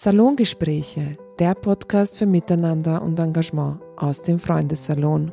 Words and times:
Salongespräche, 0.00 1.18
der 1.40 1.56
Podcast 1.56 2.18
für 2.18 2.26
Miteinander 2.26 3.02
und 3.02 3.18
Engagement 3.18 3.80
aus 3.96 4.22
dem 4.22 4.38
Freundessalon. 4.38 5.32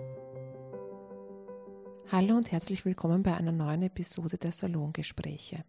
Hallo 2.12 2.36
und 2.36 2.52
herzlich 2.52 2.84
willkommen 2.84 3.22
bei 3.22 3.36
einer 3.36 3.52
neuen 3.52 3.84
Episode 3.84 4.40
der 4.40 4.52
Salongespräche. 4.52 5.64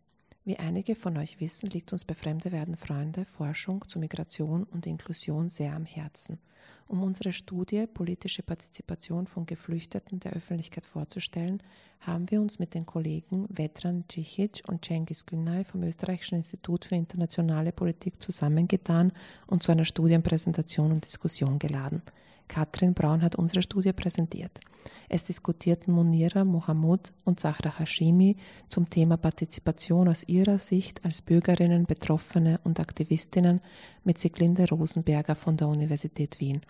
Wie 0.47 0.61
einige 0.61 0.95
von 0.95 1.17
euch 1.17 1.41
wissen, 1.41 1.71
liegt 1.71 1.93
uns 1.93 2.05
bei 2.05 2.15
Fremde 2.15 2.53
werden 2.53 2.77
Freunde 2.77 3.25
Forschung 3.25 3.85
zu 3.89 3.99
Migration 3.99 4.63
und 4.63 4.87
Inklusion 4.87 5.49
sehr 5.49 5.75
am 5.75 5.85
Herzen. 5.85 6.39
Um 6.87 7.03
unsere 7.03 7.33
Studie 7.33 7.89
Politische 7.89 8.45
Partizipation 8.45 9.27
von 9.27 9.45
Geflüchteten 9.45 10.21
der 10.21 10.35
Öffentlichkeit 10.35 10.87
vorzustellen, 10.87 11.61
haben 11.99 12.31
wir 12.31 12.41
uns 12.41 12.61
mit 12.61 12.75
den 12.75 12.87
Kollegen 12.87 13.49
Vetran 13.49 14.05
Cicic 14.09 14.63
und 14.69 14.85
Cengiz 14.85 15.27
Günay 15.27 15.65
vom 15.65 15.83
Österreichischen 15.83 16.37
Institut 16.37 16.85
für 16.85 16.95
internationale 16.95 17.73
Politik 17.73 18.23
zusammengetan 18.23 19.11
und 19.49 19.65
zu 19.65 19.73
einer 19.73 19.85
Studienpräsentation 19.85 20.93
und 20.93 21.05
Diskussion 21.05 21.59
geladen. 21.59 22.03
Katrin 22.49 22.95
Braun 22.95 23.23
hat 23.23 23.37
unsere 23.37 23.63
Studie 23.63 23.93
präsentiert. 23.93 24.61
Es 25.09 25.25
diskutierten 25.25 25.93
Munira 25.93 26.45
Mohamud 26.45 27.13
und 27.25 27.41
Sahra 27.41 27.79
Hashimi 27.79 28.37
zum 28.69 28.89
Thema 28.89 29.17
Partizipation 29.17 30.09
aus 30.09 30.25
ihrer 30.29 30.59
Sicht 30.59 31.05
als 31.05 31.23
Bürgerinnen, 31.23 31.87
Betroffene 31.87 32.61
und 32.65 32.81
Aktivistinnen 32.81 33.61
mit 34.05 34.19
Siglinde 34.19 34.69
Rosenberger 34.69 35.35
von 35.35 35.57
der 35.57 35.69
Universität 35.69 36.41
Wien. 36.41 36.61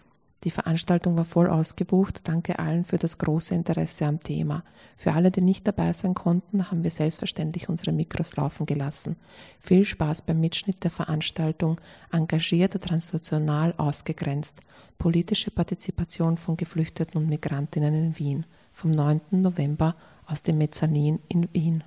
Die 0.47 0.53
Veranstaltung 0.53 1.19
war 1.19 1.25
voll 1.25 1.49
ausgebucht. 1.49 2.21
Danke 2.29 2.61
allen 2.61 2.85
für 2.85 2.99
das 2.99 3.19
große 3.19 3.53
Interesse 3.53 4.07
am 4.07 4.23
Thema. 4.23 4.63
Für 4.97 5.13
alle, 5.13 5.33
die 5.33 5.41
nicht 5.41 5.67
dabei 5.67 5.93
sein 5.93 6.15
konnten, 6.15 6.71
haben 6.71 6.85
wir 6.85 6.93
selbstverständlich 6.93 7.69
unsere 7.69 7.91
Mikros 7.91 8.37
laufen 8.37 8.65
gelassen. 8.65 9.17
Viel 9.59 9.85
Spaß 9.85 10.23
beim 10.23 10.41
Mitschnitt 10.41 10.85
der 10.85 10.93
Veranstaltung. 10.93 11.81
Engagiert, 12.13 12.81
transnational 12.81 13.75
ausgegrenzt. 13.77 14.61
Politische 14.99 15.51
Partizipation 15.51 16.37
von 16.37 16.57
Geflüchteten 16.57 17.21
und 17.21 17.29
Migrantinnen 17.29 17.93
in 17.93 18.17
Wien. 18.17 18.47
Vom 18.73 18.93
9. 18.93 19.21
November 19.33 19.97
aus 20.29 20.45
dem 20.45 20.59
Mezzanin 20.59 21.19
in 21.27 21.49
Wien. 21.55 21.83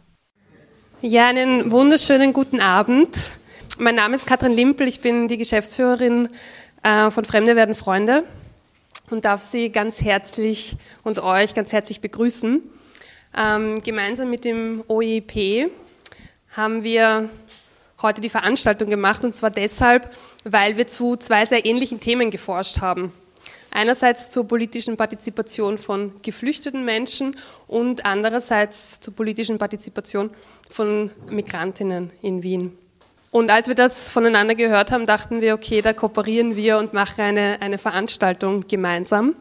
Ja, 1.02 1.28
einen 1.28 1.72
wunderschönen 1.72 2.34
guten 2.34 2.60
Abend. 2.60 3.32
Mein 3.78 3.96
Name 3.96 4.18
ist 4.18 4.28
Katrin 4.28 4.52
Limpel. 4.52 4.90
Ich 4.90 5.00
bin 5.00 5.30
die 5.30 5.38
Geschäftsführerin 5.38 6.28
äh, 6.84 7.10
von 7.10 7.24
Fremde 7.24 7.56
werden 7.56 7.74
Freunde 7.74 8.26
und 9.10 9.26
darf 9.26 9.42
Sie 9.42 9.72
ganz 9.72 10.02
herzlich 10.02 10.76
und 11.04 11.20
euch 11.20 11.54
ganz 11.54 11.74
herzlich 11.74 12.02
begrüßen. 12.02 12.62
Ähm, 13.38 13.80
gemeinsam 13.82 14.30
mit 14.30 14.46
dem 14.46 14.84
OEP 14.88 15.72
haben 16.50 16.84
wir 16.84 17.30
heute 18.02 18.22
die 18.22 18.30
Veranstaltung 18.30 18.90
gemacht 18.90 19.24
und 19.24 19.36
zwar 19.36 19.52
deshalb, 19.52 20.14
weil 20.44 20.78
wir 20.78 20.88
zu 20.88 21.16
zwei 21.18 21.46
sehr 21.46 21.66
ähnlichen 21.66 22.00
Themen 22.00 22.32
geforscht 22.32 22.82
haben. 22.82 23.14
Einerseits 23.72 24.32
zur 24.32 24.48
politischen 24.48 24.98
Partizipation 24.98 25.78
von 25.78 26.14
geflüchteten 26.24 26.84
Menschen 26.86 27.36
und 27.68 28.06
andererseits 28.06 29.00
zur 29.00 29.14
politischen 29.14 29.60
Partizipation 29.60 30.32
von 30.70 31.12
Migrantinnen 31.30 32.12
in 32.24 32.42
Wien. 32.42 32.78
Und 33.32 33.52
als 33.52 33.68
wir 33.68 33.76
das 33.76 34.10
voneinander 34.10 34.56
gehört 34.56 34.92
haben, 34.92 35.06
dachten 35.06 35.42
wir, 35.42 35.54
okay, 35.54 35.82
da 35.82 35.94
kooperieren 35.94 36.56
wir 36.56 36.80
und 36.80 36.94
machen 36.94 37.22
eine, 37.22 37.58
eine 37.62 37.78
Veranstaltung 37.78 38.62
gemeinsam. 38.68 39.36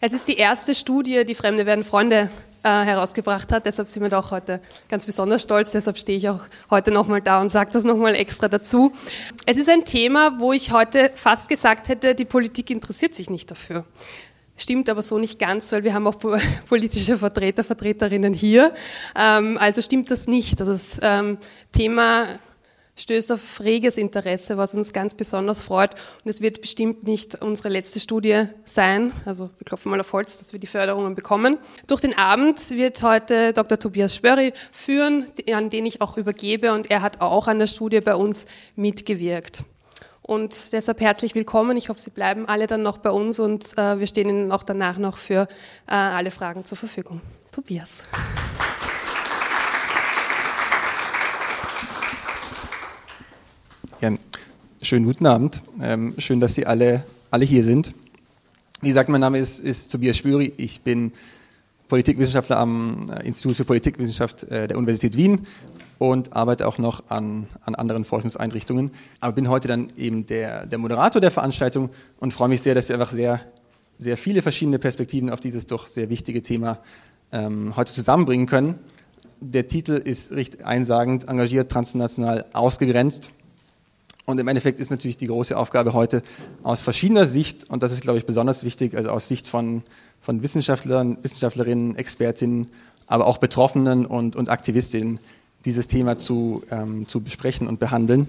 Es 0.00 0.12
ist 0.12 0.28
die 0.28 0.36
erste 0.36 0.74
Studie, 0.74 1.24
die 1.24 1.34
Fremde 1.34 1.66
werden 1.66 1.82
Freunde 1.82 2.30
äh, 2.62 2.68
herausgebracht 2.68 3.50
hat. 3.50 3.66
Deshalb 3.66 3.88
sind 3.88 4.02
wir 4.02 4.10
da 4.10 4.20
auch 4.20 4.30
heute 4.30 4.60
ganz 4.88 5.06
besonders 5.06 5.42
stolz. 5.42 5.72
Deshalb 5.72 5.98
stehe 5.98 6.18
ich 6.18 6.28
auch 6.28 6.40
heute 6.70 6.92
nochmal 6.92 7.20
da 7.20 7.40
und 7.40 7.48
sage 7.50 7.70
das 7.72 7.84
nochmal 7.84 8.14
extra 8.14 8.48
dazu. 8.48 8.92
Es 9.44 9.56
ist 9.56 9.68
ein 9.68 9.84
Thema, 9.84 10.38
wo 10.38 10.52
ich 10.52 10.70
heute 10.70 11.10
fast 11.14 11.48
gesagt 11.48 11.88
hätte, 11.88 12.14
die 12.14 12.24
Politik 12.24 12.70
interessiert 12.70 13.14
sich 13.14 13.28
nicht 13.28 13.50
dafür. 13.50 13.84
Stimmt 14.56 14.90
aber 14.90 15.00
so 15.00 15.18
nicht 15.18 15.38
ganz, 15.38 15.72
weil 15.72 15.84
wir 15.84 15.94
haben 15.94 16.06
auch 16.06 16.18
politische 16.68 17.18
Vertreter, 17.18 17.64
Vertreterinnen 17.64 18.34
hier. 18.34 18.72
Ähm, 19.16 19.56
also 19.58 19.80
stimmt 19.80 20.10
das 20.10 20.26
nicht. 20.26 20.60
Das 20.60 21.00
ähm, 21.02 21.38
Thema 21.72 22.26
stößt 23.00 23.32
auf 23.32 23.60
reges 23.60 23.96
Interesse, 23.96 24.56
was 24.56 24.74
uns 24.74 24.92
ganz 24.92 25.14
besonders 25.14 25.62
freut. 25.62 25.90
Und 26.24 26.30
es 26.30 26.40
wird 26.40 26.60
bestimmt 26.60 27.06
nicht 27.06 27.40
unsere 27.42 27.68
letzte 27.68 28.00
Studie 28.00 28.44
sein. 28.64 29.12
Also 29.24 29.50
wir 29.58 29.64
klopfen 29.64 29.90
mal 29.90 30.00
auf 30.00 30.12
Holz, 30.12 30.38
dass 30.38 30.52
wir 30.52 30.60
die 30.60 30.66
Förderungen 30.66 31.14
bekommen. 31.14 31.58
Durch 31.86 32.00
den 32.00 32.16
Abend 32.16 32.70
wird 32.70 33.02
heute 33.02 33.52
Dr. 33.52 33.78
Tobias 33.78 34.14
Spörri 34.14 34.52
führen, 34.72 35.24
an 35.52 35.70
den 35.70 35.86
ich 35.86 36.00
auch 36.00 36.16
übergebe. 36.16 36.72
Und 36.72 36.90
er 36.90 37.02
hat 37.02 37.20
auch 37.20 37.48
an 37.48 37.58
der 37.58 37.66
Studie 37.66 38.00
bei 38.00 38.14
uns 38.14 38.46
mitgewirkt. 38.76 39.64
Und 40.22 40.72
deshalb 40.72 41.00
herzlich 41.00 41.34
willkommen. 41.34 41.76
Ich 41.76 41.88
hoffe, 41.88 42.00
Sie 42.00 42.10
bleiben 42.10 42.46
alle 42.46 42.68
dann 42.68 42.82
noch 42.82 42.98
bei 42.98 43.10
uns 43.10 43.40
und 43.40 43.76
äh, 43.76 43.98
wir 43.98 44.06
stehen 44.06 44.28
Ihnen 44.28 44.52
auch 44.52 44.62
danach 44.62 44.96
noch 44.96 45.16
für 45.16 45.48
äh, 45.88 45.92
alle 45.92 46.30
Fragen 46.30 46.64
zur 46.64 46.78
Verfügung. 46.78 47.20
Tobias. 47.50 48.04
Ja, 54.00 54.14
schönen 54.80 55.04
guten 55.04 55.26
Abend. 55.26 55.62
Ähm, 55.82 56.14
schön, 56.16 56.40
dass 56.40 56.54
Sie 56.54 56.64
alle, 56.64 57.04
alle 57.30 57.44
hier 57.44 57.62
sind. 57.62 57.92
Wie 58.80 58.88
gesagt, 58.88 59.10
mein 59.10 59.20
Name 59.20 59.38
ist, 59.38 59.60
ist 59.60 59.92
Tobias 59.92 60.16
Spüri. 60.16 60.54
Ich 60.56 60.80
bin 60.80 61.12
Politikwissenschaftler 61.86 62.56
am 62.56 63.10
äh, 63.10 63.26
Institut 63.26 63.58
für 63.58 63.66
Politikwissenschaft 63.66 64.44
äh, 64.44 64.68
der 64.68 64.78
Universität 64.78 65.18
Wien 65.18 65.42
und 65.98 66.32
arbeite 66.32 66.66
auch 66.66 66.78
noch 66.78 67.10
an, 67.10 67.46
an 67.66 67.74
anderen 67.74 68.06
Forschungseinrichtungen. 68.06 68.90
Aber 69.20 69.34
bin 69.34 69.50
heute 69.50 69.68
dann 69.68 69.92
eben 69.98 70.24
der, 70.24 70.64
der 70.64 70.78
Moderator 70.78 71.20
der 71.20 71.30
Veranstaltung 71.30 71.90
und 72.20 72.32
freue 72.32 72.48
mich 72.48 72.62
sehr, 72.62 72.74
dass 72.74 72.88
wir 72.88 72.96
einfach 72.96 73.12
sehr, 73.12 73.38
sehr 73.98 74.16
viele 74.16 74.40
verschiedene 74.40 74.78
Perspektiven 74.78 75.28
auf 75.28 75.40
dieses 75.40 75.66
doch 75.66 75.86
sehr 75.86 76.08
wichtige 76.08 76.40
Thema 76.40 76.78
ähm, 77.32 77.76
heute 77.76 77.92
zusammenbringen 77.92 78.46
können. 78.46 78.78
Der 79.42 79.68
Titel 79.68 79.92
ist 79.92 80.32
recht 80.32 80.64
einsagend, 80.64 81.28
engagiert, 81.28 81.70
transnational, 81.70 82.46
ausgegrenzt. 82.54 83.32
Und 84.26 84.38
im 84.38 84.48
Endeffekt 84.48 84.78
ist 84.80 84.90
natürlich 84.90 85.16
die 85.16 85.26
große 85.26 85.56
Aufgabe 85.56 85.92
heute 85.92 86.22
aus 86.62 86.82
verschiedener 86.82 87.26
Sicht, 87.26 87.68
und 87.70 87.82
das 87.82 87.92
ist, 87.92 88.02
glaube 88.02 88.18
ich, 88.18 88.26
besonders 88.26 88.64
wichtig, 88.64 88.96
also 88.96 89.10
aus 89.10 89.28
Sicht 89.28 89.48
von, 89.48 89.82
von 90.20 90.42
Wissenschaftlern, 90.42 91.18
Wissenschaftlerinnen, 91.22 91.96
Expertinnen, 91.96 92.66
aber 93.06 93.26
auch 93.26 93.38
Betroffenen 93.38 94.06
und, 94.06 94.36
und 94.36 94.48
Aktivistinnen, 94.48 95.18
dieses 95.64 95.88
Thema 95.88 96.16
zu, 96.16 96.62
ähm, 96.70 97.08
zu 97.08 97.20
besprechen 97.20 97.66
und 97.66 97.80
behandeln. 97.80 98.28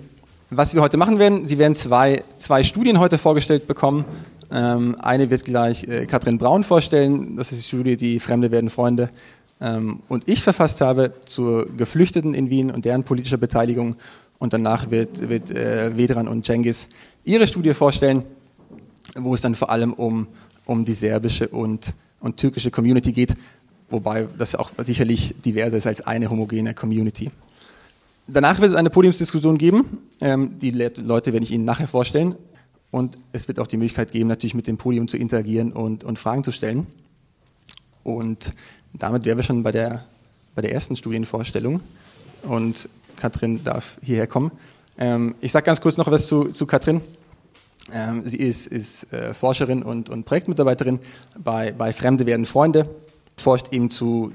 Was 0.49 0.73
wir 0.73 0.81
heute 0.81 0.97
machen 0.97 1.17
werden, 1.17 1.47
Sie 1.47 1.57
werden 1.57 1.75
zwei, 1.75 2.23
zwei 2.37 2.63
Studien 2.63 2.99
heute 2.99 3.17
vorgestellt 3.17 3.67
bekommen. 3.67 4.03
Ähm, 4.51 4.97
eine 4.99 5.29
wird 5.29 5.45
gleich 5.45 5.85
äh, 5.85 6.05
Katrin 6.05 6.37
Braun 6.37 6.65
vorstellen. 6.65 7.37
Das 7.37 7.53
ist 7.53 7.61
die 7.61 7.67
Studie 7.67 7.95
Die 7.95 8.19
Fremde 8.19 8.51
werden 8.51 8.69
Freunde. 8.69 9.09
Ähm, 9.61 9.99
und 10.09 10.27
ich 10.27 10.43
verfasst 10.43 10.81
habe 10.81 11.13
zur 11.25 11.67
Geflüchteten 11.77 12.33
in 12.33 12.49
Wien 12.49 12.69
und 12.71 12.83
deren 12.83 13.03
politischer 13.03 13.37
Beteiligung 13.37 13.95
und 14.41 14.53
danach 14.53 14.89
wird, 14.89 15.29
wird 15.29 15.51
äh, 15.51 15.95
Vedran 15.95 16.27
und 16.27 16.43
Cengiz 16.47 16.87
ihre 17.23 17.47
Studie 17.47 17.75
vorstellen, 17.75 18.23
wo 19.15 19.35
es 19.35 19.41
dann 19.41 19.53
vor 19.53 19.69
allem 19.69 19.93
um, 19.93 20.27
um 20.65 20.83
die 20.83 20.93
serbische 20.93 21.47
und, 21.47 21.93
und 22.21 22.37
türkische 22.37 22.71
Community 22.71 23.11
geht, 23.11 23.35
wobei 23.91 24.27
das 24.39 24.55
auch 24.55 24.71
sicherlich 24.79 25.35
diverser 25.45 25.77
ist 25.77 25.85
als 25.85 26.01
eine 26.01 26.27
homogene 26.27 26.73
Community. 26.73 27.29
Danach 28.27 28.59
wird 28.59 28.71
es 28.71 28.75
eine 28.75 28.89
Podiumsdiskussion 28.89 29.59
geben. 29.59 29.99
Ähm, 30.21 30.57
die 30.57 30.71
Leute 30.71 31.33
werde 31.33 31.43
ich 31.43 31.51
Ihnen 31.51 31.65
nachher 31.65 31.87
vorstellen. 31.87 32.33
Und 32.89 33.19
es 33.33 33.47
wird 33.47 33.59
auch 33.59 33.67
die 33.67 33.77
Möglichkeit 33.77 34.11
geben, 34.11 34.27
natürlich 34.27 34.55
mit 34.55 34.65
dem 34.65 34.77
Podium 34.77 35.07
zu 35.07 35.17
interagieren 35.17 35.71
und, 35.71 36.03
und 36.03 36.17
Fragen 36.17 36.43
zu 36.43 36.51
stellen. 36.51 36.87
Und 38.03 38.53
damit 38.91 39.23
wären 39.25 39.37
wir 39.37 39.43
schon 39.43 39.61
bei 39.61 39.71
der, 39.71 40.05
bei 40.55 40.63
der 40.63 40.73
ersten 40.73 40.95
Studienvorstellung. 40.95 41.79
Und 42.41 42.89
Katrin 43.21 43.63
darf 43.63 43.97
hierher 44.01 44.25
kommen. 44.25 44.51
Ähm, 44.97 45.35
ich 45.41 45.51
sage 45.51 45.65
ganz 45.65 45.79
kurz 45.79 45.95
noch 45.97 46.09
was 46.09 46.25
zu, 46.25 46.49
zu 46.49 46.65
Katrin. 46.65 47.01
Ähm, 47.93 48.23
sie 48.27 48.37
ist, 48.37 48.65
ist 48.65 49.11
äh, 49.13 49.33
Forscherin 49.35 49.83
und, 49.83 50.09
und, 50.09 50.25
Projektmitarbeiterin 50.25 50.99
bei, 51.37 51.71
bei 51.71 51.93
Fremde 51.93 52.25
werden 52.25 52.47
Freunde, 52.47 52.89
forscht 53.37 53.71
eben 53.71 53.91
zu 53.91 54.31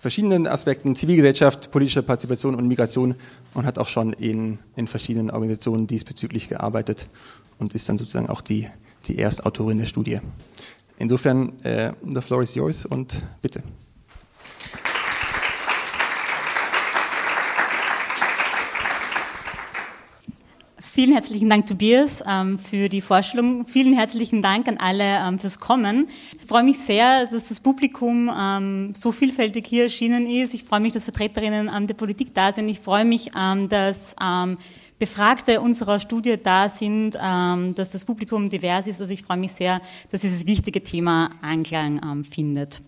verschiedenen 0.00 0.48
Aspekten 0.48 0.96
Zivilgesellschaft, 0.96 1.70
politische 1.70 2.02
Partizipation 2.02 2.56
und 2.56 2.66
Migration 2.66 3.14
und 3.54 3.64
hat 3.64 3.78
auch 3.78 3.86
schon 3.86 4.12
in, 4.14 4.58
in 4.74 4.88
verschiedenen 4.88 5.30
Organisationen 5.30 5.86
diesbezüglich 5.86 6.48
gearbeitet 6.48 7.06
und 7.58 7.74
ist 7.74 7.88
dann 7.88 7.98
sozusagen 7.98 8.28
auch 8.28 8.40
die, 8.40 8.66
die 9.06 9.18
Erstautorin 9.18 9.78
der 9.78 9.86
Studie. 9.86 10.18
Insofern, 10.98 11.52
äh, 11.62 11.92
the 12.02 12.20
floor 12.20 12.42
is 12.42 12.54
yours 12.54 12.86
und 12.86 13.22
bitte. 13.40 13.62
Vielen 21.00 21.12
herzlichen 21.12 21.48
Dank, 21.48 21.64
Tobias, 21.64 22.22
ähm, 22.28 22.58
für 22.58 22.90
die 22.90 23.00
Vorstellung. 23.00 23.64
Vielen 23.64 23.94
herzlichen 23.94 24.42
Dank 24.42 24.68
an 24.68 24.76
alle 24.76 25.26
ähm, 25.26 25.38
fürs 25.38 25.58
Kommen. 25.58 26.10
Ich 26.38 26.46
freue 26.46 26.62
mich 26.62 26.78
sehr, 26.78 27.24
dass 27.24 27.48
das 27.48 27.58
Publikum 27.58 28.30
ähm, 28.38 28.92
so 28.94 29.10
vielfältig 29.10 29.66
hier 29.66 29.84
erschienen 29.84 30.26
ist. 30.26 30.52
Ich 30.52 30.64
freue 30.64 30.80
mich, 30.80 30.92
dass 30.92 31.04
Vertreterinnen 31.04 31.86
der 31.86 31.94
Politik 31.94 32.34
da 32.34 32.52
sind. 32.52 32.68
Ich 32.68 32.80
freue 32.80 33.06
mich, 33.06 33.30
dass 33.70 34.14
Befragte 34.98 35.62
unserer 35.62 36.00
Studie 36.00 36.36
da 36.36 36.68
sind, 36.68 37.14
dass 37.14 37.90
das 37.92 38.04
Publikum 38.04 38.50
divers 38.50 38.86
ist. 38.86 39.00
Also 39.00 39.14
ich 39.14 39.22
freue 39.22 39.38
mich 39.38 39.52
sehr, 39.52 39.80
dass 40.10 40.20
dieses 40.20 40.46
wichtige 40.46 40.84
Thema 40.84 41.30
Anklang 41.40 42.24
findet. 42.24 42.82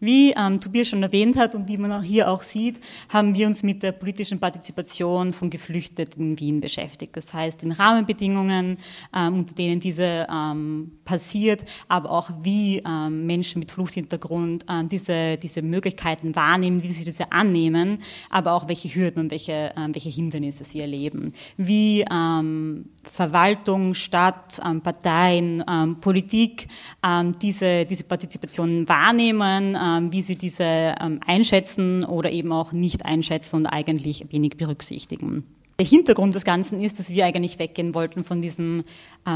Wie 0.00 0.32
ähm, 0.36 0.60
Tobias 0.60 0.88
schon 0.88 1.02
erwähnt 1.02 1.36
hat 1.36 1.54
und 1.54 1.68
wie 1.68 1.76
man 1.76 1.92
auch 1.92 2.02
hier 2.02 2.30
auch 2.30 2.42
sieht, 2.42 2.80
haben 3.08 3.34
wir 3.34 3.46
uns 3.46 3.62
mit 3.62 3.82
der 3.82 3.92
politischen 3.92 4.38
Partizipation 4.38 5.32
von 5.32 5.50
Geflüchteten 5.50 6.32
in 6.32 6.40
Wien 6.40 6.60
beschäftigt. 6.60 7.16
Das 7.16 7.34
heißt, 7.34 7.62
den 7.62 7.72
Rahmenbedingungen, 7.72 8.76
ähm, 9.14 9.34
unter 9.34 9.54
denen 9.54 9.80
diese 9.80 10.26
ähm, 10.32 10.92
passiert, 11.04 11.64
aber 11.88 12.10
auch 12.10 12.30
wie 12.42 12.82
ähm, 12.86 13.26
Menschen 13.26 13.58
mit 13.58 13.72
Fluchthintergrund 13.72 14.64
äh, 14.68 14.84
diese, 14.84 15.36
diese 15.36 15.62
Möglichkeiten 15.62 16.36
wahrnehmen, 16.36 16.82
wie 16.84 16.90
sie 16.90 17.04
diese 17.04 17.32
annehmen, 17.32 17.98
aber 18.30 18.52
auch 18.52 18.68
welche 18.68 18.88
Hürden 18.88 19.24
und 19.24 19.30
welche, 19.30 19.74
äh, 19.74 19.88
welche 19.92 20.10
Hindernisse 20.10 20.64
sie 20.64 20.80
erleben. 20.80 21.32
Wie 21.56 22.04
ähm, 22.10 22.86
Verwaltung, 23.12 23.94
Stadt, 23.94 24.60
ähm, 24.64 24.80
Parteien, 24.80 25.64
ähm, 25.68 26.00
Politik 26.00 26.68
ähm, 27.04 27.38
diese, 27.40 27.84
diese 27.84 28.04
Partizipation 28.04 28.88
wahrnehmen, 28.88 30.12
wie 30.12 30.22
sie 30.22 30.36
diese 30.36 30.94
einschätzen 31.26 32.04
oder 32.04 32.30
eben 32.30 32.52
auch 32.52 32.72
nicht 32.72 33.04
einschätzen 33.06 33.56
und 33.56 33.66
eigentlich 33.66 34.26
wenig 34.30 34.56
berücksichtigen. 34.56 35.44
Der 35.78 35.86
Hintergrund 35.86 36.34
des 36.34 36.44
Ganzen 36.44 36.80
ist, 36.80 36.98
dass 36.98 37.10
wir 37.10 37.24
eigentlich 37.24 37.58
weggehen 37.58 37.94
wollten 37.94 38.24
von 38.24 38.42
diesem 38.42 38.82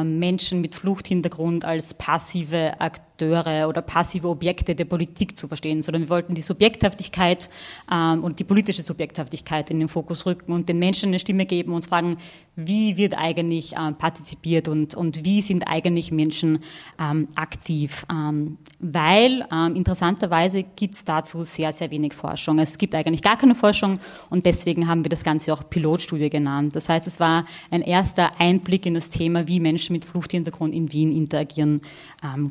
Menschen 0.02 0.60
mit 0.60 0.74
Fluchthintergrund 0.74 1.64
als 1.64 1.94
passive 1.94 2.80
Akteure 2.80 3.11
oder 3.20 3.82
passive 3.82 4.28
Objekte 4.28 4.74
der 4.74 4.84
Politik 4.84 5.36
zu 5.36 5.48
verstehen, 5.48 5.82
sondern 5.82 6.02
wir 6.02 6.08
wollten 6.08 6.34
die 6.34 6.42
Subjekthaftigkeit 6.42 7.50
ähm, 7.90 8.24
und 8.24 8.38
die 8.40 8.44
politische 8.44 8.82
Subjekthaftigkeit 8.82 9.70
in 9.70 9.78
den 9.78 9.88
Fokus 9.88 10.26
rücken 10.26 10.52
und 10.52 10.68
den 10.68 10.78
Menschen 10.78 11.08
eine 11.08 11.18
Stimme 11.18 11.46
geben 11.46 11.72
und 11.72 11.86
fragen, 11.86 12.16
wie 12.56 12.96
wird 12.96 13.16
eigentlich 13.16 13.74
ähm, 13.78 13.94
partizipiert 13.96 14.68
und, 14.68 14.94
und 14.94 15.24
wie 15.24 15.40
sind 15.40 15.66
eigentlich 15.66 16.12
Menschen 16.12 16.58
ähm, 16.98 17.28
aktiv. 17.34 18.06
Ähm, 18.10 18.58
weil 18.78 19.46
ähm, 19.52 19.74
interessanterweise 19.76 20.62
gibt 20.62 20.96
es 20.96 21.04
dazu 21.04 21.44
sehr, 21.44 21.72
sehr 21.72 21.90
wenig 21.90 22.12
Forschung. 22.12 22.58
Es 22.58 22.76
gibt 22.76 22.94
eigentlich 22.94 23.22
gar 23.22 23.36
keine 23.36 23.54
Forschung 23.54 23.98
und 24.28 24.44
deswegen 24.44 24.88
haben 24.88 25.04
wir 25.04 25.08
das 25.08 25.24
Ganze 25.24 25.52
auch 25.52 25.68
Pilotstudie 25.70 26.28
genannt. 26.28 26.76
Das 26.76 26.88
heißt, 26.88 27.06
es 27.06 27.20
war 27.20 27.44
ein 27.70 27.82
erster 27.82 28.38
Einblick 28.38 28.84
in 28.86 28.94
das 28.94 29.10
Thema, 29.10 29.46
wie 29.46 29.60
Menschen 29.60 29.92
mit 29.92 30.04
Fluchthintergrund 30.04 30.74
in 30.74 30.92
Wien 30.92 31.12
interagieren 31.12 31.80
ähm, 32.22 32.50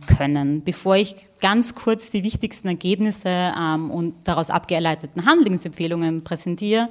können. 0.52 0.64
Bevor 0.64 0.96
ich 0.96 1.16
ganz 1.40 1.76
kurz 1.76 2.12
die 2.12 2.24
wichtigsten 2.24 2.68
Ergebnisse 2.68 3.54
ähm, 3.58 3.90
und 3.90 4.28
daraus 4.28 4.50
abgeleiteten 4.50 5.26
Handlungsempfehlungen 5.26 6.24
präsentiere, 6.24 6.90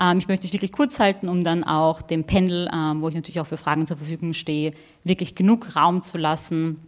ähm, 0.00 0.18
ich 0.18 0.28
möchte 0.28 0.46
es 0.46 0.52
wirklich 0.52 0.72
kurz 0.72 0.98
halten, 0.98 1.28
um 1.28 1.44
dann 1.44 1.64
auch 1.64 2.02
dem 2.02 2.24
Panel, 2.24 2.68
ähm, 2.72 3.02
wo 3.02 3.08
ich 3.08 3.14
natürlich 3.14 3.40
auch 3.40 3.46
für 3.46 3.56
Fragen 3.56 3.86
zur 3.86 3.96
Verfügung 3.96 4.32
stehe, 4.32 4.72
wirklich 5.04 5.34
genug 5.34 5.76
Raum 5.76 6.02
zu 6.02 6.18
lassen, 6.18 6.80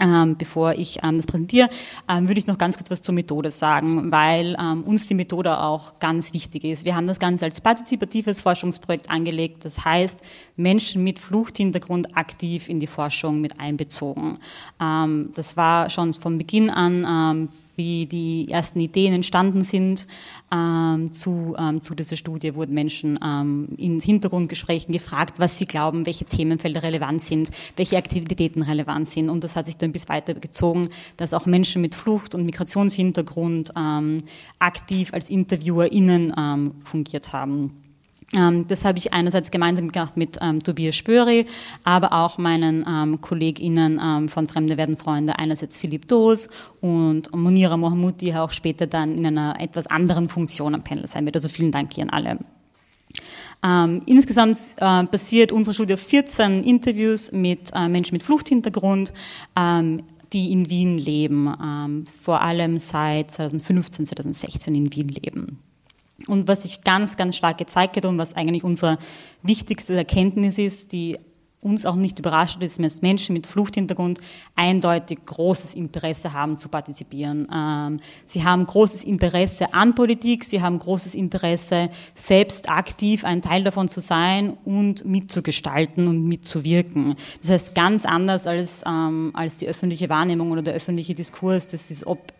ähm, 0.00 0.36
bevor 0.36 0.72
ich 0.72 0.98
ähm, 1.02 1.16
das 1.16 1.26
präsentiere, 1.26 1.68
ähm, 2.08 2.26
würde 2.28 2.38
ich 2.38 2.46
noch 2.46 2.58
ganz 2.58 2.76
kurz 2.76 2.90
was 2.90 3.02
zur 3.02 3.14
Methode 3.14 3.50
sagen, 3.50 4.10
weil 4.10 4.56
ähm, 4.60 4.82
uns 4.82 5.06
die 5.06 5.14
Methode 5.14 5.58
auch 5.58 5.98
ganz 6.00 6.32
wichtig 6.32 6.64
ist. 6.64 6.84
Wir 6.84 6.96
haben 6.96 7.06
das 7.06 7.20
Ganze 7.20 7.44
als 7.44 7.60
partizipatives 7.60 8.40
Forschungsprojekt 8.40 9.08
angelegt. 9.08 9.64
Das 9.64 9.84
heißt, 9.84 10.22
Menschen 10.56 11.04
mit 11.04 11.18
Fluchthintergrund 11.18 12.16
aktiv 12.16 12.68
in 12.68 12.80
die 12.80 12.86
Forschung 12.86 13.40
mit 13.40 13.60
einbezogen. 13.60 14.38
Ähm, 14.80 15.30
das 15.34 15.56
war 15.56 15.90
schon 15.90 16.12
von 16.14 16.38
Beginn 16.38 16.70
an 16.70 17.06
ähm, 17.08 17.48
wie 17.76 18.06
die 18.06 18.50
ersten 18.50 18.80
Ideen 18.80 19.14
entstanden 19.14 19.62
sind. 19.62 20.06
Ähm, 20.52 21.12
zu, 21.12 21.54
ähm, 21.58 21.80
zu 21.80 21.94
dieser 21.94 22.16
Studie 22.16 22.54
wurden 22.54 22.74
Menschen 22.74 23.18
ähm, 23.24 23.68
in 23.76 24.00
Hintergrundgesprächen 24.00 24.92
gefragt, 24.92 25.38
was 25.38 25.58
sie 25.58 25.66
glauben, 25.66 26.06
welche 26.06 26.24
Themenfelder 26.24 26.82
relevant 26.82 27.22
sind, 27.22 27.50
welche 27.76 27.96
Aktivitäten 27.96 28.62
relevant 28.62 29.08
sind. 29.08 29.28
Und 29.30 29.44
das 29.44 29.56
hat 29.56 29.66
sich 29.66 29.76
dann 29.76 29.92
bis 29.92 30.08
weiter 30.08 30.34
gezogen, 30.34 30.88
dass 31.16 31.34
auch 31.34 31.46
Menschen 31.46 31.82
mit 31.82 31.94
Flucht- 31.94 32.34
und 32.34 32.44
Migrationshintergrund 32.46 33.72
ähm, 33.76 34.22
aktiv 34.58 35.12
als 35.12 35.28
InterviewerInnen 35.28 36.32
ähm, 36.36 36.72
fungiert 36.84 37.32
haben. 37.32 37.83
Ähm, 38.32 38.66
das 38.68 38.84
habe 38.84 38.98
ich 38.98 39.12
einerseits 39.12 39.50
gemeinsam 39.50 39.92
gemacht 39.92 40.16
mit 40.16 40.38
ähm, 40.40 40.60
Tobias 40.60 40.96
Spöri, 40.96 41.46
aber 41.84 42.12
auch 42.12 42.38
meinen 42.38 42.84
ähm, 42.88 43.20
KollegInnen 43.20 44.00
ähm, 44.02 44.28
von 44.28 44.46
Fremde 44.46 44.76
werden 44.76 44.96
Freunde, 44.96 45.38
einerseits 45.38 45.78
Philipp 45.78 46.08
Doos 46.08 46.48
und 46.80 47.34
Monira 47.34 47.76
Mohamud, 47.76 48.20
die 48.20 48.34
auch 48.34 48.50
später 48.50 48.86
dann 48.86 49.18
in 49.18 49.26
einer 49.26 49.60
etwas 49.60 49.86
anderen 49.86 50.28
Funktion 50.28 50.74
am 50.74 50.82
Panel 50.82 51.06
sein 51.06 51.24
wird. 51.26 51.36
Also 51.36 51.48
vielen 51.48 51.70
Dank 51.70 51.92
hier 51.92 52.04
an 52.04 52.10
alle. 52.10 52.38
Ähm, 53.62 54.02
insgesamt 54.06 54.58
äh, 54.78 55.04
basiert 55.04 55.52
unsere 55.52 55.74
Studie 55.74 55.94
auf 55.94 56.00
14 56.00 56.64
Interviews 56.64 57.32
mit 57.32 57.70
äh, 57.74 57.88
Menschen 57.88 58.14
mit 58.14 58.22
Fluchthintergrund, 58.22 59.12
ähm, 59.56 60.02
die 60.32 60.52
in 60.52 60.68
Wien 60.68 60.98
leben, 60.98 61.54
ähm, 61.62 62.04
vor 62.06 62.42
allem 62.42 62.78
seit 62.78 63.30
2015, 63.30 64.06
2016 64.06 64.74
in 64.74 64.94
Wien 64.94 65.08
leben. 65.08 65.58
Und 66.28 66.48
was 66.48 66.62
sich 66.62 66.82
ganz, 66.82 67.16
ganz 67.16 67.36
stark 67.36 67.58
gezeigt 67.58 67.96
hat 67.96 68.04
und 68.04 68.18
was 68.18 68.34
eigentlich 68.34 68.64
unsere 68.64 68.98
wichtigste 69.42 69.94
Erkenntnis 69.94 70.58
ist, 70.58 70.92
die 70.92 71.18
uns 71.64 71.86
auch 71.86 71.94
nicht 71.94 72.18
überrascht 72.18 72.62
ist, 72.62 72.78
dass 72.78 73.00
Menschen 73.00 73.32
mit 73.32 73.46
Fluchthintergrund 73.46 74.18
eindeutig 74.54 75.24
großes 75.24 75.74
Interesse 75.74 76.34
haben 76.34 76.58
zu 76.58 76.68
partizipieren. 76.68 77.48
Ähm, 77.52 77.96
sie 78.26 78.44
haben 78.44 78.66
großes 78.66 79.02
Interesse 79.02 79.72
an 79.72 79.94
Politik, 79.94 80.44
sie 80.44 80.60
haben 80.60 80.78
großes 80.78 81.14
Interesse, 81.14 81.88
selbst 82.12 82.68
aktiv 82.68 83.24
ein 83.24 83.40
Teil 83.40 83.64
davon 83.64 83.88
zu 83.88 84.00
sein 84.00 84.58
und 84.64 85.06
mitzugestalten 85.06 86.06
und 86.06 86.24
mitzuwirken. 86.24 87.14
Das 87.40 87.50
heißt, 87.50 87.74
ganz 87.74 88.04
anders 88.04 88.46
als, 88.46 88.84
ähm, 88.86 89.30
als 89.32 89.56
die 89.56 89.66
öffentliche 89.66 90.10
Wahrnehmung 90.10 90.50
oder 90.50 90.62
der 90.62 90.74
öffentliche 90.74 91.14
Diskurs, 91.14 91.70
das 91.70 91.90
ist 91.90 92.06
ob 92.06 92.33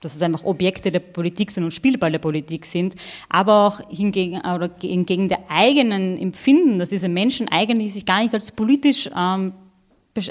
dass 0.00 0.14
es 0.14 0.22
einfach 0.22 0.44
Objekte 0.44 0.90
der 0.90 1.00
Politik 1.00 1.50
sind 1.50 1.64
und 1.64 1.72
Spielball 1.72 2.10
der 2.10 2.18
Politik 2.18 2.64
sind, 2.64 2.94
aber 3.28 3.66
auch 3.66 3.80
hingegen, 3.90 4.38
oder 4.38 4.70
entgegen 4.82 5.28
der 5.28 5.50
eigenen 5.50 6.18
Empfinden, 6.18 6.78
dass 6.78 6.90
diese 6.90 7.08
Menschen 7.08 7.48
eigentlich 7.48 7.94
sich 7.94 8.06
gar 8.06 8.22
nicht 8.22 8.34
als 8.34 8.52
politisch 8.52 9.10
ähm, 9.16 9.52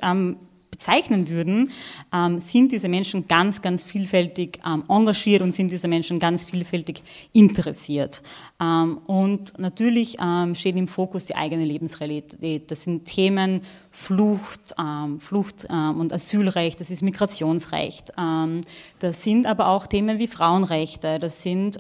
ähm, 0.04 0.38
bezeichnen 0.80 1.28
würden, 1.28 1.72
ähm, 2.14 2.40
sind 2.40 2.72
diese 2.72 2.88
Menschen 2.88 3.28
ganz, 3.28 3.62
ganz 3.62 3.84
vielfältig 3.84 4.60
ähm, 4.66 4.84
engagiert 4.88 5.42
und 5.42 5.52
sind 5.52 5.74
diese 5.74 5.90
Menschen 5.90 6.20
ganz 6.20 6.46
vielfältig 6.46 7.04
interessiert. 7.34 8.24
Ähm, 8.62 9.00
und 9.06 9.60
natürlich 9.60 10.16
ähm, 10.22 10.56
steht 10.56 10.78
im 10.78 10.88
Fokus 10.88 11.26
die 11.26 11.36
eigene 11.36 11.66
Lebensrealität. 11.66 12.72
Das 12.72 12.86
sind 12.86 13.04
Themen 13.06 13.62
Flucht, 13.92 14.76
ähm, 14.80 15.20
Flucht 15.20 15.68
ähm, 15.70 16.00
und 16.00 16.14
Asylrecht, 16.14 16.80
das 16.80 16.92
ist 16.92 17.02
Migrationsrecht. 17.02 18.14
Das 19.00 19.24
sind 19.24 19.48
aber 19.48 19.68
auch 19.68 19.88
Themen 19.88 20.20
wie 20.20 20.28
Frauenrechte, 20.28 21.18
das 21.20 21.42
sind 21.42 21.78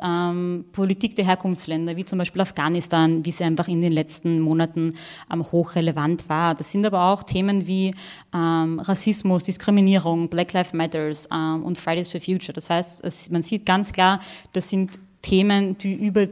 Politik 0.71 1.15
der 1.15 1.25
Herkunftsländer, 1.25 1.95
wie 1.95 2.05
zum 2.05 2.17
Beispiel 2.17 2.41
Afghanistan, 2.41 3.25
wie 3.25 3.31
sie 3.31 3.43
einfach 3.43 3.67
in 3.67 3.81
den 3.81 3.91
letzten 3.91 4.39
Monaten 4.39 4.93
hochrelevant 5.31 6.29
war. 6.29 6.55
Das 6.55 6.71
sind 6.71 6.85
aber 6.85 7.11
auch 7.11 7.23
Themen 7.23 7.67
wie 7.67 7.93
ähm, 8.33 8.79
Rassismus, 8.89 9.43
Diskriminierung, 9.43 10.29
Black 10.29 10.53
Lives 10.53 10.73
Matters 10.73 11.27
ähm, 11.31 11.63
und 11.63 11.77
Fridays 11.77 12.11
for 12.11 12.19
Future. 12.19 12.53
Das 12.53 12.69
heißt, 12.69 13.03
es, 13.03 13.29
man 13.29 13.43
sieht 13.43 13.65
ganz 13.65 13.93
klar, 13.93 14.19
das 14.53 14.69
sind 14.69 14.99
Themen, 15.21 15.77
die 15.77 15.93
über 15.93 16.27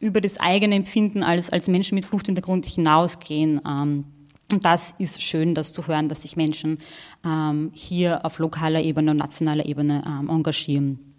über 0.00 0.20
das 0.20 0.38
eigene 0.38 0.74
Empfinden 0.74 1.22
als, 1.22 1.50
als 1.50 1.68
Menschen 1.68 1.94
mit 1.94 2.04
Fluchthintergrund 2.04 2.66
hinausgehen. 2.66 3.60
Ähm, 3.66 4.04
und 4.50 4.64
das 4.64 4.94
ist 4.98 5.22
schön, 5.22 5.54
das 5.54 5.72
zu 5.72 5.86
hören, 5.88 6.08
dass 6.08 6.22
sich 6.22 6.36
Menschen 6.36 6.78
ähm, 7.24 7.70
hier 7.74 8.24
auf 8.24 8.38
lokaler 8.38 8.80
Ebene 8.80 9.10
und 9.10 9.16
nationaler 9.16 9.66
Ebene 9.66 10.04
ähm, 10.06 10.28
engagieren. 10.28 11.15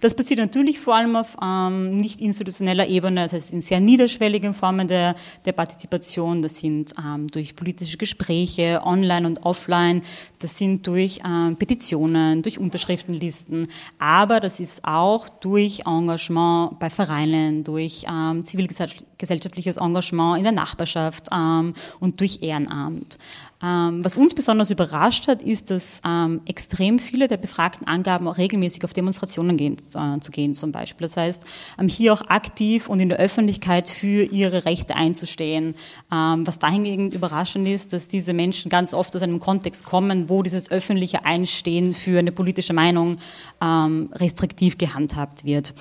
Das 0.00 0.14
passiert 0.14 0.40
natürlich 0.40 0.80
vor 0.80 0.96
allem 0.96 1.16
auf 1.16 1.36
ähm, 1.42 2.00
nicht 2.00 2.20
institutioneller 2.20 2.86
Ebene, 2.86 3.22
das 3.22 3.32
heißt 3.32 3.52
in 3.52 3.60
sehr 3.60 3.80
niederschwelligen 3.80 4.54
Formen 4.54 4.88
der, 4.88 5.14
der 5.44 5.52
Partizipation. 5.52 6.40
Das 6.40 6.58
sind 6.58 6.92
ähm, 6.98 7.26
durch 7.28 7.56
politische 7.56 7.96
Gespräche, 7.96 8.80
online 8.84 9.26
und 9.26 9.44
offline, 9.44 10.02
das 10.38 10.58
sind 10.58 10.86
durch 10.86 11.20
ähm, 11.24 11.56
Petitionen, 11.56 12.42
durch 12.42 12.58
Unterschriftenlisten, 12.58 13.68
aber 13.98 14.40
das 14.40 14.60
ist 14.60 14.84
auch 14.84 15.28
durch 15.28 15.82
Engagement 15.86 16.78
bei 16.78 16.90
Vereinen, 16.90 17.64
durch 17.64 18.04
ähm, 18.08 18.44
zivilgesellschaftliches 18.44 19.76
Engagement 19.76 20.38
in 20.38 20.44
der 20.44 20.52
Nachbarschaft 20.52 21.28
ähm, 21.32 21.74
und 22.00 22.20
durch 22.20 22.42
Ehrenamt. 22.42 23.18
Ähm, 23.64 24.04
was 24.04 24.16
uns 24.16 24.34
besonders 24.34 24.70
überrascht 24.70 25.28
hat, 25.28 25.40
ist, 25.40 25.70
dass 25.70 26.00
ähm, 26.04 26.40
extrem 26.46 26.98
viele 26.98 27.28
der 27.28 27.36
Befragten 27.36 27.86
angaben, 27.86 28.26
auch 28.26 28.36
regelmäßig 28.36 28.84
auf 28.84 28.92
Demonstrationen 28.92 29.56
gehen, 29.56 29.76
äh, 29.94 30.18
zu 30.18 30.32
gehen 30.32 30.56
zum 30.56 30.72
Beispiel. 30.72 31.06
Das 31.06 31.16
heißt, 31.16 31.44
ähm, 31.78 31.86
hier 31.86 32.12
auch 32.12 32.22
aktiv 32.22 32.88
und 32.88 32.98
in 32.98 33.08
der 33.08 33.18
Öffentlichkeit 33.18 33.88
für 33.88 34.24
ihre 34.24 34.64
Rechte 34.64 34.96
einzustehen. 34.96 35.74
Was 36.10 36.58
dahingehend 36.58 37.14
überraschend 37.14 37.66
ist, 37.66 37.92
dass 37.92 38.08
diese 38.08 38.32
Menschen 38.32 38.68
ganz 38.68 38.92
oft 38.92 39.14
aus 39.14 39.22
einem 39.22 39.40
Kontext 39.40 39.84
kommen, 39.84 40.28
wo 40.28 40.42
dieses 40.42 40.70
öffentliche 40.70 41.24
Einstehen 41.24 41.94
für 41.94 42.18
eine 42.18 42.32
politische 42.32 42.72
Meinung 42.72 43.18
restriktiv 43.60 44.78
gehandhabt 44.78 45.44
wird. 45.44 45.74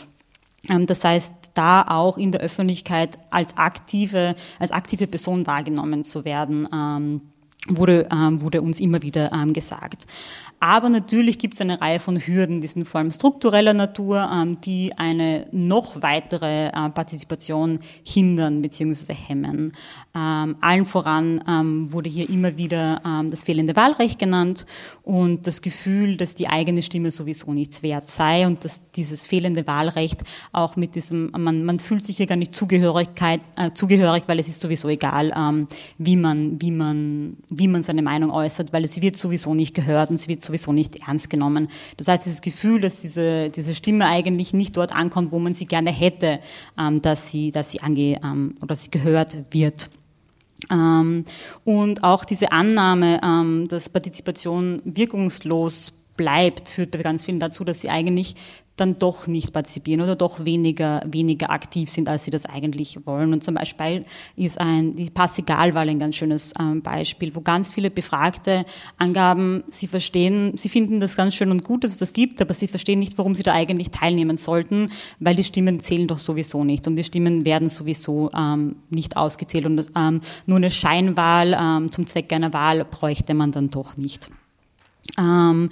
Das 0.68 1.04
heißt, 1.04 1.34
da 1.54 1.84
auch 1.84 2.18
in 2.18 2.32
der 2.32 2.42
Öffentlichkeit 2.42 3.18
als 3.30 3.58
aktive, 3.58 4.36
als 4.60 4.72
aktive 4.72 5.08
Person 5.08 5.48
wahrgenommen 5.48 6.04
zu 6.04 6.24
werden, 6.26 6.68
wurde, 7.68 8.08
ähm, 8.12 8.42
wurde 8.42 8.62
uns 8.62 8.80
immer 8.80 9.02
wieder 9.02 9.34
gesagt. 9.54 10.06
Aber 10.64 10.90
natürlich 10.90 11.40
gibt 11.40 11.56
es 11.56 11.62
eine 11.62 11.82
Reihe 11.82 12.00
von 12.00 12.18
Hürden, 12.18 12.62
die 12.62 12.68
sind 12.68 12.88
vor 12.88 13.00
allem 13.00 13.10
struktureller 13.10 13.74
Natur, 13.74 14.30
die 14.64 14.94
eine 14.96 15.48
noch 15.52 16.04
weitere 16.04 16.68
äh, 16.68 16.72
Partizipation 16.72 17.80
hindern 18.06 18.62
bzw. 18.62 19.12
hemmen. 19.12 19.72
Ähm, 20.14 20.58
allen 20.62 20.86
voran 20.86 21.44
ähm, 21.48 21.92
wurde 21.92 22.10
hier 22.10 22.30
immer 22.30 22.58
wieder 22.58 23.02
ähm, 23.04 23.32
das 23.32 23.44
fehlende 23.44 23.76
Wahlrecht 23.76 24.20
genannt 24.20 24.68
und 25.04 25.48
das 25.48 25.64
Gefühl, 25.64 26.16
dass 26.16 26.36
die 26.36 26.48
eigene 26.48 26.82
Stimme 26.82 27.10
sowieso 27.10 27.54
nichts 27.54 27.82
wert 27.82 28.10
sei 28.10 28.46
und 28.46 28.64
dass 28.64 28.92
dieses 28.92 29.26
fehlende 29.26 29.66
Wahlrecht 29.66 30.22
auch 30.52 30.76
mit 30.76 30.94
diesem, 30.94 31.32
man, 31.36 31.64
man 31.64 31.80
fühlt 31.80 32.06
sich 32.06 32.18
hier 32.18 32.28
gar 32.28 32.36
nicht 32.36 32.54
Zugehörigkeit, 32.54 33.42
äh, 33.56 33.72
zugehörig, 33.72 34.24
weil 34.28 34.38
es 34.38 34.48
ist 34.48 34.62
sowieso 34.62 34.90
egal, 34.90 35.34
ähm, 35.36 35.66
wie 35.98 36.18
man, 36.18 36.62
wie 36.62 36.72
man, 36.72 37.38
wie 37.50 37.68
man 37.68 37.82
seine 37.82 38.04
Meinung 38.04 38.30
äußert, 38.30 38.74
weil 38.74 38.84
es 38.84 39.02
wird 39.02 39.16
sowieso 39.16 39.56
nicht 39.56 39.74
gehört 39.74 40.12
und 40.12 40.18
sie 40.18 40.28
wird 40.28 40.42
sowieso 40.52 40.74
nicht 40.74 41.08
ernst 41.08 41.30
genommen. 41.30 41.70
Das 41.98 42.08
heißt, 42.08 42.26
dieses 42.26 42.42
Gefühl, 42.42 42.82
dass 42.82 43.02
diese, 43.02 43.50
diese 43.50 43.74
Stimme 43.74 44.06
eigentlich 44.08 44.54
nicht 44.54 44.78
dort 44.78 44.94
ankommt, 44.94 45.32
wo 45.32 45.40
man 45.40 45.54
sie 45.54 45.66
gerne 45.66 45.92
hätte, 45.92 46.40
ähm, 46.78 47.02
dass 47.02 47.30
sie, 47.30 47.52
dass 47.52 47.72
sie 47.72 47.82
ange, 47.82 48.20
ähm, 48.24 48.56
oder 48.62 48.76
sie 48.76 48.92
gehört 48.92 49.38
wird. 49.52 49.90
Ähm, 50.70 51.26
und 51.64 52.04
auch 52.04 52.26
diese 52.26 52.52
Annahme, 52.52 53.20
ähm, 53.24 53.68
dass 53.68 53.90
Partizipation 53.90 54.82
wirkungslos 54.84 55.94
bleibt, 56.18 56.70
führt 56.70 56.92
bei 56.92 57.00
ganz 57.00 57.24
vielen 57.24 57.40
dazu, 57.40 57.64
dass 57.64 57.82
sie 57.82 57.90
eigentlich 57.90 58.36
dann 58.78 58.98
doch 58.98 59.28
nicht 59.28 59.54
partizipieren 59.54 60.02
oder 60.02 60.16
doch 60.16 60.46
weniger, 60.46 61.04
weniger 61.06 61.52
aktiv 61.52 61.90
sind, 61.90 62.10
als 62.10 62.26
sie 62.26 62.32
das 62.32 62.46
eigentlich 62.46 63.06
wollen. 63.06 63.34
Und 63.34 63.44
zum 63.44 63.56
Beispiel 63.56 64.06
ist 64.36 64.60
ein, 64.60 64.96
die 64.96 65.10
Passigalwahl 65.10 65.90
ein 65.90 66.00
ganz 66.00 66.16
schönes 66.16 66.54
ähm, 66.60 66.82
Beispiel, 66.82 67.36
wo 67.36 67.42
ganz 67.42 67.70
viele 67.70 67.92
Befragte 67.92 68.66
angaben, 68.98 69.64
sie 69.70 69.88
verstehen, 69.88 70.58
sie 70.58 70.70
finden 70.70 71.00
das 71.00 71.16
ganz 71.16 71.36
schön 71.36 71.52
und 71.52 71.64
gut, 71.64 71.84
dass 71.84 71.92
es 71.92 71.98
das 71.98 72.14
gibt, 72.14 72.42
aber 72.42 72.54
sie 72.54 72.68
verstehen 72.68 73.00
nicht, 73.00 73.18
warum 73.18 73.36
sie 73.36 73.44
da 73.44 73.54
eigentlich 73.54 73.92
teilnehmen 73.92 74.38
sollten, 74.38 74.88
weil 75.20 75.36
die 75.36 75.44
Stimmen 75.44 75.80
zählen 75.80 76.08
doch 76.08 76.20
sowieso 76.20 76.64
nicht 76.64 76.88
und 76.88 76.96
die 76.96 77.04
Stimmen 77.04 77.46
werden 77.46 77.70
sowieso 77.70 78.32
ähm, 78.36 78.78
nicht 78.90 79.18
ausgezählt 79.18 79.66
und 79.66 79.86
ähm, 79.96 80.22
nur 80.48 80.58
eine 80.58 80.72
Scheinwahl 80.72 81.58
ähm, 81.60 81.92
zum 81.92 82.08
Zweck 82.08 82.32
einer 82.34 82.54
Wahl 82.54 82.86
bräuchte 82.86 83.34
man 83.34 83.52
dann 83.52 83.70
doch 83.70 83.98
nicht. 83.98 84.30
Ähm, 85.18 85.70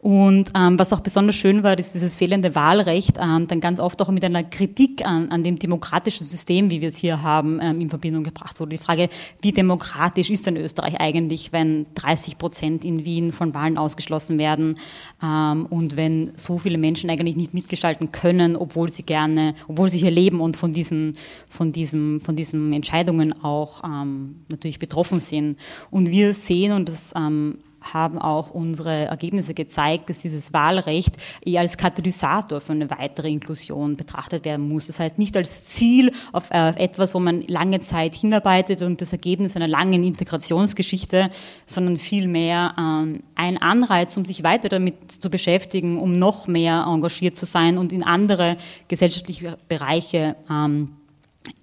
und 0.00 0.52
ähm, 0.54 0.78
was 0.78 0.92
auch 0.92 1.00
besonders 1.00 1.34
schön 1.34 1.64
war, 1.64 1.76
ist 1.76 1.92
dieses 1.94 2.16
fehlende 2.16 2.54
Wahlrecht, 2.54 3.18
ähm, 3.20 3.48
dann 3.48 3.60
ganz 3.60 3.80
oft 3.80 4.00
auch 4.00 4.10
mit 4.10 4.24
einer 4.24 4.44
Kritik 4.44 5.04
an, 5.04 5.30
an 5.30 5.42
dem 5.42 5.58
demokratischen 5.58 6.24
System, 6.24 6.70
wie 6.70 6.80
wir 6.80 6.88
es 6.88 6.96
hier 6.96 7.22
haben, 7.22 7.58
ähm, 7.60 7.80
in 7.80 7.88
Verbindung 7.88 8.22
gebracht 8.22 8.60
wurde. 8.60 8.70
Die 8.70 8.78
Frage, 8.78 9.08
wie 9.42 9.50
demokratisch 9.50 10.30
ist 10.30 10.46
denn 10.46 10.56
Österreich 10.56 11.00
eigentlich, 11.00 11.52
wenn 11.52 11.86
30 11.96 12.38
Prozent 12.38 12.84
in 12.84 13.04
Wien 13.04 13.32
von 13.32 13.54
Wahlen 13.54 13.76
ausgeschlossen 13.76 14.38
werden 14.38 14.78
ähm, 15.20 15.66
und 15.66 15.96
wenn 15.96 16.30
so 16.36 16.58
viele 16.58 16.78
Menschen 16.78 17.10
eigentlich 17.10 17.36
nicht 17.36 17.52
mitgestalten 17.52 18.12
können, 18.12 18.54
obwohl 18.54 18.90
sie 18.90 19.02
gerne, 19.02 19.54
obwohl 19.66 19.88
sie 19.88 19.98
hier 19.98 20.12
leben 20.12 20.40
und 20.40 20.56
von 20.56 20.72
diesen, 20.72 21.16
von 21.48 21.72
diesem, 21.72 22.20
von 22.20 22.36
diesen 22.36 22.72
Entscheidungen 22.72 23.42
auch 23.42 23.82
ähm, 23.82 24.44
natürlich 24.48 24.78
betroffen 24.78 25.18
sind. 25.18 25.56
Und 25.90 26.12
wir 26.12 26.34
sehen, 26.34 26.72
und 26.72 26.88
das 26.88 27.12
ähm, 27.16 27.58
haben 27.80 28.18
auch 28.18 28.50
unsere 28.50 29.06
Ergebnisse 29.06 29.54
gezeigt, 29.54 30.10
dass 30.10 30.22
dieses 30.22 30.52
Wahlrecht 30.52 31.16
eher 31.42 31.60
als 31.60 31.76
Katalysator 31.76 32.60
für 32.60 32.72
eine 32.72 32.90
weitere 32.90 33.30
Inklusion 33.30 33.96
betrachtet 33.96 34.44
werden 34.44 34.68
muss. 34.68 34.86
Das 34.88 34.98
heißt 34.98 35.18
nicht 35.18 35.36
als 35.36 35.64
Ziel 35.64 36.12
auf 36.32 36.50
äh, 36.50 36.70
etwas, 36.76 37.14
wo 37.14 37.20
man 37.20 37.42
lange 37.42 37.80
Zeit 37.80 38.14
hinarbeitet 38.14 38.82
und 38.82 39.00
das 39.00 39.12
Ergebnis 39.12 39.56
einer 39.56 39.68
langen 39.68 40.02
Integrationsgeschichte, 40.02 41.30
sondern 41.66 41.96
vielmehr 41.96 42.74
ähm, 42.78 43.20
ein 43.34 43.58
Anreiz, 43.58 44.16
um 44.16 44.24
sich 44.24 44.42
weiter 44.42 44.68
damit 44.68 45.12
zu 45.12 45.30
beschäftigen, 45.30 45.98
um 45.98 46.12
noch 46.12 46.46
mehr 46.46 46.84
engagiert 46.86 47.36
zu 47.36 47.46
sein 47.46 47.78
und 47.78 47.92
in 47.92 48.02
andere 48.02 48.56
gesellschaftliche 48.88 49.58
Bereiche 49.68 50.36
ähm, 50.50 50.90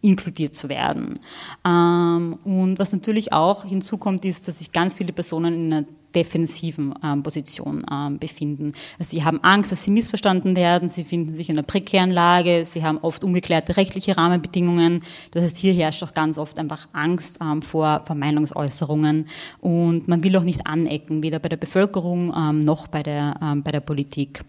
inkludiert 0.01 0.55
zu 0.55 0.69
werden. 0.69 1.19
Ähm, 1.65 2.38
und 2.43 2.79
was 2.79 2.93
natürlich 2.93 3.34
auch 3.34 3.65
hinzukommt, 3.65 4.25
ist, 4.25 4.48
dass 4.48 4.60
sich 4.60 4.72
ganz 4.72 4.95
viele 4.95 5.13
Personen 5.13 5.53
in 5.53 5.74
einer 5.74 5.86
defensiven 6.15 6.93
ähm, 7.03 7.24
Position 7.24 7.86
ähm, 7.91 8.17
befinden. 8.17 8.74
Also 8.98 9.12
sie 9.12 9.24
haben 9.24 9.43
Angst, 9.43 9.72
dass 9.72 9.84
sie 9.84 9.91
missverstanden 9.91 10.55
werden, 10.55 10.89
sie 10.89 11.03
finden 11.03 11.34
sich 11.34 11.50
in 11.50 11.57
einer 11.57 11.67
prekären 11.67 12.12
Lage, 12.12 12.65
sie 12.65 12.84
haben 12.84 12.98
oft 13.00 13.24
ungeklärte 13.24 13.77
rechtliche 13.77 14.17
Rahmenbedingungen. 14.17 15.03
Das 15.31 15.43
heißt, 15.43 15.57
hier 15.57 15.74
herrscht 15.74 16.03
auch 16.03 16.13
ganz 16.13 16.38
oft 16.38 16.57
einfach 16.60 16.88
Angst 16.93 17.39
ähm, 17.41 17.62
vor 17.62 18.01
Vermeinungsäußerungen 18.05 19.27
und 19.62 20.07
man 20.07 20.24
will 20.24 20.36
auch 20.38 20.43
nicht 20.43 20.65
anecken, 20.67 21.24
weder 21.24 21.39
bei 21.39 21.50
der 21.50 21.57
Bevölkerung 21.57 22.34
ähm, 22.36 22.60
noch 22.60 22.88
bei 22.88 23.03
der, 23.03 23.36
ähm, 23.41 23.63
bei 23.63 23.72
der 23.72 23.81
Politik. 23.81 24.43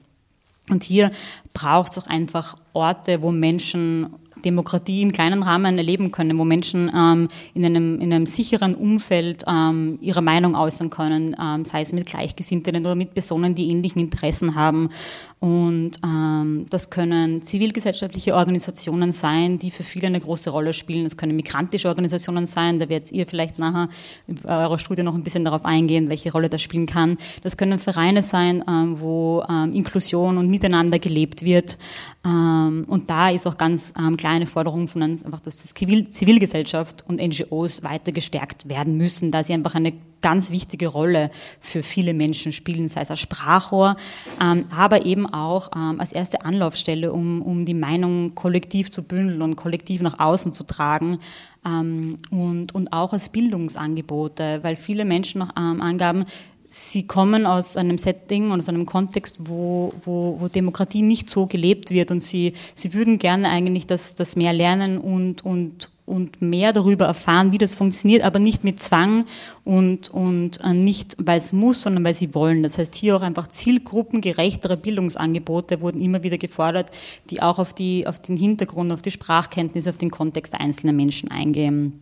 Und 0.70 0.82
hier 0.82 1.12
braucht 1.52 1.92
es 1.92 1.99
auch 1.99 2.06
einfach 2.08 2.56
Orte, 2.73 3.23
wo 3.23 3.30
Menschen 3.30 4.08
Demokratie 4.44 5.02
im 5.02 5.12
kleinen 5.12 5.42
Rahmen 5.42 5.78
erleben 5.78 6.12
können, 6.12 6.38
wo 6.38 6.44
Menschen 6.44 6.90
ähm, 6.94 7.28
in, 7.54 7.64
einem, 7.64 8.00
in 8.00 8.12
einem 8.12 8.26
sicheren 8.26 8.74
Umfeld 8.74 9.44
ähm, 9.46 9.98
ihre 10.00 10.22
Meinung 10.22 10.54
äußern 10.54 10.90
können, 10.90 11.34
ähm, 11.40 11.64
sei 11.64 11.80
es 11.80 11.92
mit 11.92 12.06
Gleichgesinnten 12.06 12.76
oder 12.76 12.94
mit 12.94 13.14
Personen, 13.14 13.54
die 13.54 13.70
ähnlichen 13.70 14.00
Interessen 14.00 14.54
haben. 14.54 14.90
Und 15.46 15.92
ähm, 16.04 16.66
das 16.70 16.90
können 16.90 17.40
zivilgesellschaftliche 17.42 18.34
Organisationen 18.34 19.12
sein, 19.12 19.60
die 19.60 19.70
für 19.70 19.84
viele 19.84 20.08
eine 20.08 20.18
große 20.18 20.50
Rolle 20.50 20.72
spielen. 20.72 21.04
Das 21.04 21.16
können 21.16 21.36
migrantische 21.36 21.86
Organisationen 21.86 22.46
sein, 22.46 22.80
da 22.80 22.88
werdet 22.88 23.12
ihr 23.12 23.28
vielleicht 23.28 23.60
nachher 23.60 23.88
bei 24.26 24.64
eurer 24.64 24.80
Studie 24.80 25.04
noch 25.04 25.14
ein 25.14 25.22
bisschen 25.22 25.44
darauf 25.44 25.64
eingehen, 25.64 26.08
welche 26.08 26.32
Rolle 26.32 26.48
das 26.48 26.62
spielen 26.62 26.86
kann. 26.86 27.14
Das 27.44 27.56
können 27.56 27.78
Vereine 27.78 28.24
sein, 28.24 28.64
ähm, 28.66 29.00
wo 29.00 29.44
ähm, 29.48 29.72
Inklusion 29.72 30.36
und 30.36 30.48
Miteinander 30.48 30.98
gelebt 30.98 31.44
wird. 31.44 31.78
Ähm, 32.24 32.84
und 32.88 33.08
da 33.08 33.30
ist 33.30 33.46
auch 33.46 33.56
ganz 33.56 33.94
ähm, 33.96 34.16
klar 34.16 34.32
eine 34.32 34.46
Forderung 34.48 34.88
von 34.88 35.02
uns, 35.02 35.24
einfach, 35.24 35.38
dass 35.38 35.58
das 35.58 35.74
Zivil 35.74 36.08
Zivilgesellschaft 36.08 37.04
und 37.06 37.20
NGOs 37.20 37.84
weiter 37.84 38.10
gestärkt 38.10 38.68
werden 38.68 38.96
müssen, 38.96 39.30
da 39.30 39.44
sie 39.44 39.52
einfach 39.52 39.76
eine 39.76 39.92
ganz 40.23 40.50
wichtige 40.50 40.88
Rolle 40.88 41.30
für 41.61 41.82
viele 41.82 42.14
Menschen 42.14 42.52
spielen, 42.52 42.88
sei 42.88 43.02
es 43.02 43.11
als 43.11 43.20
Sprachrohr, 43.20 43.96
ähm, 44.42 44.66
aber 44.70 45.04
eben 45.04 45.26
auch 45.26 45.70
ähm, 45.75 46.00
als 46.00 46.12
erste 46.12 46.44
Anlaufstelle, 46.44 47.12
um, 47.12 47.42
um 47.42 47.64
die 47.64 47.75
Meinung 47.75 48.35
kollektiv 48.35 48.90
zu 48.90 49.02
bündeln 49.02 49.42
und 49.42 49.56
kollektiv 49.56 50.02
nach 50.02 50.18
außen 50.18 50.52
zu 50.52 50.64
tragen 50.64 51.18
ähm, 51.64 52.18
und, 52.30 52.75
und 52.75 52.92
auch 52.92 53.12
als 53.12 53.28
Bildungsangebote, 53.28 54.61
weil 54.62 54.76
viele 54.76 55.04
Menschen 55.04 55.40
noch 55.40 55.50
ähm, 55.56 55.80
angaben, 55.80 56.25
Sie 56.68 57.06
kommen 57.06 57.46
aus 57.46 57.76
einem 57.78 57.96
Setting 57.96 58.50
und 58.50 58.58
aus 58.61 58.68
einem 58.68 58.85
Kontext, 58.85 59.49
wo, 59.49 59.94
wo, 60.04 60.37
wo 60.40 60.49
Demokratie 60.49 61.00
nicht 61.00 61.30
so 61.30 61.46
gelebt 61.46 61.90
wird 61.90 62.11
und 62.11 62.20
sie, 62.20 62.52
sie 62.75 62.92
würden 62.92 63.18
gerne 63.18 63.49
eigentlich 63.49 63.87
das, 63.87 64.14
das 64.14 64.37
mehr 64.37 64.52
lernen 64.52 64.99
und, 64.99 65.42
und, 65.44 65.90
und 66.06 66.40
mehr 66.40 66.72
darüber 66.72 67.06
erfahren, 67.06 67.52
wie 67.52 67.58
das 67.58 67.75
funktioniert, 67.75 68.22
aber 68.22 68.38
nicht 68.38 68.64
mit 68.64 68.80
Zwang 68.80 69.26
und, 69.64 70.08
und 70.08 70.60
äh, 70.64 70.72
nicht, 70.72 71.16
weil 71.20 71.38
es 71.38 71.52
muss, 71.52 71.82
sondern 71.82 72.04
weil 72.04 72.14
sie 72.14 72.34
wollen. 72.34 72.62
Das 72.62 72.78
heißt, 72.78 72.94
hier 72.94 73.16
auch 73.16 73.22
einfach 73.22 73.48
zielgruppengerechtere 73.48 74.76
Bildungsangebote 74.76 75.80
wurden 75.80 76.00
immer 76.00 76.22
wieder 76.22 76.38
gefordert, 76.38 76.90
die 77.30 77.42
auch 77.42 77.58
auf, 77.58 77.75
die, 77.75 78.06
auf 78.06 78.20
den 78.20 78.36
Hintergrund, 78.36 78.92
auf 78.92 79.02
die 79.02 79.10
Sprachkenntnis, 79.10 79.88
auf 79.88 79.98
den 79.98 80.10
Kontext 80.10 80.54
einzelner 80.54 80.92
Menschen 80.92 81.30
eingehen. 81.30 82.00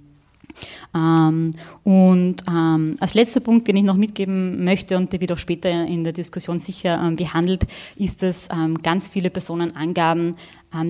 Ähm, 0.95 1.51
und 1.83 2.37
ähm, 2.49 2.95
als 3.01 3.15
letzter 3.15 3.41
Punkt, 3.41 3.67
den 3.69 3.77
ich 3.77 3.83
noch 3.83 3.97
mitgeben 3.97 4.65
möchte 4.65 4.97
und 4.97 5.13
der 5.13 5.21
wird 5.21 5.33
auch 5.33 5.39
später 5.39 5.69
in 5.69 6.05
der 6.05 6.13
Diskussion 6.13 6.59
sicher 6.59 7.01
ähm, 7.03 7.17
behandelt, 7.17 7.67
ist, 7.97 8.23
dass 8.23 8.49
ähm, 8.53 8.79
ganz 8.79 9.11
viele 9.11 9.31
Personen 9.31 9.75
angaben, 9.77 10.37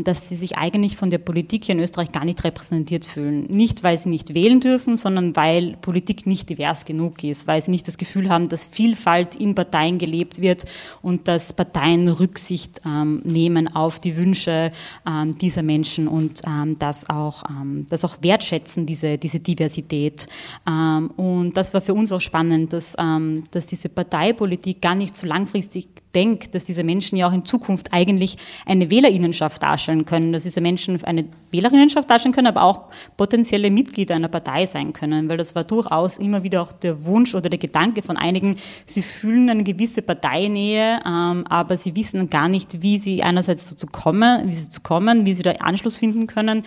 dass 0.05 0.29
sie 0.29 0.37
sich 0.37 0.57
eigentlich 0.57 0.97
von 0.97 1.11
der 1.11 1.19
Politik 1.19 1.65
hier 1.67 1.75
in 1.75 1.81
Österreich 1.81 2.13
gar 2.13 2.25
nicht 2.25 2.43
repräsentiert 2.45 3.05
fühlen. 3.05 3.45
Nicht, 3.45 3.83
weil 3.83 3.99
sie 3.99 4.09
nicht 4.09 4.35
wählen 4.35 4.61
dürfen, 4.61 4.97
sondern 4.97 5.37
weil 5.37 5.77
Politik 5.81 6.27
nicht 6.27 6.49
divers 6.49 6.85
genug 6.85 7.23
ist, 7.25 7.47
weil 7.47 7.61
sie 7.61 7.71
nicht 7.71 7.87
das 7.89 7.99
Gefühl 7.99 8.31
haben, 8.31 8.49
dass 8.49 8.67
Vielfalt 8.67 9.37
in 9.37 9.55
Parteien 9.55 9.99
gelebt 9.99 10.41
wird 10.41 10.65
und 11.03 11.29
dass 11.29 11.53
Parteien 11.53 12.09
Rücksicht 12.09 12.81
ähm, 12.87 13.23
nehmen 13.25 13.69
auf 13.75 14.01
die 14.01 14.17
Wünsche 14.17 14.73
ähm, 15.07 15.37
dieser 15.39 15.63
Menschen 15.63 16.09
und 16.09 16.43
ähm, 16.47 16.79
das, 16.79 17.09
auch, 17.11 17.45
ähm, 17.49 17.87
das 17.91 18.05
auch 18.05 18.17
wertschätzen, 18.23 18.87
diese, 18.87 19.19
diese 19.19 19.41
Diversität. 19.41 20.27
Ähm, 20.67 21.11
und 21.17 21.57
das 21.57 21.75
war 21.75 21.81
für 21.81 21.95
uns 21.95 22.13
auch 22.13 22.21
spannend, 22.21 22.73
dass, 22.73 22.97
dass 23.51 23.67
diese 23.67 23.89
Parteipolitik 23.89 24.81
gar 24.81 24.95
nicht 24.95 25.17
so 25.17 25.27
langfristig 25.27 25.89
denke, 26.15 26.49
dass 26.49 26.65
diese 26.65 26.85
Menschen 26.85 27.17
ja 27.17 27.29
auch 27.29 27.33
in 27.33 27.45
Zukunft 27.45 27.93
eigentlich 27.93 28.37
eine 28.67 28.91
Wählerinnenschaft 28.91 29.63
darstellen 29.63 30.05
können, 30.05 30.33
dass 30.33 30.45
diese 30.45 30.61
Menschen 30.61 31.03
eine 31.05 31.27
Wählerinnenschaft 31.51 32.11
darstellen 32.11 32.35
können, 32.35 32.47
aber 32.47 32.63
auch 32.63 32.85
potenzielle 33.17 33.71
Mitglieder 33.71 34.15
einer 34.15 34.29
Partei 34.29 34.67
sein 34.67 34.93
können, 34.93 35.29
weil 35.29 35.37
das 35.37 35.55
war 35.55 35.65
durchaus 35.65 36.19
immer 36.19 36.43
wieder 36.43 36.63
auch 36.63 36.73
der 36.73 37.05
Wunsch 37.05 37.35
oder 37.35 37.49
der 37.49 37.59
Gedanke 37.59 38.03
von 38.03 38.17
einigen, 38.17 38.57
sie 38.87 39.03
fühlen 39.03 39.49
eine 39.51 39.65
gewisse 39.65 40.03
Parteinähe, 40.03 41.01
ähm, 41.07 41.47
aber 41.49 41.77
sie 41.77 41.95
wissen 41.97 42.31
gar 42.31 42.49
nicht, 42.49 42.83
wie 42.83 42.99
sie 42.99 43.23
einerseits 43.23 43.71
dazu 43.71 43.87
kommen, 43.87 44.49
wie 44.49 44.53
sie 44.53 44.69
zu 44.69 44.81
kommen, 44.81 45.27
wie 45.27 45.33
sie 45.33 45.43
da 45.43 45.53
Anschluss 45.61 45.97
finden 45.97 46.27
können, 46.27 46.65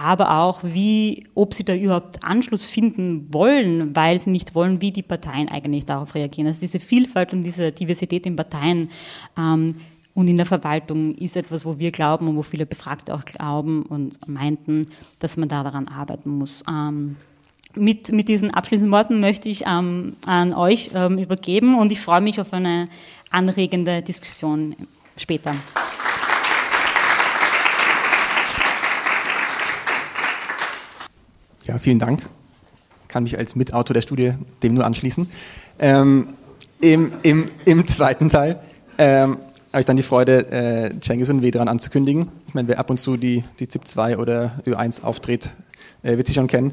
aber 0.00 0.38
auch 0.38 0.62
wie, 0.64 1.26
ob 1.34 1.52
sie 1.52 1.64
da 1.64 1.74
überhaupt 1.74 2.24
Anschluss 2.24 2.64
finden 2.64 3.32
wollen, 3.32 3.94
weil 3.94 4.18
sie 4.18 4.30
nicht 4.30 4.54
wollen, 4.54 4.80
wie 4.80 4.92
die 4.92 5.02
Parteien 5.02 5.48
eigentlich 5.50 5.84
darauf 5.84 6.14
reagieren. 6.14 6.46
Also 6.46 6.60
diese 6.60 6.80
Vielfalt 6.80 7.34
und 7.34 7.42
diese 7.42 7.70
Diversität 7.70 8.24
in 8.24 8.34
Parteien 8.34 8.90
ähm, 9.36 9.74
und 10.14 10.26
in 10.26 10.38
der 10.38 10.46
Verwaltung 10.46 11.14
ist 11.16 11.36
etwas, 11.36 11.66
wo 11.66 11.78
wir 11.78 11.90
glauben 11.90 12.28
und 12.28 12.36
wo 12.36 12.42
viele 12.42 12.64
Befragte 12.64 13.14
auch 13.14 13.26
glauben 13.26 13.82
und 13.82 14.26
meinten, 14.26 14.86
dass 15.18 15.36
man 15.36 15.50
da 15.50 15.62
daran 15.62 15.86
arbeiten 15.86 16.30
muss. 16.30 16.64
Ähm, 16.66 17.16
mit, 17.74 18.10
mit 18.10 18.28
diesen 18.28 18.50
abschließenden 18.50 18.92
Worten 18.92 19.20
möchte 19.20 19.50
ich 19.50 19.64
ähm, 19.66 20.16
an 20.24 20.54
euch 20.54 20.92
ähm, 20.94 21.18
übergeben 21.18 21.78
und 21.78 21.92
ich 21.92 22.00
freue 22.00 22.22
mich 22.22 22.40
auf 22.40 22.54
eine 22.54 22.88
anregende 23.30 24.00
Diskussion 24.00 24.74
später. 25.16 25.54
Ja, 31.70 31.78
vielen 31.78 32.00
Dank. 32.00 32.28
Kann 33.06 33.22
mich 33.22 33.38
als 33.38 33.54
Mitautor 33.54 33.94
der 33.94 34.00
Studie 34.00 34.32
dem 34.64 34.74
nur 34.74 34.84
anschließen. 34.84 35.28
Ähm, 35.78 36.30
im, 36.80 37.12
im, 37.22 37.46
Im 37.64 37.86
zweiten 37.86 38.28
Teil 38.28 38.58
ähm, 38.98 39.36
habe 39.72 39.78
ich 39.78 39.84
dann 39.84 39.96
die 39.96 40.02
Freude, 40.02 40.50
äh, 40.50 41.00
Cengiz 41.00 41.28
und 41.28 41.42
Vedran 41.42 41.68
anzukündigen. 41.68 42.26
Ich 42.48 42.54
meine, 42.54 42.66
wer 42.66 42.80
ab 42.80 42.90
und 42.90 42.98
zu 42.98 43.16
die, 43.16 43.44
die 43.60 43.68
ZIP 43.68 43.86
2 43.86 44.18
oder 44.18 44.50
Ö1 44.66 45.04
auftritt, 45.04 45.52
äh, 46.02 46.16
wird 46.16 46.26
sie 46.26 46.34
schon 46.34 46.48
kennen. 46.48 46.72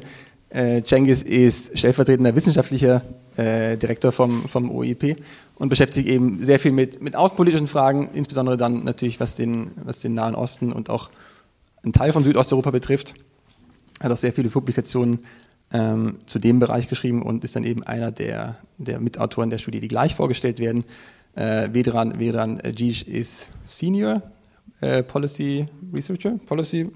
Äh, 0.50 0.82
Cengiz 0.82 1.22
ist 1.22 1.78
stellvertretender 1.78 2.34
wissenschaftlicher 2.34 3.02
äh, 3.36 3.76
Direktor 3.76 4.10
vom, 4.10 4.48
vom 4.48 4.68
OIP 4.68 5.16
und 5.60 5.68
beschäftigt 5.68 6.06
sich 6.06 6.12
eben 6.12 6.44
sehr 6.44 6.58
viel 6.58 6.72
mit, 6.72 7.00
mit 7.00 7.14
außenpolitischen 7.14 7.68
Fragen, 7.68 8.10
insbesondere 8.14 8.56
dann 8.56 8.82
natürlich, 8.82 9.20
was 9.20 9.36
den, 9.36 9.70
was 9.76 10.00
den 10.00 10.14
Nahen 10.14 10.34
Osten 10.34 10.72
und 10.72 10.90
auch 10.90 11.08
einen 11.84 11.92
Teil 11.92 12.12
von 12.12 12.24
Südosteuropa 12.24 12.72
betrifft 12.72 13.14
hat 14.00 14.10
auch 14.10 14.16
sehr 14.16 14.32
viele 14.32 14.50
Publikationen 14.50 15.20
ähm, 15.72 16.18
zu 16.26 16.38
dem 16.38 16.60
Bereich 16.60 16.88
geschrieben 16.88 17.22
und 17.22 17.44
ist 17.44 17.56
dann 17.56 17.64
eben 17.64 17.82
einer 17.82 18.10
der, 18.10 18.56
der 18.78 19.00
Mitautoren 19.00 19.50
der 19.50 19.58
Studie, 19.58 19.80
die 19.80 19.88
gleich 19.88 20.14
vorgestellt 20.14 20.60
werden. 20.60 20.84
Äh, 21.34 21.68
Vedran, 21.72 22.18
Vedran 22.18 22.60
Jish 22.74 23.02
ist 23.02 23.50
Senior 23.66 24.22
äh, 24.80 25.02
Policy 25.02 25.66
Researcher, 25.92 26.38
Policy? 26.46 26.90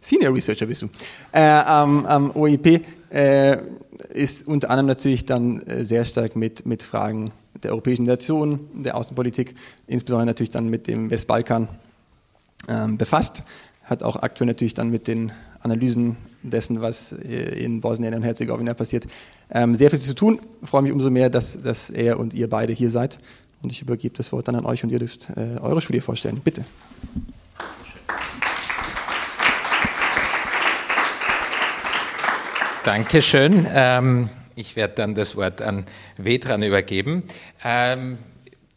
Senior 0.00 0.34
Researcher 0.34 0.66
bist 0.66 0.82
du, 0.82 0.88
äh, 1.32 1.40
am, 1.40 2.06
am 2.06 2.30
OIP, 2.34 2.84
äh, 3.10 3.56
ist 4.10 4.46
unter 4.46 4.70
anderem 4.70 4.86
natürlich 4.86 5.24
dann 5.24 5.60
äh, 5.62 5.84
sehr 5.84 6.04
stark 6.04 6.36
mit, 6.36 6.66
mit 6.66 6.82
Fragen 6.82 7.32
der 7.62 7.72
europäischen 7.72 8.04
Nation, 8.04 8.60
der 8.72 8.96
Außenpolitik, 8.96 9.54
insbesondere 9.86 10.26
natürlich 10.26 10.50
dann 10.50 10.68
mit 10.68 10.86
dem 10.86 11.10
Westbalkan 11.10 11.68
ähm, 12.68 12.96
befasst, 12.96 13.42
hat 13.82 14.02
auch 14.02 14.16
aktuell 14.16 14.46
natürlich 14.46 14.74
dann 14.74 14.90
mit 14.90 15.08
den 15.08 15.32
Analysen 15.60 16.16
dessen, 16.42 16.80
was 16.80 17.12
in 17.12 17.80
Bosnien 17.80 18.14
und 18.14 18.22
Herzegowina 18.22 18.74
passiert, 18.74 19.06
ähm, 19.50 19.74
sehr 19.74 19.90
viel 19.90 19.98
zu 19.98 20.14
tun. 20.14 20.40
Ich 20.62 20.68
freue 20.68 20.82
mich 20.82 20.92
umso 20.92 21.10
mehr, 21.10 21.30
dass, 21.30 21.60
dass 21.62 21.90
er 21.90 22.18
und 22.18 22.34
ihr 22.34 22.48
beide 22.48 22.72
hier 22.72 22.90
seid. 22.90 23.18
Und 23.62 23.72
ich 23.72 23.82
übergebe 23.82 24.16
das 24.16 24.30
Wort 24.32 24.46
dann 24.46 24.54
an 24.54 24.64
euch 24.64 24.84
und 24.84 24.90
ihr 24.90 24.98
dürft 25.00 25.30
äh, 25.30 25.58
eure 25.60 25.80
Studie 25.80 26.00
vorstellen. 26.00 26.40
Bitte. 26.42 26.64
Dankeschön. 32.84 33.66
Ähm, 33.70 34.30
ich 34.54 34.76
werde 34.76 34.94
dann 34.94 35.14
das 35.14 35.36
Wort 35.36 35.60
an 35.60 35.84
Vedran 36.16 36.62
übergeben. 36.62 37.24
Ähm, 37.62 38.18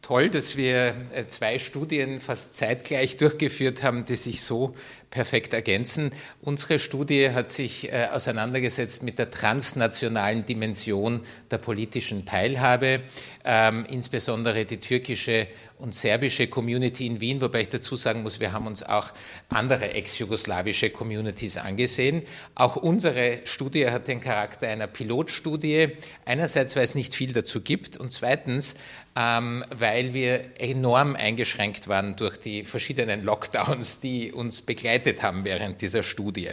toll, 0.01 0.29
dass 0.29 0.57
wir 0.57 0.95
äh, 1.13 1.25
zwei 1.27 1.59
Studien 1.59 2.19
fast 2.21 2.55
zeitgleich 2.55 3.17
durchgeführt 3.17 3.83
haben, 3.83 4.05
die 4.05 4.15
sich 4.15 4.41
so 4.41 4.75
perfekt 5.09 5.53
ergänzen. 5.53 6.11
Unsere 6.41 6.79
Studie 6.79 7.31
hat 7.31 7.51
sich 7.51 7.91
äh, 7.91 8.07
auseinandergesetzt 8.11 9.03
mit 9.03 9.19
der 9.19 9.29
transnationalen 9.29 10.45
Dimension 10.45 11.21
der 11.51 11.59
politischen 11.59 12.25
Teilhabe, 12.25 13.01
ähm, 13.43 13.85
insbesondere 13.89 14.65
die 14.65 14.79
türkische 14.79 15.47
und 15.81 15.95
serbische 15.95 16.47
Community 16.47 17.07
in 17.07 17.19
Wien, 17.19 17.41
wobei 17.41 17.61
ich 17.61 17.69
dazu 17.69 17.95
sagen 17.95 18.21
muss, 18.23 18.39
wir 18.39 18.53
haben 18.53 18.67
uns 18.67 18.83
auch 18.83 19.11
andere 19.49 19.91
ex-jugoslawische 19.91 20.91
Communities 20.91 21.57
angesehen. 21.57 22.21
Auch 22.55 22.75
unsere 22.75 23.39
Studie 23.45 23.89
hat 23.89 24.07
den 24.07 24.21
Charakter 24.21 24.67
einer 24.67 24.87
Pilotstudie. 24.87 25.89
Einerseits, 26.23 26.75
weil 26.75 26.83
es 26.83 26.95
nicht 26.95 27.15
viel 27.15 27.33
dazu 27.33 27.61
gibt 27.61 27.97
und 27.97 28.11
zweitens, 28.11 28.75
ähm, 29.15 29.65
weil 29.69 30.13
wir 30.13 30.59
enorm 30.59 31.15
eingeschränkt 31.15 31.87
waren 31.87 32.15
durch 32.15 32.37
die 32.37 32.63
verschiedenen 32.63 33.23
Lockdowns, 33.23 33.99
die 33.99 34.31
uns 34.31 34.61
begleitet 34.61 35.21
haben 35.21 35.43
während 35.43 35.81
dieser 35.81 36.03
Studie. 36.03 36.51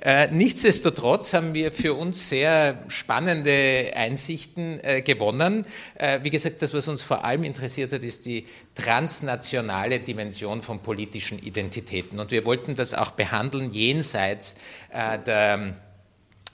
Äh, 0.00 0.28
nichtsdestotrotz 0.28 1.34
haben 1.34 1.54
wir 1.54 1.70
für 1.70 1.94
uns 1.94 2.28
sehr 2.28 2.84
spannende 2.88 3.92
Einsichten 3.94 4.80
äh, 4.82 5.02
gewonnen. 5.02 5.64
Äh, 5.94 6.20
wie 6.22 6.30
gesagt, 6.30 6.62
das, 6.62 6.74
was 6.74 6.88
uns 6.88 7.02
vor 7.02 7.24
allem 7.24 7.44
interessiert 7.44 7.92
hat, 7.92 8.02
ist 8.02 8.26
die 8.26 8.44
transnationale 8.74 10.00
Dimension 10.00 10.62
von 10.62 10.80
politischen 10.80 11.38
Identitäten. 11.38 12.20
Und 12.20 12.30
wir 12.30 12.44
wollten 12.46 12.74
das 12.74 12.94
auch 12.94 13.10
behandeln 13.10 13.70
jenseits 13.70 14.56
der 14.92 15.74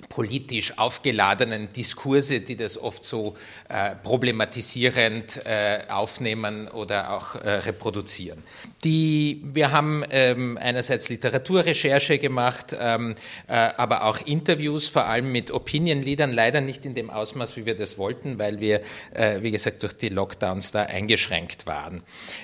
politisch 0.08 0.78
aufgeladenen 0.78 1.72
Diskurse, 1.72 2.40
die 2.40 2.56
das 2.56 2.78
oft 2.78 3.02
so 3.02 3.34
äh, 3.68 3.94
problematisierend 3.96 5.44
äh, 5.46 5.84
aufnehmen 5.88 6.68
oder 6.68 7.12
auch 7.12 7.34
äh, 7.34 7.50
reproduzieren. 7.50 8.42
Die, 8.84 9.40
wir 9.42 9.72
haben 9.72 10.04
ähm, 10.10 10.58
einerseits 10.60 11.08
Literaturrecherche 11.08 12.18
gemacht, 12.18 12.76
ähm, 12.78 13.14
äh, 13.48 13.52
aber 13.52 14.04
auch 14.04 14.20
Interviews, 14.26 14.88
vor 14.88 15.06
allem 15.06 15.32
mit 15.32 15.50
Opinion-Leadern, 15.50 16.32
leider 16.32 16.60
nicht 16.60 16.84
in 16.84 16.94
dem 16.94 17.08
Ausmaß, 17.08 17.56
wie 17.56 17.64
wir 17.64 17.74
das 17.74 17.96
wollten, 17.96 18.38
weil 18.38 18.60
wir, 18.60 18.82
äh, 19.14 19.42
wie 19.42 19.50
gesagt, 19.50 19.82
durch 19.82 19.94
die 19.94 20.10
Lockdowns 20.10 20.72
da 20.72 20.82
eingeschränkt 20.82 21.66
waren. 21.66 22.02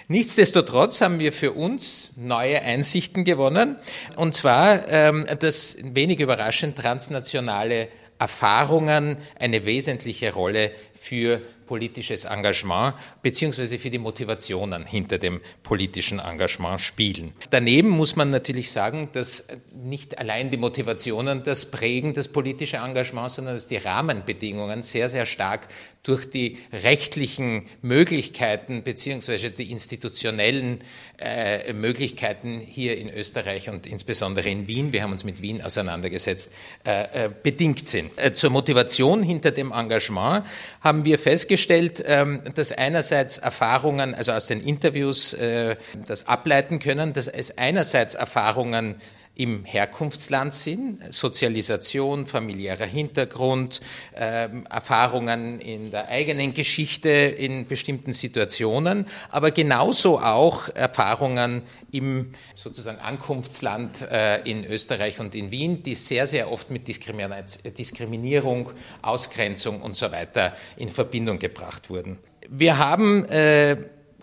Nichtsdestotrotz 0.08 1.02
haben 1.02 1.18
wir 1.18 1.32
für 1.32 1.52
uns 1.52 2.12
neue 2.16 2.62
Einsichten 2.62 3.24
gewonnen, 3.24 3.76
und 4.16 4.34
zwar 4.34 4.88
ähm, 4.88 5.26
das 5.40 5.76
wenig 5.82 6.20
überraschend 6.20 6.76
transnationale 6.76 7.88
Erfahrungen 8.18 9.16
eine 9.38 9.66
wesentliche 9.66 10.32
Rolle 10.32 10.70
für 10.94 11.42
politisches 11.72 12.26
Engagement 12.26 12.96
beziehungsweise 13.22 13.78
für 13.78 13.88
die 13.88 13.96
Motivationen 13.98 14.84
hinter 14.84 15.16
dem 15.16 15.40
politischen 15.62 16.18
Engagement 16.18 16.82
spielen. 16.82 17.32
Daneben 17.48 17.88
muss 17.88 18.14
man 18.14 18.28
natürlich 18.28 18.70
sagen, 18.70 19.08
dass 19.14 19.44
nicht 19.72 20.18
allein 20.18 20.50
die 20.50 20.58
Motivationen 20.58 21.42
das 21.44 21.70
prägen, 21.70 22.12
das 22.12 22.28
politische 22.28 22.76
Engagement, 22.76 23.30
sondern 23.30 23.54
dass 23.54 23.68
die 23.68 23.78
Rahmenbedingungen 23.78 24.82
sehr, 24.82 25.08
sehr 25.08 25.24
stark 25.24 25.68
durch 26.02 26.28
die 26.28 26.58
rechtlichen 26.74 27.64
Möglichkeiten 27.80 28.82
beziehungsweise 28.82 29.50
die 29.50 29.70
institutionellen 29.70 30.80
äh, 31.18 31.72
Möglichkeiten 31.72 32.60
hier 32.60 32.98
in 32.98 33.08
Österreich 33.08 33.70
und 33.70 33.86
insbesondere 33.86 34.50
in 34.50 34.66
Wien, 34.66 34.92
wir 34.92 35.02
haben 35.02 35.12
uns 35.12 35.24
mit 35.24 35.40
Wien 35.40 35.62
auseinandergesetzt, 35.62 36.52
äh, 36.84 37.26
äh, 37.26 37.30
bedingt 37.42 37.88
sind. 37.88 38.10
Äh, 38.16 38.32
zur 38.32 38.50
Motivation 38.50 39.22
hinter 39.22 39.52
dem 39.52 39.72
Engagement 39.72 40.44
haben 40.82 41.06
wir 41.06 41.18
festgestellt, 41.18 41.61
ähm, 41.70 42.42
dass 42.54 42.72
einerseits 42.72 43.38
Erfahrungen, 43.38 44.14
also 44.14 44.32
aus 44.32 44.46
den 44.46 44.60
Interviews 44.60 45.34
äh, 45.34 45.76
das 46.06 46.28
ableiten 46.28 46.78
können, 46.78 47.12
dass 47.12 47.28
es 47.28 47.56
einerseits 47.58 48.14
Erfahrungen 48.14 48.96
im 49.34 49.64
Herkunftsland 49.64 50.52
sind, 50.52 51.12
Sozialisation, 51.12 52.26
familiärer 52.26 52.84
Hintergrund, 52.84 53.80
äh, 54.14 54.48
Erfahrungen 54.68 55.58
in 55.58 55.90
der 55.90 56.08
eigenen 56.08 56.52
Geschichte 56.52 57.08
in 57.08 57.66
bestimmten 57.66 58.12
Situationen, 58.12 59.06
aber 59.30 59.50
genauso 59.50 60.20
auch 60.20 60.68
Erfahrungen 60.74 61.62
im 61.92 62.32
sozusagen 62.54 62.98
Ankunftsland 62.98 64.02
äh, 64.10 64.40
in 64.42 64.64
Österreich 64.64 65.20
und 65.20 65.34
in 65.34 65.50
Wien, 65.50 65.82
die 65.82 65.94
sehr, 65.94 66.26
sehr 66.26 66.50
oft 66.50 66.70
mit 66.70 66.88
Diskriminierung, 66.88 68.70
Ausgrenzung 69.02 69.80
und 69.82 69.94
so 69.94 70.10
weiter 70.10 70.56
in 70.76 70.88
Verbindung 70.88 71.38
gebracht 71.38 71.90
wurden. 71.90 72.18
Wir 72.48 72.78
haben 72.78 73.26
äh, 73.26 73.76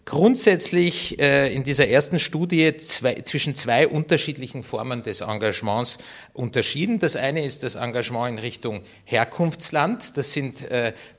grundsätzlich 0.04 1.20
äh, 1.20 1.54
in 1.54 1.64
dieser 1.64 1.88
ersten 1.88 2.20
Studie 2.20 2.76
zwischen 2.78 3.54
zwei 3.54 3.88
unterschiedlichen 3.88 4.64
Formen 4.64 5.04
des 5.04 5.22
Engagements 5.22 6.00
unterschieden. 6.34 6.98
Das 6.98 7.16
eine 7.16 7.46
ist 7.46 7.64
das 7.64 7.76
Engagement 7.76 8.38
in 8.38 8.40
Richtung 8.40 8.82
Herkunftsland. 9.06 10.18
Das 10.18 10.34
sind 10.34 10.66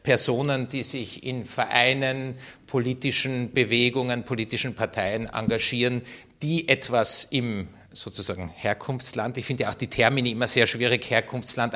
Personen, 0.02 0.68
die 0.68 0.82
sich 0.82 1.22
in 1.22 1.44
Vereinen, 1.44 2.34
politischen 2.70 3.52
Bewegungen, 3.52 4.24
politischen 4.24 4.74
Parteien 4.74 5.26
engagieren, 5.26 6.02
die 6.40 6.68
etwas 6.68 7.26
im 7.30 7.68
sozusagen 7.92 8.48
Herkunftsland, 8.48 9.36
ich 9.36 9.44
finde 9.44 9.64
ja 9.64 9.70
auch 9.70 9.74
die 9.74 9.88
Termini 9.88 10.30
immer 10.30 10.46
sehr 10.46 10.66
schwierig, 10.66 11.10
Herkunftsland, 11.10 11.74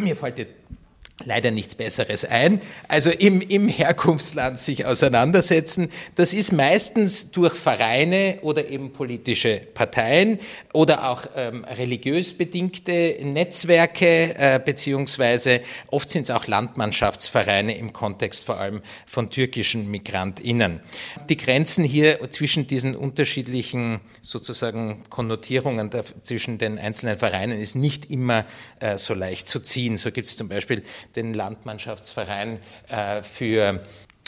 mir 0.00 0.16
fällt 0.16 0.38
jetzt 0.38 0.50
leider 1.24 1.50
nichts 1.50 1.74
Besseres 1.74 2.24
ein. 2.24 2.60
Also 2.88 3.10
im, 3.10 3.40
im 3.40 3.68
Herkunftsland 3.68 4.58
sich 4.58 4.84
auseinandersetzen. 4.84 5.88
Das 6.14 6.32
ist 6.32 6.52
meistens 6.52 7.30
durch 7.30 7.54
Vereine 7.54 8.38
oder 8.42 8.68
eben 8.68 8.92
politische 8.92 9.60
Parteien 9.74 10.38
oder 10.72 11.08
auch 11.08 11.26
ähm, 11.36 11.64
religiös 11.64 12.36
bedingte 12.36 13.16
Netzwerke, 13.22 14.34
äh, 14.36 14.60
beziehungsweise 14.64 15.60
oft 15.90 16.10
sind 16.10 16.22
es 16.22 16.30
auch 16.30 16.46
Landmannschaftsvereine 16.46 17.76
im 17.76 17.92
Kontext 17.92 18.44
vor 18.44 18.58
allem 18.58 18.82
von 19.06 19.30
türkischen 19.30 19.90
MigrantInnen. 19.90 20.80
Die 21.28 21.36
Grenzen 21.36 21.84
hier 21.84 22.18
zwischen 22.30 22.66
diesen 22.66 22.96
unterschiedlichen 22.96 24.00
sozusagen 24.22 25.04
Konnotierungen 25.08 25.90
der, 25.90 26.04
zwischen 26.22 26.58
den 26.58 26.78
einzelnen 26.78 27.18
Vereinen 27.18 27.60
ist 27.60 27.76
nicht 27.76 28.10
immer 28.10 28.44
äh, 28.80 28.98
so 28.98 29.14
leicht 29.14 29.48
zu 29.48 29.60
ziehen. 29.60 29.96
So 29.96 30.10
gibt 30.10 30.26
es 30.26 30.36
zum 30.36 30.48
Beispiel 30.48 30.82
den 31.16 31.34
Landmannschaftsverein 31.34 32.58
äh, 32.88 33.22
für 33.22 33.80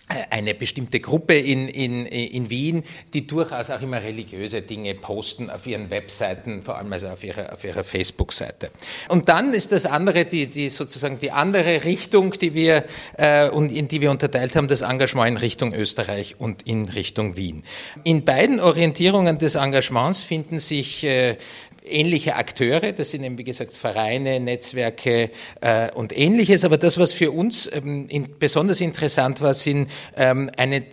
äh, 0.07 0.25
eine 0.29 0.55
bestimmte 0.55 1.01
Gruppe 1.01 1.35
in, 1.39 1.67
in, 1.67 2.05
in 2.05 2.51
Wien, 2.51 2.83
die 3.15 3.27
durchaus 3.27 3.71
auch 3.71 3.81
immer 3.81 4.03
religiöse 4.03 4.61
Dinge 4.61 4.95
posten 4.95 5.49
auf 5.49 5.67
ihren 5.67 5.89
Webseiten, 5.89 6.61
vor 6.61 6.77
allem 6.77 6.93
also 6.93 7.09
auf 7.09 7.25
ihrer, 7.25 7.55
auf 7.55 7.65
ihrer 7.65 7.85
Facebook-Seite. 7.85 8.71
Und 9.09 9.31
dann 9.31 9.55
ist 9.55 9.73
das 9.73 9.87
andere, 9.87 10.27
die, 10.27 10.49
die 10.49 10.69
sozusagen 10.69 11.19
die 11.21 11.31
andere 11.31 11.87
Richtung, 11.87 12.33
die 12.33 12.53
wir 12.53 12.85
äh, 13.17 13.49
und 13.49 13.73
in 13.73 13.89
die 13.89 14.03
wir 14.03 14.11
unterteilt 14.11 14.57
haben, 14.57 14.69
das 14.69 14.83
Engagement 14.83 15.31
in 15.31 15.37
Richtung 15.39 15.73
Österreich 15.73 16.37
und 16.39 16.63
in 16.67 16.87
Richtung 16.87 17.37
Wien. 17.37 17.65
In 18.03 18.27
beiden 18.27 18.61
Orientierungen 18.61 19.39
des 19.39 19.55
Engagements 19.55 20.21
finden 20.21 20.59
sich 20.59 21.05
äh, 21.05 21.39
ähnliche 21.85 22.37
Akteure, 22.37 22.93
das 22.93 23.11
sind 23.11 23.25
eben 23.25 23.39
wie 23.39 23.45
gesagt 23.45 23.73
Vereine, 23.73 24.41
Netzwerke 24.41 25.31
äh, 25.61 25.91
und 25.93 26.17
ähnliches, 26.17 26.65
aber 26.65 26.79
das, 26.79 26.99
was 26.99 27.13
für 27.13 27.31
uns 27.31 27.71
ähm, 27.73 28.07
in, 28.09 28.39
besonders 28.39 28.81
interessant 28.81 29.41
war, 29.41 29.55
sind 29.55 29.91
ähm, 30.17 30.51
eine 30.57 30.85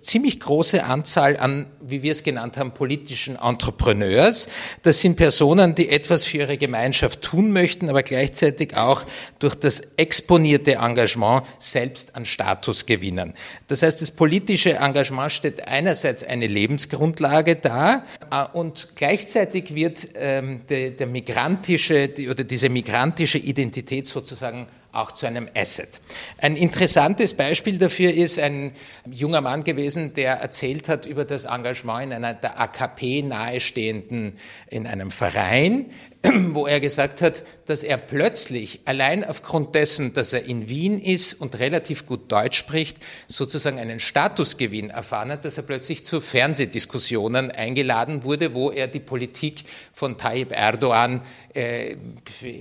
ziemlich 0.00 0.40
große 0.40 0.82
Anzahl 0.82 1.36
an, 1.36 1.70
wie 1.80 2.02
wir 2.02 2.12
es 2.12 2.24
genannt 2.24 2.56
haben, 2.56 2.72
politischen 2.72 3.36
Entrepreneurs. 3.36 4.48
Das 4.82 5.00
sind 5.00 5.16
Personen, 5.16 5.74
die 5.74 5.88
etwas 5.88 6.24
für 6.24 6.38
ihre 6.38 6.58
Gemeinschaft 6.58 7.22
tun 7.22 7.52
möchten, 7.52 7.88
aber 7.88 8.02
gleichzeitig 8.02 8.76
auch 8.76 9.04
durch 9.38 9.54
das 9.54 9.92
exponierte 9.96 10.74
Engagement 10.74 11.44
selbst 11.58 12.16
an 12.16 12.24
Status 12.24 12.86
gewinnen. 12.86 13.34
Das 13.68 13.82
heißt, 13.82 14.02
das 14.02 14.10
politische 14.10 14.74
Engagement 14.74 15.30
stellt 15.30 15.66
einerseits 15.68 16.24
eine 16.24 16.48
Lebensgrundlage 16.48 17.56
dar 17.56 18.04
äh, 18.30 18.44
und 18.52 18.88
gleichzeitig 18.96 19.74
wird 19.74 20.08
ähm, 20.14 20.62
der, 20.68 20.90
der 20.90 21.06
migrantische 21.06 22.10
oder 22.28 22.42
diese 22.42 22.68
migrantische 22.68 23.38
Identität 23.38 24.06
sozusagen 24.06 24.66
auch 24.96 25.12
zu 25.12 25.26
einem 25.26 25.48
Asset. 25.54 26.00
Ein 26.38 26.56
interessantes 26.56 27.34
Beispiel 27.34 27.78
dafür 27.78 28.12
ist 28.12 28.38
ein 28.38 28.72
junger 29.04 29.40
Mann 29.40 29.64
gewesen, 29.64 30.14
der 30.14 30.34
erzählt 30.34 30.88
hat 30.88 31.06
über 31.06 31.24
das 31.24 31.44
Engagement 31.44 32.04
in 32.04 32.12
einer 32.12 32.34
der 32.34 32.60
AKP 32.60 33.22
nahestehenden, 33.22 34.38
in 34.68 34.86
einem 34.86 35.10
Verein, 35.10 35.86
wo 36.54 36.66
er 36.66 36.80
gesagt 36.80 37.22
hat, 37.22 37.44
dass 37.66 37.82
er 37.82 37.96
plötzlich 37.96 38.80
allein 38.84 39.24
aufgrund 39.24 39.74
dessen, 39.74 40.12
dass 40.12 40.32
er 40.32 40.44
in 40.44 40.68
Wien 40.68 41.00
ist 41.00 41.34
und 41.34 41.58
relativ 41.58 42.06
gut 42.06 42.30
Deutsch 42.32 42.58
spricht, 42.58 42.98
sozusagen 43.26 43.78
einen 43.78 44.00
Statusgewinn 44.00 44.90
erfahren 44.90 45.30
hat, 45.30 45.44
dass 45.44 45.56
er 45.56 45.64
plötzlich 45.64 46.04
zu 46.04 46.20
Fernsehdiskussionen 46.20 47.50
eingeladen 47.50 48.24
wurde, 48.24 48.54
wo 48.54 48.70
er 48.70 48.88
die 48.88 49.00
Politik 49.00 49.64
von 49.92 50.18
Tayyip 50.18 50.52
Erdogan, 50.52 51.22
äh, 51.54 51.96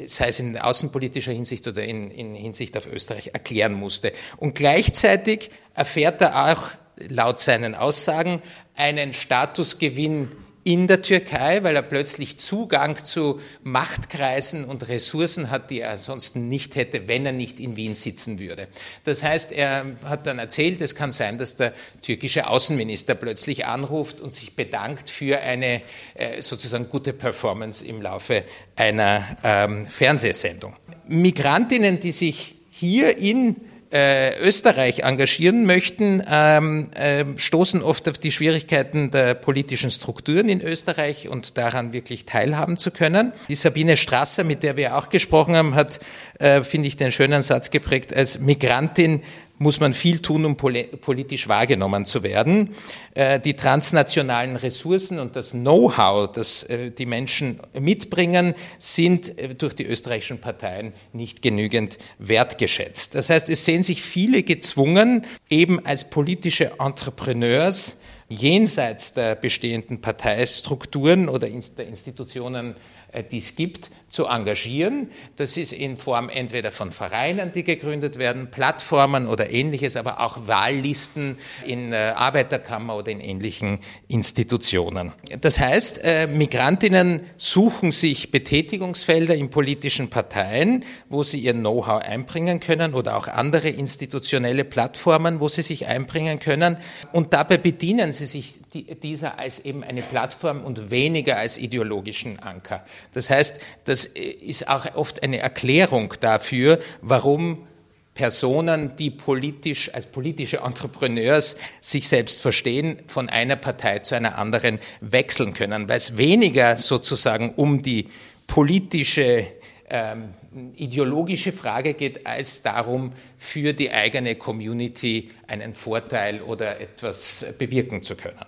sei 0.05 0.27
es 0.27 0.39
in 0.39 0.57
außenpolitischer 0.57 1.31
Hinsicht 1.31 1.67
oder 1.67 1.83
in, 1.83 2.11
in 2.11 2.35
Hinsicht 2.35 2.75
auf 2.77 2.87
Österreich, 2.87 3.31
erklären 3.33 3.73
musste. 3.73 4.11
Und 4.37 4.55
gleichzeitig 4.55 5.51
erfährt 5.73 6.21
er 6.21 6.51
auch 6.51 6.63
laut 7.09 7.39
seinen 7.39 7.75
Aussagen 7.75 8.41
einen 8.75 9.13
Statusgewinn 9.13 10.31
in 10.65 10.87
der 10.87 11.03
Türkei, 11.03 11.63
weil 11.63 11.75
er 11.75 11.83
plötzlich 11.83 12.39
Zugang 12.39 12.97
zu 12.97 13.39
Machtkreisen 13.61 14.65
und 14.65 14.87
Ressourcen 14.87 15.51
hat, 15.51 15.69
die 15.69 15.81
er 15.81 15.91
ansonsten 15.91 16.47
nicht 16.47 16.75
hätte, 16.75 17.07
wenn 17.07 17.23
er 17.23 17.33
nicht 17.33 17.59
in 17.59 17.75
Wien 17.75 17.93
sitzen 17.93 18.39
würde. 18.39 18.67
Das 19.03 19.21
heißt, 19.21 19.51
er 19.51 19.95
hat 20.03 20.25
dann 20.25 20.39
erzählt, 20.39 20.81
es 20.81 20.95
kann 20.95 21.11
sein, 21.11 21.37
dass 21.37 21.55
der 21.55 21.73
türkische 22.01 22.47
Außenminister 22.47 23.13
plötzlich 23.13 23.67
anruft 23.67 24.21
und 24.21 24.33
sich 24.33 24.55
bedankt 24.55 25.11
für 25.11 25.39
eine 25.39 25.83
äh, 26.15 26.41
sozusagen 26.41 26.89
gute 26.89 27.13
Performance 27.13 27.85
im 27.85 28.01
Laufe 28.01 28.43
einer 28.75 29.37
ähm, 29.43 29.85
Fernsehsendung. 29.85 30.75
Migrantinnen, 31.07 31.99
die 31.99 32.11
sich 32.11 32.55
hier 32.71 33.19
in 33.19 33.57
äh, 33.95 34.37
Österreich 34.39 34.99
engagieren 35.03 35.65
möchten, 35.65 36.21
ähm, 36.29 36.89
äh, 36.95 37.23
stoßen 37.37 37.81
oft 37.81 38.09
auf 38.09 38.17
die 38.17 38.33
Schwierigkeiten 38.33 39.09
der 39.09 39.35
politischen 39.35 39.89
Strukturen 39.89 40.49
in 40.49 40.59
Österreich 40.59 41.29
und 41.29 41.57
daran 41.57 41.93
wirklich 41.93 42.25
teilhaben 42.25 42.75
zu 42.75 42.91
können. 42.91 43.31
Die 43.47 43.55
Sabine 43.55 43.95
Strasser, 43.95 44.43
mit 44.43 44.63
der 44.63 44.75
wir 44.75 44.97
auch 44.97 45.07
gesprochen 45.07 45.55
haben, 45.55 45.75
hat, 45.75 45.99
äh, 46.39 46.61
finde 46.63 46.89
ich, 46.89 46.97
den 46.97 47.13
schönen 47.13 47.41
Satz 47.41 47.69
geprägt, 47.69 48.13
als 48.13 48.39
Migrantin 48.39 49.21
muss 49.57 49.79
man 49.79 49.93
viel 49.93 50.19
tun, 50.19 50.45
um 50.45 50.57
politisch 50.57 51.47
wahrgenommen 51.47 52.05
zu 52.05 52.23
werden. 52.23 52.75
Äh, 53.13 53.39
die 53.39 53.55
transnationalen 53.55 54.55
Ressourcen 54.55 55.19
und 55.19 55.35
das 55.35 55.51
Know-how, 55.51 56.31
das 56.31 56.63
äh, 56.63 56.91
die 56.91 57.05
Menschen 57.05 57.59
mitbringen, 57.73 58.53
sind 58.77 59.37
äh, 59.39 59.55
durch 59.55 59.73
die 59.73 59.85
österreichischen 59.85 60.39
Parteien 60.39 60.93
nicht 61.13 61.41
genügend 61.41 61.97
wertgeschätzt. 62.19 63.15
Das 63.15 63.29
heißt, 63.29 63.49
es 63.49 63.65
sehen 63.65 63.83
sich 63.83 64.01
viele 64.01 64.43
gezwungen, 64.43 65.25
eben 65.49 65.85
als 65.85 66.09
politische 66.09 66.73
Entrepreneurs 66.79 67.97
jenseits 68.27 69.13
der 69.13 69.35
bestehenden 69.35 70.01
Parteistrukturen 70.01 71.29
oder 71.29 71.47
der 71.47 71.87
Institutionen 71.87 72.75
die 73.23 73.37
es 73.37 73.55
gibt, 73.55 73.91
zu 74.07 74.27
engagieren. 74.27 75.09
Das 75.35 75.57
ist 75.57 75.73
in 75.73 75.97
Form 75.97 76.29
entweder 76.29 76.71
von 76.71 76.91
Vereinen, 76.91 77.51
die 77.51 77.63
gegründet 77.63 78.17
werden, 78.17 78.49
Plattformen 78.51 79.27
oder 79.27 79.49
ähnliches, 79.49 79.97
aber 79.97 80.21
auch 80.21 80.47
Wahllisten 80.47 81.37
in 81.65 81.91
äh, 81.91 82.13
Arbeiterkammer 82.15 82.95
oder 82.95 83.11
in 83.11 83.19
ähnlichen 83.19 83.79
Institutionen. 84.07 85.11
Das 85.41 85.59
heißt, 85.59 86.01
äh, 86.03 86.27
Migrantinnen 86.27 87.21
suchen 87.35 87.91
sich 87.91 88.31
Betätigungsfelder 88.31 89.35
in 89.35 89.49
politischen 89.49 90.09
Parteien, 90.09 90.85
wo 91.09 91.23
sie 91.23 91.39
ihr 91.39 91.53
Know-how 91.53 92.01
einbringen 92.01 92.59
können 92.59 92.93
oder 92.93 93.17
auch 93.17 93.27
andere 93.27 93.69
institutionelle 93.69 94.63
Plattformen, 94.63 95.39
wo 95.39 95.49
sie 95.49 95.63
sich 95.63 95.87
einbringen 95.87 96.39
können. 96.39 96.77
Und 97.11 97.33
dabei 97.33 97.57
bedienen 97.57 98.11
sie 98.11 98.27
sich 98.27 98.59
dieser 98.83 99.39
als 99.39 99.65
eben 99.65 99.83
eine 99.83 100.01
Plattform 100.01 100.63
und 100.63 100.91
weniger 100.91 101.37
als 101.37 101.57
ideologischen 101.57 102.39
Anker. 102.39 102.85
Das 103.13 103.29
heißt, 103.29 103.59
das 103.85 104.05
ist 104.05 104.67
auch 104.67 104.95
oft 104.95 105.23
eine 105.23 105.39
Erklärung 105.39 106.13
dafür, 106.19 106.79
warum 107.01 107.67
Personen, 108.15 108.95
die 108.95 109.11
politisch 109.11 109.93
als 109.93 110.07
politische 110.07 110.57
Entrepreneurs 110.59 111.57
sich 111.81 112.07
selbst 112.07 112.41
verstehen, 112.41 112.99
von 113.07 113.29
einer 113.29 113.57
Partei 113.57 113.99
zu 113.99 114.15
einer 114.15 114.37
anderen 114.37 114.79
wechseln 115.01 115.53
können, 115.53 115.89
weil 115.89 115.97
es 115.97 116.17
weniger 116.17 116.77
sozusagen 116.77 117.53
um 117.55 117.81
die 117.81 118.09
politische 118.47 119.47
ähm, 119.89 120.33
ideologische 120.75 121.51
Frage 121.51 121.93
geht, 121.93 122.25
als 122.25 122.61
darum, 122.61 123.11
für 123.37 123.73
die 123.73 123.91
eigene 123.91 124.35
Community 124.35 125.29
einen 125.47 125.73
Vorteil 125.73 126.41
oder 126.41 126.79
etwas 126.79 127.45
bewirken 127.57 128.01
zu 128.01 128.15
können 128.15 128.39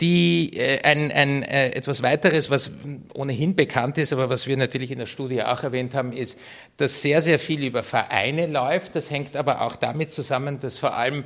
die, 0.00 0.56
äh, 0.56 0.82
ein, 0.82 1.10
ein, 1.12 1.42
äh, 1.42 1.70
etwas 1.70 2.02
weiteres, 2.02 2.50
was 2.50 2.72
ohnehin 3.14 3.54
bekannt 3.54 3.98
ist, 3.98 4.12
aber 4.12 4.28
was 4.28 4.46
wir 4.46 4.56
natürlich 4.56 4.90
in 4.90 4.98
der 4.98 5.06
Studie 5.06 5.42
auch 5.42 5.62
erwähnt 5.62 5.94
haben, 5.94 6.12
ist, 6.12 6.40
dass 6.76 7.02
sehr, 7.02 7.22
sehr 7.22 7.38
viel 7.38 7.64
über 7.64 7.82
Vereine 7.82 8.46
läuft. 8.46 8.96
Das 8.96 9.10
hängt 9.10 9.36
aber 9.36 9.60
auch 9.62 9.76
damit 9.76 10.10
zusammen, 10.10 10.58
dass 10.58 10.78
vor 10.78 10.94
allem 10.94 11.24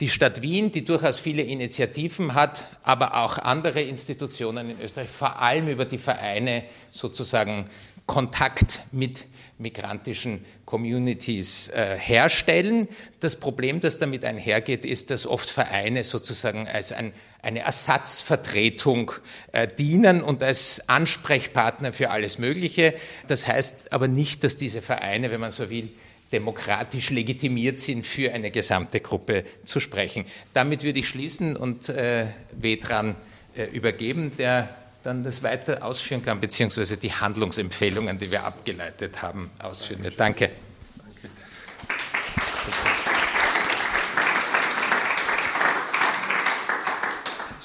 Die 0.00 0.08
Stadt 0.08 0.42
Wien, 0.42 0.70
die 0.70 0.84
durchaus 0.84 1.18
viele 1.18 1.42
Initiativen 1.42 2.34
hat, 2.34 2.68
aber 2.84 3.16
auch 3.16 3.36
andere 3.36 3.82
Institutionen 3.82 4.70
in 4.70 4.80
Österreich, 4.80 5.08
vor 5.08 5.42
allem 5.42 5.66
über 5.66 5.84
die 5.86 5.98
Vereine 5.98 6.62
sozusagen 6.88 7.64
Kontakt 8.06 8.84
mit 8.92 9.26
migrantischen 9.58 10.44
Communities 10.64 11.68
äh, 11.68 11.98
herstellen. 11.98 12.86
Das 13.18 13.36
Problem, 13.40 13.80
das 13.80 13.98
damit 13.98 14.24
einhergeht, 14.24 14.84
ist, 14.84 15.10
dass 15.10 15.26
oft 15.26 15.50
Vereine 15.50 16.04
sozusagen 16.04 16.68
als 16.68 16.92
ein, 16.92 17.12
eine 17.42 17.60
Ersatzvertretung 17.60 19.12
äh, 19.52 19.68
dienen 19.68 20.22
und 20.22 20.42
als 20.42 20.88
Ansprechpartner 20.88 21.92
für 21.92 22.10
alles 22.10 22.38
Mögliche. 22.38 22.94
Das 23.26 23.46
heißt 23.46 23.92
aber 23.92 24.08
nicht, 24.08 24.44
dass 24.44 24.56
diese 24.56 24.82
Vereine, 24.82 25.30
wenn 25.30 25.40
man 25.40 25.50
so 25.50 25.70
will, 25.70 25.90
demokratisch 26.32 27.10
legitimiert 27.10 27.78
sind, 27.78 28.04
für 28.04 28.32
eine 28.32 28.50
gesamte 28.50 29.00
Gruppe 29.00 29.44
zu 29.64 29.80
sprechen. 29.80 30.24
Damit 30.52 30.82
würde 30.82 30.98
ich 30.98 31.08
schließen 31.08 31.56
und 31.56 31.88
äh, 31.88 32.26
Vedran 32.52 33.16
äh, 33.56 33.64
übergeben, 33.64 34.32
der 34.36 34.74
dann 35.02 35.22
das 35.22 35.42
weiter 35.42 35.84
ausführen 35.84 36.24
kann, 36.24 36.40
beziehungsweise 36.40 36.96
die 36.96 37.12
Handlungsempfehlungen, 37.12 38.18
die 38.18 38.30
wir 38.30 38.44
abgeleitet 38.44 39.22
haben, 39.22 39.50
ausführen 39.58 40.02
wird. 40.02 40.20
Danke. 40.20 40.46
Danke. 40.46 40.67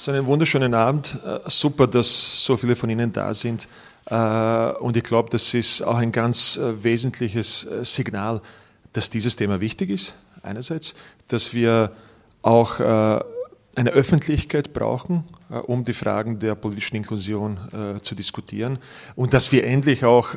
So 0.04 0.10
einen 0.10 0.26
wunderschönen 0.26 0.74
Abend. 0.74 1.16
Äh, 1.24 1.38
super, 1.46 1.86
dass 1.86 2.44
so 2.44 2.58
viele 2.58 2.76
von 2.76 2.90
Ihnen 2.90 3.10
da 3.10 3.32
sind. 3.32 3.70
Äh, 4.04 4.72
und 4.72 4.98
ich 4.98 5.02
glaube, 5.02 5.30
das 5.30 5.54
ist 5.54 5.80
auch 5.80 5.96
ein 5.96 6.12
ganz 6.12 6.58
äh, 6.58 6.84
wesentliches 6.84 7.66
Signal, 7.84 8.42
dass 8.92 9.08
dieses 9.08 9.34
Thema 9.36 9.60
wichtig 9.60 9.88
ist, 9.88 10.14
einerseits, 10.42 10.94
dass 11.28 11.54
wir 11.54 11.90
auch 12.42 12.80
eine 12.80 13.90
Öffentlichkeit 13.90 14.74
brauchen, 14.74 15.24
um 15.48 15.84
die 15.86 15.94
Fragen 15.94 16.38
der 16.38 16.54
politischen 16.54 16.96
Inklusion 16.96 17.58
zu 18.02 18.14
diskutieren 18.14 18.78
und 19.16 19.32
dass 19.32 19.50
wir 19.50 19.64
endlich 19.64 20.04
auch 20.04 20.36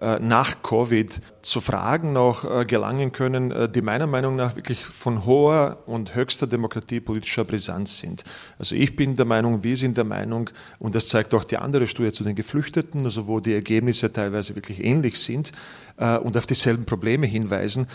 nach 0.00 0.62
Covid 0.62 1.20
zu 1.42 1.60
Fragen 1.60 2.12
noch 2.12 2.66
gelangen 2.66 3.12
können, 3.12 3.70
die 3.72 3.82
meiner 3.82 4.06
Meinung 4.06 4.34
nach 4.34 4.56
wirklich 4.56 4.84
von 4.84 5.26
hoher 5.26 5.78
und 5.86 6.14
höchster 6.14 6.46
Demokratie 6.46 7.00
politischer 7.00 7.44
Brisanz 7.44 7.98
sind. 7.98 8.24
Also 8.58 8.74
ich 8.74 8.96
bin 8.96 9.16
der 9.16 9.26
Meinung, 9.26 9.62
wir 9.62 9.76
sind 9.76 9.96
der 9.96 10.04
Meinung, 10.04 10.48
und 10.78 10.94
das 10.94 11.08
zeigt 11.08 11.34
auch 11.34 11.44
die 11.44 11.58
andere 11.58 11.86
Studie 11.86 12.12
zu 12.12 12.24
den 12.24 12.34
Geflüchteten, 12.34 13.04
also 13.04 13.26
wo 13.26 13.40
die 13.40 13.52
Ergebnisse 13.52 14.12
teilweise 14.12 14.54
wirklich 14.54 14.82
ähnlich 14.82 15.18
sind 15.18 15.52
und 15.96 16.36
auf 16.36 16.46
dieselben 16.46 16.86
Probleme 16.86 17.26
hinweisen, 17.26 17.86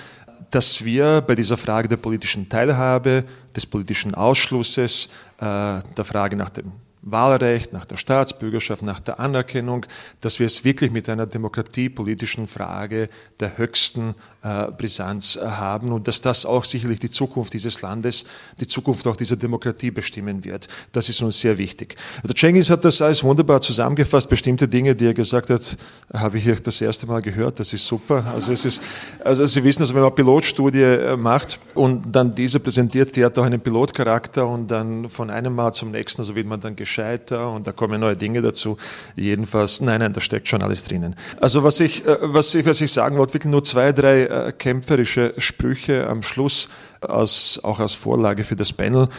dass 0.51 0.83
wir 0.83 1.21
bei 1.21 1.35
dieser 1.35 1.57
Frage 1.57 1.87
der 1.87 1.97
politischen 1.97 2.49
Teilhabe, 2.49 3.25
des 3.55 3.65
politischen 3.65 4.13
Ausschlusses, 4.13 5.09
äh, 5.39 5.41
der 5.41 6.03
Frage 6.03 6.35
nach 6.35 6.49
dem 6.49 6.71
Wahlrecht, 7.05 7.71
nach 7.71 7.85
der 7.85 7.97
Staatsbürgerschaft, 7.97 8.81
nach 8.81 8.99
der 8.99 9.19
Anerkennung, 9.19 9.85
dass 10.21 10.39
wir 10.39 10.47
es 10.47 10.65
wirklich 10.65 10.91
mit 10.91 11.07
einer 11.07 11.27
demokratiepolitischen 11.27 12.47
Frage 12.47 13.09
der 13.39 13.59
höchsten 13.59 14.15
äh, 14.41 14.71
Brisanz 14.71 15.35
äh, 15.35 15.45
haben 15.45 15.89
und 15.89 16.07
dass 16.07 16.21
das 16.21 16.47
auch 16.47 16.65
sicherlich 16.65 16.97
die 16.97 17.11
Zukunft 17.11 17.53
dieses 17.53 17.83
Landes, 17.83 18.25
die 18.59 18.65
Zukunft 18.65 19.05
auch 19.05 19.15
dieser 19.15 19.35
Demokratie 19.35 19.91
bestimmen 19.91 20.43
wird. 20.43 20.67
Das 20.93 21.07
ist 21.07 21.21
uns 21.21 21.39
sehr 21.39 21.59
wichtig. 21.59 21.95
Also 22.23 22.33
Cengiz 22.33 22.71
hat 22.71 22.83
das 22.83 22.99
alles 23.03 23.23
wunderbar 23.23 23.61
zusammengefasst. 23.61 24.27
Bestimmte 24.27 24.67
Dinge, 24.67 24.95
die 24.95 25.05
er 25.05 25.13
gesagt 25.13 25.51
hat, 25.51 25.77
habe 26.11 26.39
ich 26.39 26.43
hier 26.43 26.55
das 26.55 26.81
erste 26.81 27.05
Mal 27.05 27.21
gehört. 27.21 27.59
Das 27.59 27.71
ist 27.71 27.85
super. 27.85 28.25
Also 28.33 28.51
es 28.51 28.65
ist, 28.65 28.81
also 29.23 29.45
Sie 29.45 29.63
wissen, 29.63 29.83
also 29.83 29.93
wenn 29.93 30.01
man 30.01 30.15
Pilotstudie 30.15 30.81
äh, 30.81 31.17
macht 31.17 31.59
und 31.75 32.15
dann 32.15 32.33
diese 32.33 32.59
präsentiert, 32.59 33.15
die 33.15 33.23
hat 33.23 33.37
auch 33.37 33.43
einen 33.43 33.61
Pilotcharakter 33.61 34.47
und 34.47 34.71
dann 34.71 35.07
von 35.07 35.29
einem 35.29 35.53
Mal 35.53 35.71
zum 35.71 35.91
nächsten, 35.91 36.21
also 36.21 36.35
wird 36.35 36.47
man 36.47 36.59
dann 36.59 36.75
geschehen 36.75 36.94
gescheiter 36.95 37.51
und 37.51 37.67
da 37.67 37.71
kommen 37.71 37.99
neue 37.99 38.15
Dinge 38.15 38.41
dazu. 38.41 38.77
Jedenfalls, 39.15 39.81
nein, 39.81 39.99
nein, 39.99 40.13
da 40.13 40.21
steckt 40.21 40.47
schon 40.47 40.61
alles 40.61 40.83
drinnen. 40.83 41.15
Also 41.41 41.63
was 41.63 41.79
ich, 41.79 42.05
äh, 42.05 42.17
was 42.21 42.55
ich, 42.55 42.65
was 42.65 42.79
ich 42.81 42.91
sagen 42.91 43.17
wollte, 43.17 43.33
wirklich 43.33 43.51
nur 43.51 43.63
zwei, 43.63 43.91
drei 43.91 44.23
äh, 44.23 44.53
kämpferische 44.53 45.33
Sprüche 45.37 46.07
am 46.07 46.23
Schluss, 46.23 46.69
aus, 47.01 47.59
auch 47.63 47.79
als 47.79 47.93
Vorlage 47.93 48.43
für 48.43 48.55
das 48.55 48.71
Panel. 48.71 49.09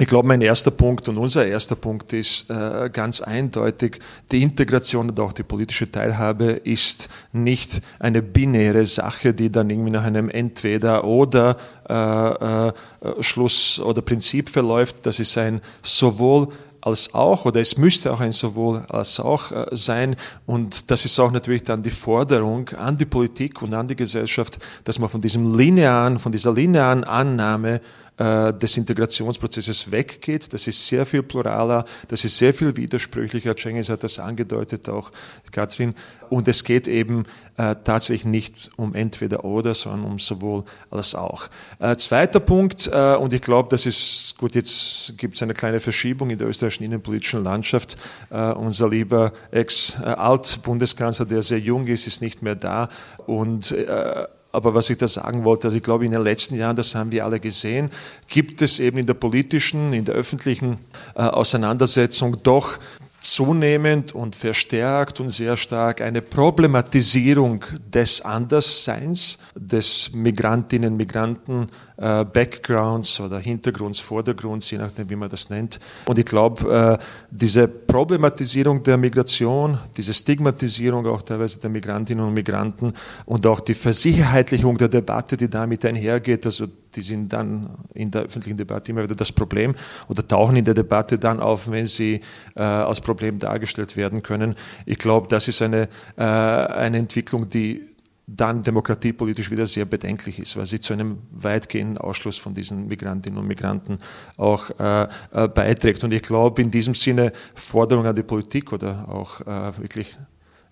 Ich 0.00 0.06
glaube, 0.06 0.28
mein 0.28 0.40
erster 0.40 0.70
Punkt 0.70 1.08
und 1.08 1.18
unser 1.18 1.44
erster 1.44 1.74
Punkt 1.74 2.12
ist 2.12 2.48
äh, 2.48 2.88
ganz 2.92 3.20
eindeutig, 3.20 3.98
die 4.30 4.42
Integration 4.42 5.10
und 5.10 5.18
auch 5.18 5.32
die 5.32 5.42
politische 5.42 5.90
Teilhabe 5.90 6.52
ist 6.52 7.08
nicht 7.32 7.82
eine 7.98 8.22
binäre 8.22 8.86
Sache, 8.86 9.34
die 9.34 9.50
dann 9.50 9.70
irgendwie 9.70 9.90
nach 9.90 10.04
einem 10.04 10.30
Entweder 10.30 11.02
oder 11.02 11.56
äh, 11.88 12.68
äh, 12.68 12.72
Schluss 13.20 13.80
oder 13.80 14.00
Prinzip 14.00 14.50
verläuft. 14.50 14.98
Das 15.02 15.18
ist 15.18 15.36
ein 15.36 15.60
sowohl 15.82 16.46
als 16.88 17.14
auch, 17.14 17.44
oder 17.44 17.60
es 17.60 17.76
müsste 17.76 18.12
auch 18.12 18.20
ein 18.20 18.32
sowohl 18.32 18.84
als 18.88 19.20
auch 19.20 19.52
äh, 19.52 19.66
sein. 19.72 20.16
Und 20.46 20.90
das 20.90 21.04
ist 21.04 21.18
auch 21.20 21.30
natürlich 21.30 21.62
dann 21.62 21.82
die 21.82 21.90
Forderung 21.90 22.68
an 22.70 22.96
die 22.96 23.04
Politik 23.04 23.62
und 23.62 23.74
an 23.74 23.86
die 23.86 23.96
Gesellschaft, 23.96 24.58
dass 24.84 24.98
man 24.98 25.08
von 25.08 25.20
diesem 25.20 25.56
linearen, 25.56 26.18
von 26.18 26.32
dieser 26.32 26.52
linearen 26.52 27.04
Annahme 27.04 27.80
äh, 28.18 28.52
des 28.52 28.76
Integrationsprozesses 28.76 29.90
weggeht. 29.90 30.52
Das 30.52 30.66
ist 30.66 30.86
sehr 30.86 31.06
viel 31.06 31.22
pluraler, 31.22 31.84
das 32.08 32.24
ist 32.24 32.36
sehr 32.36 32.52
viel 32.52 32.76
widersprüchlicher. 32.76 33.56
Cengiz 33.56 33.88
hat 33.88 34.02
das 34.02 34.18
angedeutet, 34.18 34.88
auch 34.88 35.10
Katrin. 35.50 35.94
Und 36.28 36.46
es 36.48 36.64
geht 36.64 36.88
eben 36.88 37.24
äh, 37.56 37.74
tatsächlich 37.84 38.24
nicht 38.24 38.70
um 38.76 38.94
entweder 38.94 39.44
oder, 39.44 39.74
sondern 39.74 40.04
um 40.04 40.18
sowohl 40.18 40.64
als 40.90 41.14
auch. 41.14 41.48
Äh, 41.78 41.96
zweiter 41.96 42.40
Punkt, 42.40 42.90
äh, 42.92 43.14
und 43.16 43.32
ich 43.32 43.40
glaube, 43.40 43.68
das 43.70 43.86
ist 43.86 44.34
gut, 44.38 44.54
jetzt 44.54 45.16
gibt 45.16 45.34
es 45.34 45.42
eine 45.42 45.54
kleine 45.54 45.80
Verschiebung 45.80 46.30
in 46.30 46.38
der 46.38 46.48
österreichischen 46.48 46.84
innenpolitischen 46.84 47.42
Landschaft. 47.44 47.96
Äh, 48.30 48.52
unser 48.52 48.88
lieber 48.88 49.32
Ex-Alt-Bundeskanzler, 49.50 51.26
der 51.26 51.42
sehr 51.42 51.60
jung 51.60 51.86
ist, 51.86 52.06
ist 52.06 52.20
nicht 52.20 52.42
mehr 52.42 52.56
da. 52.56 52.88
Und 53.26 53.72
äh, 53.72 54.26
aber 54.52 54.74
was 54.74 54.90
ich 54.90 54.98
da 54.98 55.06
sagen 55.08 55.44
wollte, 55.44 55.68
also 55.68 55.76
ich 55.76 55.82
glaube, 55.82 56.04
in 56.04 56.12
den 56.12 56.22
letzten 56.22 56.56
Jahren, 56.56 56.76
das 56.76 56.94
haben 56.94 57.12
wir 57.12 57.24
alle 57.24 57.40
gesehen, 57.40 57.90
gibt 58.28 58.62
es 58.62 58.80
eben 58.80 58.98
in 58.98 59.06
der 59.06 59.14
politischen, 59.14 59.92
in 59.92 60.04
der 60.04 60.14
öffentlichen 60.14 60.78
äh, 61.14 61.20
Auseinandersetzung 61.20 62.42
doch 62.42 62.78
zunehmend 63.20 64.14
und 64.14 64.36
verstärkt 64.36 65.20
und 65.20 65.30
sehr 65.30 65.56
stark 65.56 66.00
eine 66.00 66.22
Problematisierung 66.22 67.64
des 67.92 68.22
Andersseins, 68.22 69.38
des 69.54 70.12
Migrantinnen, 70.12 70.96
Migranten, 70.96 71.66
äh, 71.98 72.24
Backgrounds 72.24 73.20
oder 73.20 73.38
Hintergrunds, 73.38 74.00
Vordergrunds, 74.00 74.70
je 74.70 74.78
nachdem, 74.78 75.10
wie 75.10 75.16
man 75.16 75.28
das 75.28 75.50
nennt. 75.50 75.80
Und 76.06 76.18
ich 76.18 76.24
glaube, 76.24 76.98
äh, 77.00 77.04
diese 77.30 77.66
Problematisierung 77.66 78.82
der 78.82 78.96
Migration, 78.96 79.78
diese 79.96 80.14
Stigmatisierung 80.14 81.06
auch 81.06 81.22
teilweise 81.22 81.58
der 81.58 81.70
Migrantinnen 81.70 82.24
und 82.24 82.34
Migranten 82.34 82.92
und 83.26 83.46
auch 83.46 83.60
die 83.60 83.74
Versicherheitlichung 83.74 84.78
der 84.78 84.88
Debatte, 84.88 85.36
die 85.36 85.50
damit 85.50 85.84
einhergeht, 85.84 86.46
also 86.46 86.66
die 86.94 87.02
sind 87.02 87.32
dann 87.32 87.70
in 87.94 88.10
der 88.10 88.22
öffentlichen 88.22 88.56
Debatte 88.56 88.90
immer 88.90 89.02
wieder 89.02 89.14
das 89.14 89.32
Problem 89.32 89.74
oder 90.08 90.26
tauchen 90.26 90.56
in 90.56 90.64
der 90.64 90.74
Debatte 90.74 91.18
dann 91.18 91.40
auf, 91.40 91.70
wenn 91.70 91.86
sie 91.86 92.20
äh, 92.54 92.62
als 92.62 93.00
Problem 93.00 93.38
dargestellt 93.38 93.96
werden 93.96 94.22
können. 94.22 94.54
Ich 94.86 94.98
glaube, 94.98 95.28
das 95.28 95.48
ist 95.48 95.62
eine, 95.62 95.88
äh, 96.16 96.22
eine 96.22 96.98
Entwicklung, 96.98 97.48
die 97.48 97.82
dann 98.30 98.62
demokratiepolitisch 98.62 99.50
wieder 99.50 99.66
sehr 99.66 99.86
bedenklich 99.86 100.38
ist, 100.38 100.56
weil 100.56 100.66
sie 100.66 100.78
zu 100.78 100.92
einem 100.92 101.18
weitgehenden 101.30 101.96
Ausschluss 101.96 102.36
von 102.36 102.52
diesen 102.52 102.86
Migrantinnen 102.86 103.38
und 103.38 103.46
Migranten 103.46 103.98
auch 104.36 104.70
äh, 104.78 105.08
äh, 105.32 105.48
beiträgt. 105.48 106.04
Und 106.04 106.12
ich 106.12 106.22
glaube, 106.22 106.60
in 106.60 106.70
diesem 106.70 106.94
Sinne 106.94 107.32
Forderung 107.54 108.06
an 108.06 108.14
die 108.14 108.22
Politik 108.22 108.72
oder 108.72 109.08
auch 109.08 109.40
äh, 109.40 109.78
wirklich 109.78 110.16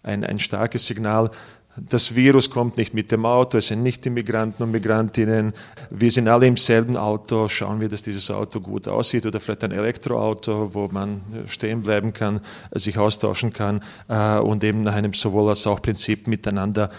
ein, 0.02 0.22
ein 0.22 0.38
starkes 0.38 0.86
Signal, 0.86 1.30
das 1.78 2.14
Virus 2.14 2.48
kommt 2.48 2.78
nicht 2.78 2.94
mit 2.94 3.12
dem 3.12 3.26
Auto, 3.26 3.58
es 3.58 3.68
sind 3.68 3.82
nicht 3.82 4.04
die 4.04 4.10
Migranten 4.10 4.62
und 4.62 4.70
Migrantinnen. 4.70 5.52
Wir 5.90 6.10
sind 6.10 6.26
alle 6.26 6.46
im 6.46 6.56
selben 6.56 6.96
Auto. 6.96 7.48
Schauen 7.48 7.82
wir, 7.82 7.88
dass 7.88 8.00
dieses 8.00 8.30
Auto 8.30 8.60
gut 8.60 8.88
aussieht 8.88 9.26
oder 9.26 9.40
vielleicht 9.40 9.62
ein 9.62 9.72
Elektroauto, 9.72 10.74
wo 10.74 10.88
man 10.88 11.20
stehen 11.46 11.82
bleiben 11.82 12.14
kann, 12.14 12.40
sich 12.72 12.96
austauschen 12.96 13.52
kann 13.52 13.82
äh, 14.08 14.38
und 14.38 14.64
eben 14.64 14.82
nach 14.82 14.94
einem 14.94 15.12
sowohl 15.12 15.50
als 15.50 15.66
auch 15.66 15.82
Prinzip 15.82 16.28
miteinander 16.28 16.90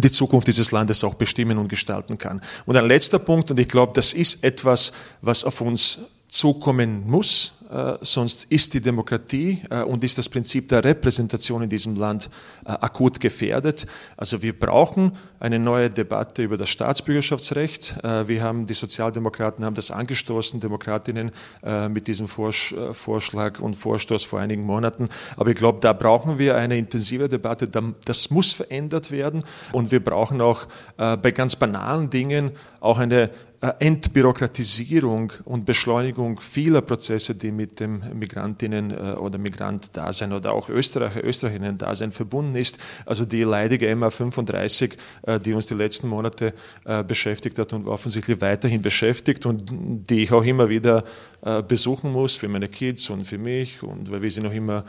die 0.00 0.10
Zukunft 0.10 0.48
dieses 0.48 0.72
Landes 0.72 1.04
auch 1.04 1.14
bestimmen 1.14 1.58
und 1.58 1.68
gestalten 1.68 2.18
kann. 2.18 2.40
Und 2.66 2.76
ein 2.76 2.86
letzter 2.86 3.18
Punkt, 3.18 3.50
und 3.50 3.60
ich 3.60 3.68
glaube, 3.68 3.92
das 3.94 4.12
ist 4.12 4.42
etwas, 4.42 4.92
was 5.22 5.44
auf 5.44 5.60
uns 5.60 6.00
zukommen 6.28 7.08
muss, 7.08 7.54
sonst 8.02 8.44
ist 8.50 8.74
die 8.74 8.80
Demokratie 8.80 9.60
äh, 9.70 9.82
und 9.82 10.04
ist 10.04 10.18
das 10.18 10.28
Prinzip 10.28 10.68
der 10.68 10.84
Repräsentation 10.84 11.62
in 11.62 11.68
diesem 11.68 11.96
Land 11.96 12.30
äh, 12.64 12.70
akut 12.70 13.20
gefährdet. 13.20 13.86
Also 14.16 14.42
wir 14.42 14.58
brauchen 14.58 15.12
eine 15.40 15.58
neue 15.58 15.90
Debatte 15.90 16.42
über 16.42 16.56
das 16.56 16.70
Staatsbürgerschaftsrecht. 16.70 17.96
wir 18.02 18.42
haben, 18.42 18.64
die 18.64 18.72
Sozialdemokraten 18.72 19.62
haben 19.62 19.74
das 19.74 19.90
angestoßen, 19.90 20.58
Demokratinnen 20.58 21.32
mit 21.90 22.06
diesem 22.06 22.28
Vorschlag 22.28 23.60
und 23.60 23.74
Vorstoß 23.74 24.24
vor 24.24 24.40
einigen 24.40 24.62
Monaten. 24.62 25.10
Aber 25.36 25.50
ich 25.50 25.56
glaube, 25.56 25.80
da 25.82 25.92
brauchen 25.92 26.38
wir 26.38 26.56
eine 26.56 26.78
intensive 26.78 27.28
Debatte. 27.28 27.68
Das 28.06 28.30
muss 28.30 28.52
verändert 28.52 29.10
werden 29.10 29.44
und 29.72 29.90
wir 29.90 30.02
brauchen 30.02 30.40
auch 30.40 30.66
bei 30.96 31.30
ganz 31.30 31.56
banalen 31.56 32.08
Dingen 32.08 32.52
auch 32.84 32.98
eine 32.98 33.30
äh, 33.64 33.72
Entbürokratisierung 33.78 35.32
und 35.44 35.64
Beschleunigung 35.64 36.38
vieler 36.40 36.82
Prozesse, 36.82 37.34
die 37.34 37.50
mit 37.50 37.80
dem 37.80 38.02
Migrantinnen 38.12 38.90
äh, 38.90 39.14
oder 39.14 39.38
Migrant-Dasein 39.38 40.34
oder 40.34 40.52
auch 40.52 40.68
Österreicher, 40.68 41.24
Österreicherinnen-Dasein 41.24 42.12
verbunden 42.12 42.56
ist. 42.56 42.78
Also 43.06 43.24
die 43.24 43.42
leidige 43.42 43.90
MA35, 43.90 44.98
äh, 45.22 45.40
die 45.40 45.54
uns 45.54 45.66
die 45.66 45.74
letzten 45.74 46.08
Monate 46.08 46.52
beschäftigt 47.06 47.58
hat 47.58 47.72
und 47.72 47.88
offensichtlich 47.88 48.40
weiterhin 48.40 48.82
beschäftigt 48.82 49.46
und 49.46 49.64
die 50.10 50.22
ich 50.22 50.32
auch 50.32 50.44
immer 50.44 50.68
wieder 50.68 51.04
besuchen 51.68 52.10
muss 52.10 52.36
für 52.36 52.48
meine 52.48 52.68
Kids 52.68 53.10
und 53.10 53.26
für 53.26 53.36
mich 53.36 53.82
und 53.82 54.10
weil 54.10 54.22
wir 54.22 54.30
sind 54.30 54.44
noch 54.44 54.52
immer 54.52 54.84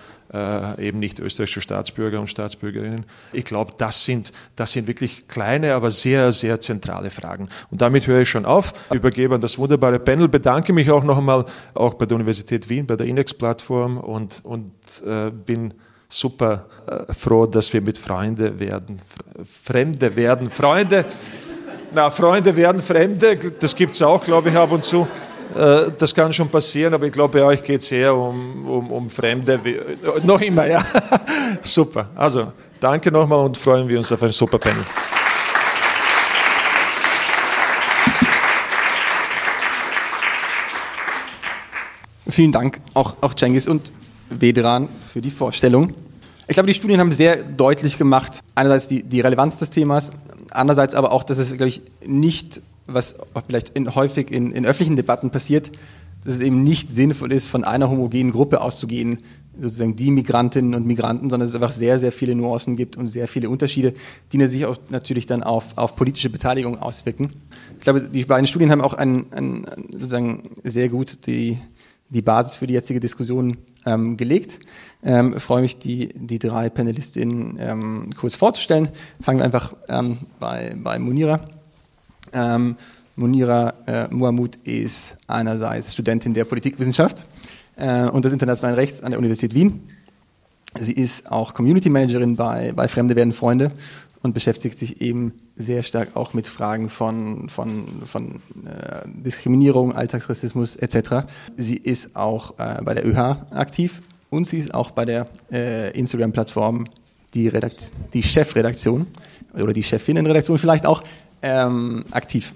eben 0.78 1.00
nicht 1.00 1.20
österreichische 1.20 1.60
Staatsbürger 1.62 2.20
und 2.20 2.28
Staatsbürgerinnen. 2.28 3.06
Ich 3.34 3.44
glaube, 3.44 3.74
das 3.78 4.06
sind, 4.06 4.32
das 4.56 4.72
sind 4.72 4.88
wirklich 4.88 5.28
kleine, 5.28 5.74
aber 5.74 5.92
sehr, 5.92 6.32
sehr 6.32 6.60
zentrale 6.62 7.10
Fragen. 7.10 7.50
Und 7.72 7.82
damit 7.82 8.08
höre 8.08 8.22
ich 8.22 8.30
schon 8.30 8.46
auf. 8.46 8.74
Übergebe 8.94 9.36
an 9.36 9.42
das 9.42 9.58
wunderbare 9.58 10.00
Panel. 10.00 10.30
Bedanke 10.30 10.72
mich 10.72 10.90
auch 10.92 11.04
noch 11.04 11.18
einmal 11.18 11.46
auch 11.74 11.96
bei 11.96 12.06
der 12.06 12.16
Universität 12.16 12.70
Wien, 12.70 12.88
bei 12.88 12.96
der 12.96 13.06
Inex-Plattform 13.06 13.98
und, 13.98 14.40
und 14.46 14.72
äh, 15.06 15.32
bin 15.32 15.74
super 16.08 16.68
äh, 16.88 17.14
froh, 17.14 17.46
dass 17.46 17.74
wir 17.74 17.82
mit 17.82 17.98
Freunde 17.98 18.60
werden, 18.60 19.02
Fremde 19.64 20.16
werden, 20.16 20.50
Freunde, 20.50 21.06
na, 21.94 22.10
Freunde 22.10 22.56
werden 22.56 22.82
Fremde, 22.82 23.38
das 23.38 23.76
gibt 23.76 23.94
es 23.94 24.02
auch, 24.02 24.24
glaube 24.24 24.50
ich, 24.50 24.56
ab 24.56 24.72
und 24.72 24.84
zu. 24.84 25.08
Äh, 25.54 25.92
das 25.98 26.14
kann 26.14 26.34
schon 26.34 26.50
passieren, 26.50 26.94
aber 26.94 27.06
ich 27.06 27.12
glaube, 27.12 27.40
bei 27.40 27.46
euch 27.46 27.64
geht 27.64 27.82
es 27.82 27.92
eher 27.92 28.16
um, 28.16 28.66
um, 28.66 28.92
um 28.92 29.10
Fremde. 29.10 29.60
Noch 30.24 30.42
immer, 30.42 30.66
ja. 30.68 30.84
Super. 31.62 32.10
Also, 32.16 32.52
danke 32.80 33.12
nochmal 33.12 33.46
und 33.46 33.58
freuen 33.58 33.88
wir 33.88 33.98
uns 33.98 34.12
auf 34.12 34.24
ein 34.24 34.32
super 34.32 34.58
Panel. 34.58 34.84
Vielen 42.28 42.52
Dank 42.52 42.82
auch, 42.94 43.16
auch 43.22 43.34
Cengiz 43.34 43.68
und 43.68 43.92
Vedran 44.30 44.90
für 45.14 45.22
die 45.22 45.32
Vorstellung. 45.32 45.94
Ich 46.48 46.56
glaube, 46.56 46.68
die 46.68 46.74
Studien 46.74 47.00
haben 47.00 47.12
sehr 47.12 47.38
deutlich 47.38 47.98
gemacht, 47.98 48.42
einerseits 48.56 48.88
die, 48.88 49.04
die 49.04 49.22
Relevanz 49.22 49.58
des 49.58 49.70
Themas, 49.70 50.12
andererseits 50.52 50.96
aber 50.96 51.12
auch, 51.12 51.24
dass 51.24 51.38
es, 51.38 51.56
glaube 51.56 51.70
ich, 51.70 51.82
nicht, 52.06 52.62
was 52.88 53.16
vielleicht 53.48 53.70
in, 53.70 53.94
häufig 53.96 54.32
in, 54.32 54.52
in 54.52 54.66
öffentlichen 54.66 54.96
Debatten 54.96 55.32
passiert, 55.32 55.72
dass 56.24 56.36
es 56.36 56.42
eben 56.42 56.64
nicht 56.64 56.90
sinnvoll 56.90 57.32
ist, 57.32 57.48
von 57.48 57.64
einer 57.64 57.90
homogenen 57.90 58.32
Gruppe 58.32 58.62
auszugehen, 58.62 59.18
sozusagen 59.60 59.96
die 59.96 60.12
Migrantinnen 60.12 60.74
und 60.74 60.86
Migranten, 60.86 61.30
sondern 61.30 61.48
es 61.48 61.56
einfach 61.56 61.72
sehr, 61.72 62.00
sehr 62.00 62.12
viele 62.12 62.36
Nuancen 62.36 62.76
gibt 62.76 62.98
und 62.98 63.08
sehr 63.08 63.28
viele 63.28 63.50
Unterschiede, 63.50 63.94
die 64.32 64.46
sich 64.48 64.66
auch 64.66 64.78
natürlich 64.90 65.28
dann 65.28 65.44
auf, 65.44 65.78
auf 65.78 65.96
politische 65.96 66.30
Beteiligung 66.30 66.80
auswirken. 66.80 67.32
Ich 67.78 67.84
glaube, 67.84 68.02
die 68.02 68.26
beiden 68.26 68.48
Studien 68.48 68.72
haben 68.72 68.82
auch 68.82 68.94
ein, 68.94 69.26
ein, 69.32 69.66
sozusagen 69.92 70.50
sehr 70.64 70.90
gut 70.90 71.26
die, 71.28 71.58
die 72.10 72.22
Basis 72.22 72.58
für 72.58 72.68
die 72.68 72.74
jetzige 72.74 73.00
Diskussion 73.00 73.58
ähm, 73.86 74.18
gelegt. 74.18 74.60
Ähm, 75.04 75.40
freue 75.40 75.62
mich, 75.62 75.78
die, 75.78 76.10
die 76.16 76.40
drei 76.40 76.70
Panelistinnen 76.70 77.58
ähm, 77.60 78.10
kurz 78.20 78.36
vorzustellen. 78.36 78.90
Fangen 79.22 79.40
wir 79.40 79.46
einfach 79.46 79.76
an 79.88 80.18
bei, 80.40 80.76
bei 80.76 80.98
Munira. 80.98 81.40
Ähm, 82.36 82.76
Munira 83.16 83.74
äh, 83.88 84.08
Muhammad 84.14 84.58
ist 84.66 85.18
einerseits 85.28 85.94
Studentin 85.94 86.34
der 86.34 86.44
Politikwissenschaft 86.44 87.26
äh, 87.78 88.04
und 88.10 88.26
des 88.26 88.34
internationalen 88.34 88.76
Rechts 88.76 89.02
an 89.02 89.12
der 89.12 89.20
Universität 89.20 89.56
Wien. 89.56 89.80
Sie 90.78 90.92
ist 90.92 91.32
auch 91.32 91.54
Community 91.54 91.90
Managerin 91.90 92.36
bei, 92.36 92.74
bei 92.76 92.90
Fremde 92.90 93.16
werden 93.16 93.32
Freunde 93.32 93.72
und 94.22 94.34
beschäftigt 94.34 94.78
sich 94.78 95.02
eben 95.02 95.34
sehr 95.56 95.84
stark 95.84 96.18
auch 96.18 96.34
mit 96.34 96.48
Fragen 96.48 96.90
von, 96.90 97.48
von, 97.48 97.86
von 98.06 98.42
äh, 98.66 99.08
Diskriminierung, 99.08 99.94
Alltagsrassismus 99.94 100.76
etc. 100.76 101.28
Sie 101.56 101.78
ist 101.78 102.18
auch 102.18 102.60
äh, 102.60 102.82
bei 102.84 102.94
der 102.94 103.08
ÖH 103.08 103.38
aktiv 103.52 104.02
und 104.30 104.46
sie 104.46 104.58
ist 104.58 104.74
auch 104.74 104.92
bei 104.92 105.06
der 105.06 105.28
äh, 105.52 105.98
Instagram-Plattform 105.98 106.86
die, 107.34 107.52
die 108.14 108.24
Chefredaktion 108.24 109.08
oder 109.54 109.72
die 109.72 109.84
Chefinnenredaktion 109.84 110.58
vielleicht 110.58 110.86
auch 110.86 111.04
ähm, 111.46 112.04
aktiv. 112.12 112.54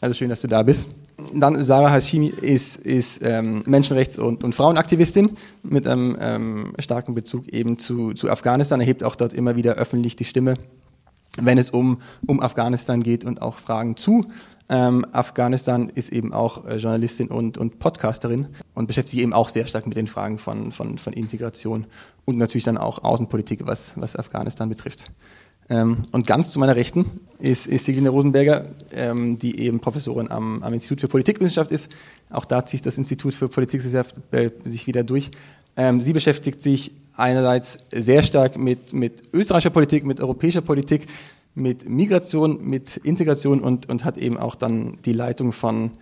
Also 0.00 0.14
schön, 0.14 0.30
dass 0.30 0.40
du 0.40 0.48
da 0.48 0.62
bist. 0.62 0.88
Dann 1.34 1.62
Sarah 1.62 1.92
Hashimi 1.92 2.28
ist, 2.28 2.76
ist 2.76 3.20
ähm, 3.22 3.62
Menschenrechts- 3.66 4.18
und, 4.18 4.42
und, 4.42 4.54
Frauenaktivistin 4.54 5.30
mit 5.62 5.86
einem 5.86 6.16
ähm, 6.18 6.72
starken 6.78 7.14
Bezug 7.14 7.48
eben 7.48 7.78
zu, 7.78 8.14
zu 8.14 8.30
Afghanistan, 8.30 8.80
erhebt 8.80 9.04
auch 9.04 9.14
dort 9.14 9.34
immer 9.34 9.54
wieder 9.56 9.74
öffentlich 9.74 10.16
die 10.16 10.24
Stimme 10.24 10.54
wenn 11.38 11.58
es 11.58 11.70
um, 11.70 12.00
um 12.26 12.40
Afghanistan 12.40 13.02
geht 13.02 13.24
und 13.24 13.42
auch 13.42 13.56
Fragen 13.58 13.96
zu. 13.96 14.26
Ähm, 14.68 15.04
Afghanistan 15.12 15.88
ist 15.88 16.12
eben 16.12 16.32
auch 16.32 16.64
äh, 16.64 16.76
Journalistin 16.76 17.28
und, 17.28 17.58
und 17.58 17.80
Podcasterin 17.80 18.48
und 18.74 18.86
beschäftigt 18.86 19.12
sich 19.12 19.22
eben 19.22 19.32
auch 19.32 19.48
sehr 19.48 19.66
stark 19.66 19.86
mit 19.86 19.96
den 19.96 20.06
Fragen 20.06 20.38
von, 20.38 20.70
von, 20.70 20.96
von 20.98 21.12
Integration 21.12 21.86
und 22.24 22.38
natürlich 22.38 22.64
dann 22.64 22.78
auch 22.78 23.02
Außenpolitik, 23.02 23.66
was, 23.66 23.92
was 23.96 24.14
Afghanistan 24.14 24.68
betrifft. 24.68 25.10
Ähm, 25.70 25.98
und 26.10 26.26
ganz 26.26 26.50
zu 26.50 26.58
meiner 26.58 26.74
Rechten 26.74 27.06
ist, 27.38 27.66
ist 27.66 27.84
Sigline 27.84 28.08
Rosenberger, 28.08 28.66
ähm, 28.92 29.38
die 29.38 29.60
eben 29.60 29.78
Professorin 29.78 30.30
am, 30.30 30.62
am 30.62 30.74
Institut 30.74 31.00
für 31.00 31.08
Politikwissenschaft 31.08 31.70
ist. 31.70 31.88
Auch 32.28 32.44
da 32.44 32.66
zieht 32.66 32.84
das 32.84 32.98
Institut 32.98 33.34
für 33.34 33.48
Politikwissenschaft 33.48 34.16
äh, 34.32 34.50
sich 34.64 34.88
wieder 34.88 35.04
durch. 35.04 35.30
Ähm, 35.76 36.00
sie 36.00 36.12
beschäftigt 36.12 36.60
sich 36.60 36.92
einerseits 37.16 37.78
sehr 37.92 38.22
stark 38.22 38.58
mit, 38.58 38.92
mit 38.92 39.22
österreichischer 39.32 39.70
Politik, 39.70 40.04
mit 40.04 40.20
europäischer 40.20 40.60
Politik, 40.60 41.06
mit 41.54 41.88
Migration, 41.88 42.60
mit 42.62 42.96
Integration 42.98 43.60
und, 43.60 43.88
und 43.88 44.04
hat 44.04 44.16
eben 44.16 44.38
auch 44.38 44.56
dann 44.56 44.98
die 45.04 45.12
Leitung 45.12 45.52
von 45.52 45.92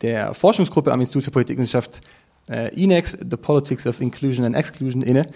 der 0.00 0.32
Forschungsgruppe 0.32 0.92
am 0.92 1.00
Institut 1.00 1.24
für 1.24 1.30
Politikwissenschaft 1.30 2.00
äh, 2.48 2.74
INEX, 2.74 3.12
The 3.12 3.36
Politics 3.36 3.86
of 3.86 4.00
Inclusion 4.00 4.46
and 4.46 4.56
Exclusion, 4.56 5.02
inne. 5.02 5.26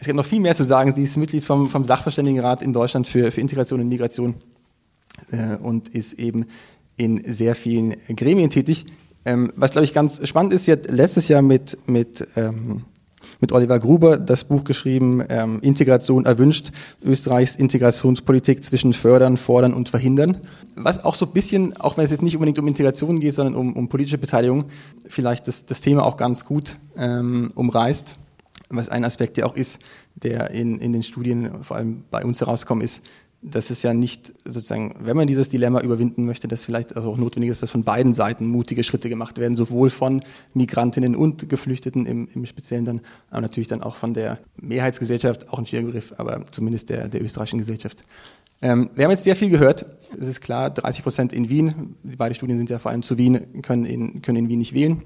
Es 0.00 0.06
gibt 0.06 0.16
noch 0.16 0.24
viel 0.24 0.40
mehr 0.40 0.54
zu 0.54 0.64
sagen. 0.64 0.92
Sie 0.92 1.02
ist 1.02 1.18
Mitglied 1.18 1.44
vom, 1.44 1.68
vom 1.68 1.84
Sachverständigenrat 1.84 2.62
in 2.62 2.72
Deutschland 2.72 3.06
für, 3.06 3.30
für 3.30 3.40
Integration 3.42 3.80
und 3.80 3.88
Migration 3.88 4.34
äh, 5.30 5.56
und 5.56 5.90
ist 5.90 6.14
eben 6.14 6.46
in 6.96 7.22
sehr 7.30 7.54
vielen 7.54 7.96
Gremien 8.16 8.48
tätig. 8.48 8.86
Ähm, 9.26 9.52
was, 9.56 9.72
glaube 9.72 9.84
ich, 9.84 9.92
ganz 9.92 10.26
spannend 10.26 10.54
ist, 10.54 10.64
sie 10.64 10.72
hat 10.72 10.90
letztes 10.90 11.28
Jahr 11.28 11.42
mit, 11.42 11.76
mit 11.86 12.26
ähm, 12.36 12.84
mit 13.40 13.52
Oliver 13.52 13.78
Gruber 13.78 14.18
das 14.18 14.44
Buch 14.44 14.64
geschrieben, 14.64 15.22
ähm, 15.28 15.60
Integration 15.60 16.26
erwünscht, 16.26 16.70
Österreichs 17.04 17.56
Integrationspolitik 17.56 18.64
zwischen 18.64 18.92
Fördern, 18.92 19.36
Fordern 19.36 19.74
und 19.74 19.88
Verhindern. 19.88 20.38
Was 20.76 21.04
auch 21.04 21.14
so 21.14 21.26
ein 21.26 21.32
bisschen, 21.32 21.76
auch 21.76 21.96
wenn 21.96 22.04
es 22.04 22.10
jetzt 22.10 22.22
nicht 22.22 22.36
unbedingt 22.36 22.58
um 22.58 22.68
Integration 22.68 23.18
geht, 23.18 23.34
sondern 23.34 23.54
um, 23.54 23.74
um 23.74 23.88
politische 23.88 24.18
Beteiligung, 24.18 24.64
vielleicht 25.06 25.48
das, 25.48 25.66
das 25.66 25.80
Thema 25.80 26.04
auch 26.04 26.16
ganz 26.16 26.44
gut 26.44 26.76
ähm, 26.96 27.50
umreißt. 27.54 28.16
Was 28.70 28.88
ein 28.88 29.04
Aspekt 29.04 29.36
ja 29.36 29.46
auch 29.46 29.56
ist, 29.56 29.80
der 30.14 30.50
in, 30.50 30.78
in 30.78 30.92
den 30.92 31.02
Studien 31.02 31.62
vor 31.62 31.76
allem 31.76 32.04
bei 32.10 32.24
uns 32.24 32.40
herauskommen 32.40 32.84
ist, 32.84 33.02
dass 33.42 33.70
es 33.70 33.82
ja 33.82 33.94
nicht 33.94 34.34
sozusagen, 34.44 34.94
wenn 35.00 35.16
man 35.16 35.26
dieses 35.26 35.48
Dilemma 35.48 35.80
überwinden 35.80 36.26
möchte, 36.26 36.46
dass 36.46 36.64
vielleicht 36.64 36.94
also 36.94 37.10
auch 37.10 37.16
notwendig 37.16 37.50
ist, 37.50 37.62
dass 37.62 37.70
von 37.70 37.84
beiden 37.84 38.12
Seiten 38.12 38.46
mutige 38.46 38.84
Schritte 38.84 39.08
gemacht 39.08 39.38
werden, 39.38 39.56
sowohl 39.56 39.88
von 39.88 40.22
Migrantinnen 40.52 41.16
und 41.16 41.48
Geflüchteten 41.48 42.04
im, 42.04 42.28
im 42.34 42.44
Speziellen 42.44 42.84
dann, 42.84 43.00
aber 43.30 43.40
natürlich 43.40 43.68
dann 43.68 43.82
auch 43.82 43.96
von 43.96 44.12
der 44.12 44.38
Mehrheitsgesellschaft, 44.56 45.48
auch 45.48 45.58
ein 45.58 45.66
schwieriger 45.66 45.88
Begriff, 45.88 46.12
aber 46.18 46.44
zumindest 46.50 46.90
der, 46.90 47.08
der 47.08 47.22
österreichischen 47.22 47.58
Gesellschaft. 47.58 48.04
Ähm, 48.62 48.90
wir 48.94 49.04
haben 49.04 49.10
jetzt 49.10 49.24
sehr 49.24 49.36
viel 49.36 49.48
gehört. 49.48 49.86
Es 50.20 50.28
ist 50.28 50.42
klar, 50.42 50.68
30 50.68 51.02
Prozent 51.02 51.32
in 51.32 51.48
Wien. 51.48 51.96
Die 52.02 52.16
beiden 52.16 52.34
Studien 52.34 52.58
sind 52.58 52.68
ja 52.68 52.78
vor 52.78 52.90
allem 52.90 53.02
zu 53.02 53.16
Wien, 53.16 53.62
können 53.62 53.86
in, 53.86 54.20
können 54.20 54.36
in 54.36 54.48
Wien 54.48 54.58
nicht 54.58 54.74
wählen. 54.74 55.02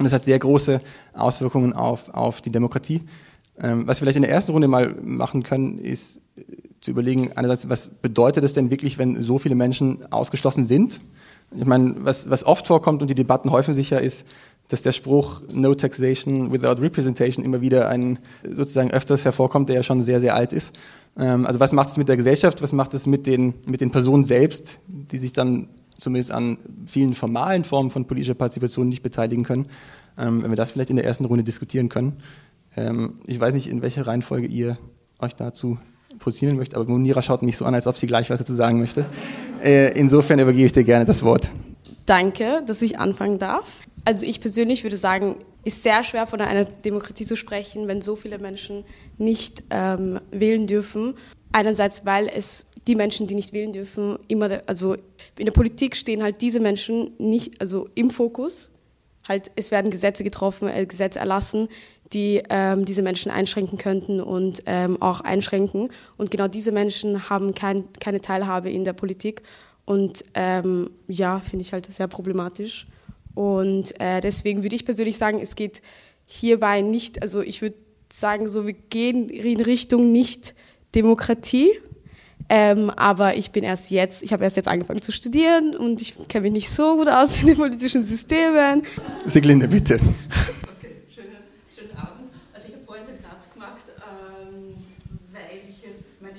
Und 0.00 0.04
das 0.04 0.14
hat 0.14 0.22
sehr 0.22 0.38
große 0.38 0.80
Auswirkungen 1.12 1.74
auf, 1.74 2.08
auf 2.14 2.40
die 2.40 2.50
Demokratie. 2.50 3.02
Ähm, 3.60 3.86
was 3.86 3.98
wir 3.98 4.06
vielleicht 4.06 4.16
in 4.16 4.22
der 4.22 4.30
ersten 4.30 4.52
Runde 4.52 4.66
mal 4.66 4.94
machen 5.02 5.42
können, 5.42 5.78
ist 5.78 6.22
zu 6.80 6.90
überlegen, 6.90 7.32
einerseits, 7.34 7.68
was 7.68 7.88
bedeutet 7.88 8.42
es 8.42 8.54
denn 8.54 8.70
wirklich, 8.70 8.96
wenn 8.96 9.22
so 9.22 9.38
viele 9.38 9.54
Menschen 9.54 10.10
ausgeschlossen 10.10 10.64
sind? 10.64 11.02
Ich 11.54 11.66
meine, 11.66 11.96
was, 11.98 12.30
was 12.30 12.44
oft 12.44 12.66
vorkommt 12.66 13.02
und 13.02 13.10
die 13.10 13.14
Debatten 13.14 13.50
häufen 13.50 13.74
sich 13.74 13.90
ja, 13.90 13.98
ist, 13.98 14.26
dass 14.68 14.80
der 14.80 14.92
Spruch 14.92 15.42
No 15.52 15.74
Taxation 15.74 16.50
without 16.50 16.80
Representation 16.80 17.44
immer 17.44 17.60
wieder 17.60 17.90
ein, 17.90 18.20
sozusagen 18.42 18.92
öfters 18.92 19.26
hervorkommt, 19.26 19.68
der 19.68 19.76
ja 19.76 19.82
schon 19.82 20.00
sehr, 20.00 20.22
sehr 20.22 20.34
alt 20.34 20.54
ist. 20.54 20.74
Ähm, 21.18 21.44
also 21.44 21.60
was 21.60 21.72
macht 21.72 21.90
es 21.90 21.98
mit 21.98 22.08
der 22.08 22.16
Gesellschaft, 22.16 22.62
was 22.62 22.72
macht 22.72 22.94
es 22.94 23.06
mit 23.06 23.26
den, 23.26 23.52
mit 23.66 23.82
den 23.82 23.90
Personen 23.90 24.24
selbst, 24.24 24.78
die 24.86 25.18
sich 25.18 25.34
dann 25.34 25.68
zumindest 26.00 26.30
an 26.30 26.58
vielen 26.86 27.14
formalen 27.14 27.64
Formen 27.64 27.90
von 27.90 28.06
politischer 28.06 28.34
Partizipation 28.34 28.88
nicht 28.88 29.02
beteiligen 29.02 29.44
können, 29.44 29.66
ähm, 30.18 30.42
wenn 30.42 30.50
wir 30.50 30.56
das 30.56 30.72
vielleicht 30.72 30.90
in 30.90 30.96
der 30.96 31.04
ersten 31.04 31.24
Runde 31.24 31.44
diskutieren 31.44 31.88
können. 31.88 32.18
Ähm, 32.76 33.20
ich 33.26 33.38
weiß 33.38 33.54
nicht, 33.54 33.68
in 33.68 33.82
welcher 33.82 34.06
Reihenfolge 34.06 34.46
ihr 34.46 34.76
euch 35.20 35.34
dazu 35.34 35.78
positionieren 36.18 36.58
möchte, 36.58 36.76
aber 36.76 36.90
Munira 36.90 37.22
schaut 37.22 37.42
mich 37.42 37.56
so 37.56 37.64
an, 37.64 37.74
als 37.74 37.86
ob 37.86 37.96
sie 37.96 38.06
gleich 38.06 38.30
was 38.30 38.38
dazu 38.38 38.54
sagen 38.54 38.78
möchte. 38.78 39.04
Äh, 39.62 39.98
insofern 39.98 40.38
übergebe 40.38 40.66
ich 40.66 40.72
dir 40.72 40.84
gerne 40.84 41.04
das 41.04 41.22
Wort. 41.22 41.50
Danke, 42.06 42.62
dass 42.66 42.82
ich 42.82 42.98
anfangen 42.98 43.38
darf. 43.38 43.80
Also 44.04 44.26
ich 44.26 44.40
persönlich 44.40 44.82
würde 44.82 44.96
sagen, 44.96 45.36
ist 45.64 45.82
sehr 45.82 46.02
schwer 46.02 46.26
von 46.26 46.40
einer 46.40 46.64
Demokratie 46.64 47.24
zu 47.24 47.36
sprechen, 47.36 47.86
wenn 47.86 48.00
so 48.00 48.16
viele 48.16 48.38
Menschen 48.38 48.84
nicht 49.18 49.64
ähm, 49.70 50.18
wählen 50.30 50.66
dürfen. 50.66 51.14
Einerseits, 51.52 52.06
weil 52.06 52.28
es 52.28 52.66
die 52.90 52.96
Menschen, 52.96 53.28
die 53.28 53.36
nicht 53.36 53.52
wählen 53.52 53.72
dürfen, 53.72 54.18
immer, 54.26 54.62
also 54.66 54.94
in 55.38 55.44
der 55.44 55.52
Politik 55.52 55.94
stehen 55.94 56.24
halt 56.24 56.40
diese 56.40 56.58
Menschen 56.58 57.12
nicht, 57.18 57.60
also 57.60 57.88
im 57.94 58.10
Fokus. 58.10 58.68
Halt, 59.28 59.52
es 59.54 59.70
werden 59.70 59.92
Gesetze 59.92 60.24
getroffen, 60.24 60.68
äh, 60.68 60.86
Gesetze 60.86 61.20
erlassen, 61.20 61.68
die 62.12 62.42
ähm, 62.50 62.84
diese 62.84 63.02
Menschen 63.02 63.30
einschränken 63.30 63.78
könnten 63.78 64.20
und 64.20 64.64
ähm, 64.66 65.00
auch 65.00 65.20
einschränken. 65.20 65.92
Und 66.16 66.32
genau 66.32 66.48
diese 66.48 66.72
Menschen 66.72 67.30
haben 67.30 67.54
kein, 67.54 67.84
keine 68.00 68.20
Teilhabe 68.20 68.70
in 68.70 68.82
der 68.82 68.92
Politik. 68.92 69.42
Und 69.84 70.24
ähm, 70.34 70.90
ja, 71.06 71.38
finde 71.38 71.62
ich 71.62 71.72
halt 71.72 71.86
sehr 71.92 72.08
problematisch. 72.08 72.88
Und 73.36 74.00
äh, 74.00 74.20
deswegen 74.20 74.64
würde 74.64 74.74
ich 74.74 74.84
persönlich 74.84 75.16
sagen, 75.16 75.38
es 75.40 75.54
geht 75.54 75.80
hierbei 76.26 76.80
nicht, 76.80 77.22
also 77.22 77.40
ich 77.40 77.62
würde 77.62 77.76
sagen, 78.12 78.48
so 78.48 78.66
wir 78.66 78.72
gehen 78.72 79.28
in 79.28 79.60
Richtung 79.60 80.10
nicht 80.10 80.56
Demokratie. 80.96 81.70
Ähm, 82.52 82.90
aber 82.90 83.36
ich 83.36 83.52
bin 83.52 83.62
erst 83.62 83.92
jetzt, 83.92 84.24
ich 84.24 84.32
habe 84.32 84.42
erst 84.42 84.56
jetzt 84.56 84.66
angefangen 84.66 85.00
zu 85.00 85.12
studieren 85.12 85.76
und 85.76 86.00
ich 86.00 86.16
kenne 86.26 86.42
mich 86.42 86.52
nicht 86.52 86.70
so 86.70 86.96
gut 86.96 87.08
aus 87.08 87.38
in 87.42 87.46
den 87.46 87.56
politischen 87.56 88.02
Systemen. 88.02 88.82
Siglinde, 89.24 89.68
bitte. 89.68 89.94
Okay, 89.94 90.96
schönen, 91.14 91.30
schönen 91.72 91.96
Abend. 91.96 92.32
Also 92.52 92.66
ich 92.66 92.74
habe 92.74 92.84
vorhin 92.84 93.06
den 93.06 93.18
Platz 93.18 93.52
gemacht, 93.54 93.84
ähm, 93.98 94.74
weil 95.32 95.60
ich 95.68 95.80
jetzt 95.80 96.02
meine 96.20 96.38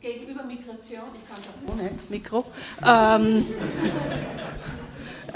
gegenüber 0.00 0.42
Migration, 0.42 1.04
ich 1.14 1.28
kann 1.28 1.38
es 1.40 1.46
auch 1.50 1.72
ohne 1.72 1.90
Mikro, 2.08 2.44
ähm, 2.84 3.46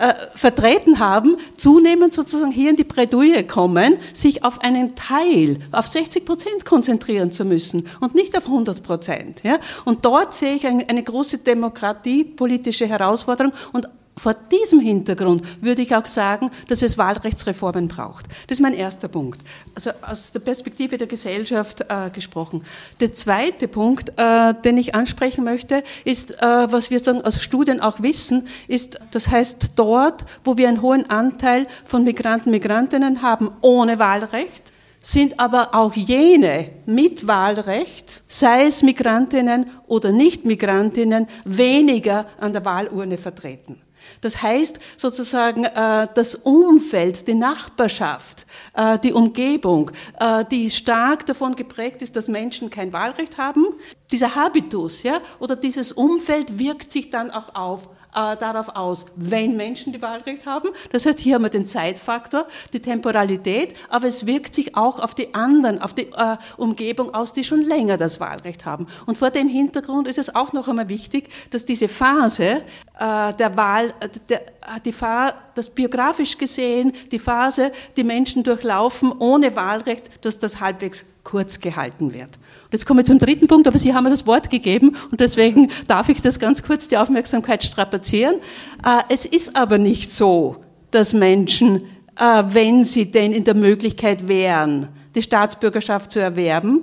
äh, 0.01 0.15
vertreten 0.35 0.99
haben, 0.99 1.37
zunehmend 1.57 2.15
sozusagen 2.15 2.51
hier 2.51 2.71
in 2.71 2.77
die 2.77 2.85
Bredouille 2.85 3.47
kommen, 3.47 3.97
sich 4.15 4.45
auf 4.45 4.61
einen 4.63 4.95
Teil, 4.95 5.59
auf 5.73 5.87
60 5.87 6.25
Prozent 6.25 6.65
konzentrieren 6.65 7.33
zu 7.33 7.45
müssen 7.45 7.87
und 8.01 8.15
nicht 8.15 8.37
auf 8.37 8.47
100 8.47 8.83
Prozent. 8.83 9.43
Ja? 9.43 9.59
Und 9.85 10.05
dort 10.05 10.35
sehe 10.35 10.55
ich 10.55 10.67
eine, 10.67 11.03
große 11.03 11.39
demokratiepolitische 11.39 12.87
Herausforderung 12.87 13.53
und 13.73 13.89
vor 14.21 14.35
diesem 14.35 14.81
Hintergrund 14.81 15.43
würde 15.63 15.81
ich 15.81 15.97
auch 15.97 16.05
sagen, 16.05 16.51
dass 16.69 16.83
es 16.83 16.99
Wahlrechtsreformen 16.99 17.89
braucht. 17.89 18.27
Das 18.47 18.59
ist 18.59 18.61
mein 18.61 18.75
erster 18.75 19.09
Punkt. 19.09 19.41
Also 19.75 19.93
aus 20.03 20.33
der 20.33 20.41
Perspektive 20.41 20.99
der 20.99 21.07
Gesellschaft 21.07 21.81
äh, 21.89 22.11
gesprochen. 22.11 22.63
Der 23.01 23.15
zweite 23.15 23.67
Punkt, 23.67 24.11
äh, 24.19 24.53
den 24.63 24.77
ich 24.77 24.95
ansprechen 24.95 25.43
möchte, 25.43 25.83
ist, 26.05 26.33
äh, 26.33 26.37
was 26.71 26.91
wir 26.91 26.99
sagen, 26.99 27.23
aus 27.23 27.43
Studien 27.43 27.81
auch 27.81 28.03
wissen, 28.03 28.47
ist, 28.69 29.01
das 29.11 29.29
heißt 29.29 29.71
dort, 29.77 30.27
wo 30.45 30.59
wir 30.59 30.69
einen 30.69 30.83
hohen 30.83 31.09
Anteil 31.09 31.67
von 31.87 32.05
Migranten, 32.05 32.51
Migrantinnen 32.51 33.23
haben 33.23 33.51
ohne 33.63 33.99
Wahlrecht, 33.99 34.71
sind 35.01 35.41
aber 35.41 35.75
auch 35.75 35.95
jene 35.95 36.73
mit 36.85 37.27
Wahlrecht, 37.27 38.21
sei 38.29 38.67
es 38.67 38.83
Migrantinnen 38.83 39.71
oder 39.87 40.13
Nicht-Migrantinnen, 40.13 41.27
weniger 41.47 42.27
an 42.39 42.53
der 42.53 42.67
Wahlurne 42.67 43.17
vertreten. 43.17 43.81
Das 44.21 44.43
heißt 44.43 44.79
sozusagen 44.97 45.65
äh, 45.65 46.09
das 46.15 46.35
Umfeld, 46.35 47.27
die 47.27 47.35
Nachbarschaft, 47.35 48.47
äh, 48.75 48.99
die 48.99 49.13
Umgebung, 49.13 49.91
äh, 50.19 50.45
die 50.51 50.71
stark 50.71 51.27
davon 51.27 51.57
geprägt 51.57 52.03
ist, 52.03 52.17
dass 52.17 52.29
Menschen 52.29 52.71
kein 52.71 52.93
Wahlrecht 52.93 53.39
haben. 53.39 53.67
Dieser 54.11 54.35
Habitus 54.35 55.03
ja, 55.03 55.21
oder 55.39 55.57
dieses 55.57 55.93
Umfeld 55.93 56.59
wirkt 56.59 56.93
sich 56.93 57.11
dann 57.11 57.31
auch 57.31 57.55
auf 57.55 57.89
äh, 58.15 58.37
darauf 58.37 58.71
aus, 58.77 59.07
wenn 59.17 59.57
Menschen 59.57 59.93
die 59.93 60.03
Wahlrecht 60.03 60.47
haben. 60.47 60.71
Das 60.93 61.07
heißt, 61.07 61.21
hier 61.21 61.35
haben 61.35 61.43
wir 61.43 61.51
den 61.51 61.67
Zeitfaktor, 61.67 62.47
die 62.73 62.81
Temporalität, 62.81 63.75
aber 63.89 64.09
es 64.09 64.27
wirkt 64.27 64.55
sich 64.55 64.77
auch 64.77 64.99
auf 64.99 65.15
die 65.15 65.35
anderen, 65.35 65.81
auf 65.81 65.95
die 65.95 66.07
äh, 66.13 66.37
Umgebung 66.57 67.15
aus, 67.15 67.33
die 67.33 67.45
schon 67.45 67.63
länger 67.63 67.97
das 67.97 68.21
Wahlrecht 68.21 68.67
haben. 68.67 68.87
Und 69.07 69.19
vor 69.19 69.31
dem 69.31 69.49
Hintergrund 69.49 70.09
ist 70.09 70.19
es 70.19 70.35
auch 70.35 70.53
noch 70.53 70.69
einmal 70.69 70.89
wichtig, 70.89 71.29
dass 71.51 71.65
diese 71.65 71.89
Phase 71.89 72.63
äh, 72.99 73.35
der 73.35 73.57
Wahl, 73.57 73.95
äh, 74.01 74.09
der, 74.29 74.43
die 74.85 74.93
Phase, 74.93 75.35
das 75.55 75.69
biografisch 75.69 76.39
gesehen, 76.39 76.93
die 77.11 77.19
Phase, 77.19 77.73
die 77.97 78.05
Menschen 78.05 78.43
durchlaufen 78.43 79.13
ohne 79.19 79.55
Wahlrecht, 79.57 80.25
dass 80.25 80.39
das 80.39 80.61
halbwegs 80.61 81.05
kurz 81.25 81.61
gehalten 81.61 82.13
wird. 82.13 82.39
Jetzt 82.73 82.87
komme 82.87 83.01
ich 83.01 83.07
zum 83.07 83.19
dritten 83.19 83.49
Punkt, 83.49 83.67
aber 83.67 83.79
Sie 83.79 83.95
haben 83.95 84.05
mir 84.05 84.11
das 84.11 84.27
Wort 84.27 84.49
gegeben 84.49 84.97
und 85.11 85.21
deswegen 85.21 85.71
darf 85.89 86.09
ich 86.09 86.23
das 86.23 86.39
ganz 86.39 86.63
kurz, 86.63 86.87
die 86.87 86.97
Aufmerksamkeit 86.97 87.65
strapazieren. 87.65 88.37
Äh, 88.85 89.03
es 89.09 89.27
ist 89.27 89.57
aber 89.57 89.79
nicht 89.79 90.13
so, 90.13 90.57
dass 90.91 91.13
Menschen, 91.13 91.83
äh, 92.19 92.45
wenn 92.49 92.85
sie 92.85 93.11
denn 93.11 93.33
in 93.33 93.45
der 93.45 93.55
Möglichkeit 93.55 94.29
wären, 94.29 94.89
die 95.15 95.23
Staatsbürgerschaft 95.23 96.13
zu 96.13 96.21
erwerben 96.21 96.83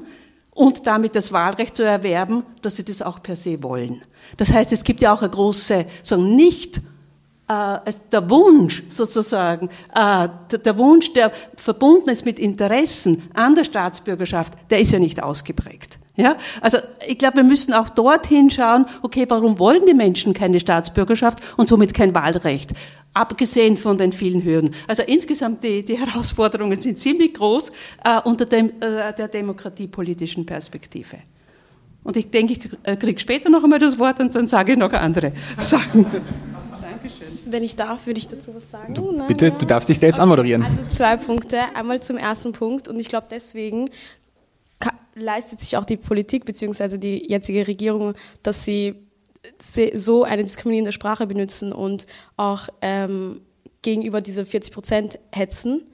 und 0.51 0.87
damit 0.87 1.15
das 1.15 1.31
Wahlrecht 1.31 1.77
zu 1.77 1.83
erwerben, 1.83 2.43
dass 2.61 2.75
sie 2.75 2.83
das 2.83 3.01
auch 3.01 3.21
per 3.21 3.35
se 3.35 3.63
wollen. 3.63 4.01
Das 4.35 4.51
heißt, 4.51 4.73
es 4.73 4.83
gibt 4.83 5.01
ja 5.01 5.13
auch 5.13 5.21
eine 5.21 5.29
große, 5.29 5.85
sagen, 6.03 6.35
nicht 6.35 6.81
der 7.49 8.29
Wunsch 8.29 8.83
sozusagen, 8.89 9.69
äh, 9.95 10.27
der 10.65 10.77
Wunsch, 10.77 11.13
der 11.13 11.31
verbunden 11.55 12.09
ist 12.09 12.25
mit 12.25 12.39
Interessen 12.39 13.29
an 13.33 13.55
der 13.55 13.63
Staatsbürgerschaft, 13.63 14.53
der 14.69 14.79
ist 14.79 14.91
ja 14.91 14.99
nicht 14.99 15.23
ausgeprägt. 15.23 15.97
Ja, 16.17 16.35
also 16.61 16.79
ich 17.07 17.19
glaube, 17.19 17.37
wir 17.37 17.43
müssen 17.43 17.73
auch 17.73 17.89
dorthin 17.89 18.49
schauen, 18.49 18.87
okay, 19.03 19.25
warum 19.29 19.59
wollen 19.59 19.85
die 19.85 19.93
Menschen 19.93 20.33
keine 20.33 20.59
Staatsbürgerschaft 20.59 21.39
und 21.57 21.69
somit 21.69 21.93
kein 21.93 22.13
Wahlrecht? 22.15 22.71
Abgesehen 23.13 23.77
von 23.77 23.99
den 23.99 24.11
vielen 24.11 24.43
Hürden. 24.43 24.71
Also 24.87 25.03
insgesamt 25.03 25.63
die, 25.63 25.85
die 25.85 25.97
Herausforderungen 26.05 26.81
sind 26.81 26.99
ziemlich 26.99 27.35
groß 27.35 27.71
äh, 28.03 28.19
unter 28.23 28.45
dem, 28.45 28.71
äh, 28.81 29.13
der 29.13 29.27
demokratiepolitischen 29.27 30.45
Perspektive. 30.45 31.17
Und 32.03 32.17
ich 32.17 32.31
denke, 32.31 32.53
ich 32.53 32.69
äh, 32.83 32.95
kriege 32.95 33.19
später 33.19 33.49
noch 33.49 33.63
einmal 33.63 33.79
das 33.79 33.99
Wort 33.99 34.19
und 34.19 34.33
dann 34.35 34.47
sage 34.47 34.71
ich 34.71 34.77
noch 34.77 34.93
andere 34.93 35.33
Sachen. 35.59 36.07
Wenn 37.49 37.63
ich 37.63 37.75
darf, 37.75 38.05
würde 38.05 38.19
ich 38.19 38.27
dazu 38.27 38.53
was 38.55 38.69
sagen. 38.69 38.93
Du, 38.93 39.25
bitte, 39.27 39.47
ja. 39.47 39.51
du 39.51 39.65
darfst 39.65 39.89
dich 39.89 39.99
selbst 39.99 40.17
okay. 40.17 40.23
anmoderieren. 40.23 40.63
Also 40.63 40.85
zwei 40.87 41.17
Punkte. 41.17 41.59
Einmal 41.75 41.99
zum 42.01 42.17
ersten 42.17 42.51
Punkt 42.51 42.87
und 42.87 42.99
ich 42.99 43.09
glaube 43.09 43.27
deswegen 43.29 43.89
leistet 45.17 45.59
sich 45.59 45.75
auch 45.77 45.85
die 45.85 45.97
Politik 45.97 46.45
bzw. 46.45 46.97
die 46.97 47.29
jetzige 47.29 47.67
Regierung, 47.67 48.13
dass 48.43 48.63
sie 48.63 48.95
so 49.93 50.23
eine 50.23 50.43
diskriminierende 50.43 50.91
Sprache 50.91 51.27
benutzen 51.27 51.71
und 51.71 52.05
auch 52.35 52.67
ähm, 52.81 53.41
gegenüber 53.81 54.21
diese 54.21 54.45
40 54.45 54.73
Prozent 54.73 55.19
hetzen, 55.31 55.89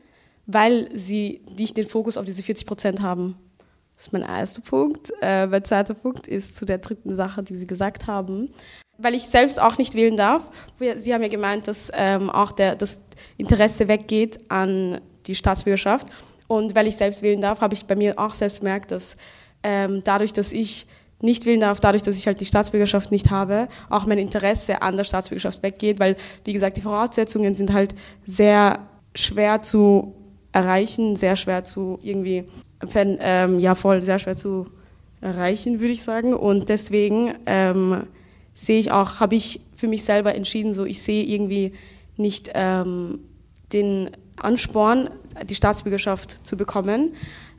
weil 0.45 0.89
sie 0.93 1.41
nicht 1.57 1.77
den 1.77 1.87
Fokus 1.87 2.17
auf 2.17 2.25
diese 2.25 2.43
40 2.43 2.65
Prozent 2.65 3.01
haben. 3.01 3.37
Das 3.95 4.07
ist 4.07 4.13
mein 4.13 4.23
erster 4.23 4.61
Punkt. 4.61 5.13
Äh, 5.21 5.47
mein 5.47 5.63
zweiter 5.63 5.93
Punkt 5.93 6.27
ist 6.27 6.55
zu 6.55 6.65
der 6.65 6.79
dritten 6.79 7.15
Sache, 7.15 7.43
die 7.43 7.55
Sie 7.55 7.67
gesagt 7.67 8.07
haben 8.07 8.49
weil 9.03 9.15
ich 9.15 9.23
selbst 9.23 9.61
auch 9.61 9.77
nicht 9.77 9.95
wählen 9.95 10.17
darf. 10.17 10.49
Sie 10.97 11.13
haben 11.13 11.21
ja 11.21 11.27
gemeint, 11.27 11.67
dass 11.67 11.91
ähm, 11.95 12.29
auch 12.29 12.51
der, 12.51 12.75
das 12.75 13.01
Interesse 13.37 13.87
weggeht 13.87 14.39
an 14.49 15.01
die 15.27 15.35
Staatsbürgerschaft. 15.35 16.07
Und 16.47 16.75
weil 16.75 16.87
ich 16.87 16.95
selbst 16.95 17.21
wählen 17.21 17.41
darf, 17.41 17.61
habe 17.61 17.73
ich 17.73 17.85
bei 17.85 17.95
mir 17.95 18.17
auch 18.17 18.35
selbst 18.35 18.59
bemerkt, 18.59 18.91
dass 18.91 19.17
ähm, 19.63 20.01
dadurch, 20.03 20.33
dass 20.33 20.51
ich 20.51 20.87
nicht 21.21 21.45
wählen 21.45 21.61
darf, 21.61 21.79
dadurch, 21.79 22.03
dass 22.03 22.17
ich 22.17 22.27
halt 22.27 22.41
die 22.41 22.45
Staatsbürgerschaft 22.45 23.11
nicht 23.11 23.31
habe, 23.31 23.69
auch 23.89 24.05
mein 24.05 24.17
Interesse 24.17 24.81
an 24.81 24.97
der 24.97 25.05
Staatsbürgerschaft 25.05 25.63
weggeht, 25.63 25.99
weil, 25.99 26.17
wie 26.43 26.53
gesagt, 26.53 26.75
die 26.77 26.81
Voraussetzungen 26.81 27.55
sind 27.55 27.71
halt 27.71 27.95
sehr 28.25 28.79
schwer 29.15 29.61
zu 29.61 30.15
erreichen, 30.51 31.15
sehr 31.15 31.35
schwer 31.35 31.63
zu 31.63 31.97
irgendwie, 32.01 32.45
ähm, 32.95 33.59
ja 33.59 33.75
voll, 33.75 34.01
sehr 34.01 34.19
schwer 34.19 34.35
zu 34.35 34.65
erreichen, 35.21 35.79
würde 35.79 35.93
ich 35.93 36.03
sagen. 36.03 36.33
Und 36.33 36.67
deswegen 36.67 37.33
ähm, 37.45 38.03
sehe 38.53 38.79
ich 38.79 38.91
auch, 38.91 39.19
habe 39.19 39.35
ich 39.35 39.61
für 39.75 39.87
mich 39.87 40.03
selber 40.03 40.35
entschieden, 40.35 40.73
so 40.73 40.85
ich 40.85 41.01
sehe 41.01 41.23
irgendwie 41.23 41.73
nicht 42.17 42.51
ähm, 42.53 43.19
den 43.71 44.11
Ansporn, 44.37 45.09
die 45.45 45.55
Staatsbürgerschaft 45.55 46.45
zu 46.45 46.55
bekommen. 46.55 47.13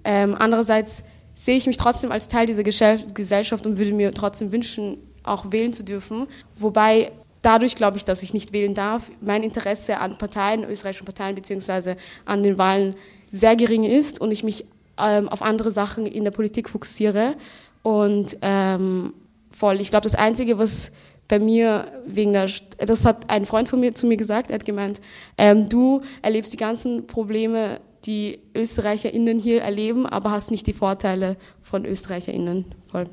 Ähm, 0.05 0.37
andererseits 0.39 1.05
sehe 1.35 1.57
ich 1.57 1.67
mich 1.67 1.77
trotzdem 1.77 2.13
als 2.13 2.29
Teil 2.29 2.47
dieser 2.47 2.63
Gesellschaft 2.63 3.67
und 3.67 3.79
würde 3.79 3.93
mir 3.93 4.13
trotzdem 4.13 4.53
wünschen, 4.53 4.99
auch 5.25 5.51
wählen 5.51 5.73
zu 5.73 5.83
dürfen. 5.83 6.29
Wobei 6.57 7.11
dadurch 7.43 7.75
glaube 7.75 7.97
ich, 7.97 8.05
dass 8.05 8.23
ich 8.23 8.35
nicht 8.35 8.53
wählen 8.53 8.75
darf, 8.75 9.11
mein 9.21 9.43
Interesse 9.43 9.99
an 9.99 10.17
Parteien, 10.19 10.65
österreichischen 10.65 11.07
Parteien 11.07 11.35
beziehungsweise 11.35 11.97
an 12.25 12.43
den 12.43 12.59
Wahlen 12.59 12.95
sehr 13.33 13.57
gering 13.57 13.85
ist 13.85 14.21
und 14.21 14.31
ich 14.31 14.45
mich 14.45 14.65
ähm, 14.99 15.29
auf 15.29 15.43
andere 15.43 15.73
Sachen 15.73 16.07
in 16.07 16.25
der 16.25 16.31
Politik 16.31 16.69
fokussiere 16.69 17.35
und 17.83 18.39
ähm, 18.43 19.13
voll. 19.57 19.81
Ich 19.81 19.91
glaube, 19.91 20.03
das 20.03 20.15
Einzige, 20.15 20.59
was 20.59 20.93
bei 21.29 21.39
mir 21.39 21.87
wegen 22.07 22.33
der, 22.33 22.51
das 22.79 23.05
hat 23.05 23.31
ein 23.31 23.47
Freund 23.47 23.69
von 23.69 23.81
mir 23.81 23.95
zu 23.95 24.07
mir 24.07 24.17
gesagt, 24.17 24.51
er 24.51 24.57
hat 24.57 24.65
gemeint, 24.65 25.01
ähm, 25.39 25.69
du 25.69 26.03
erlebst 26.23 26.53
die 26.53 26.59
ganzen 26.59 27.07
Probleme, 27.07 27.81
die 28.05 28.41
ÖsterreicherInnen 28.55 29.39
hier 29.39 29.63
erleben, 29.63 30.07
aber 30.07 30.31
hast 30.31 30.51
nicht 30.51 30.67
die 30.67 30.75
Vorteile 30.75 31.37
von 31.63 31.87
ÖsterreicherInnen. 31.87 32.67
Voll. 32.87 33.07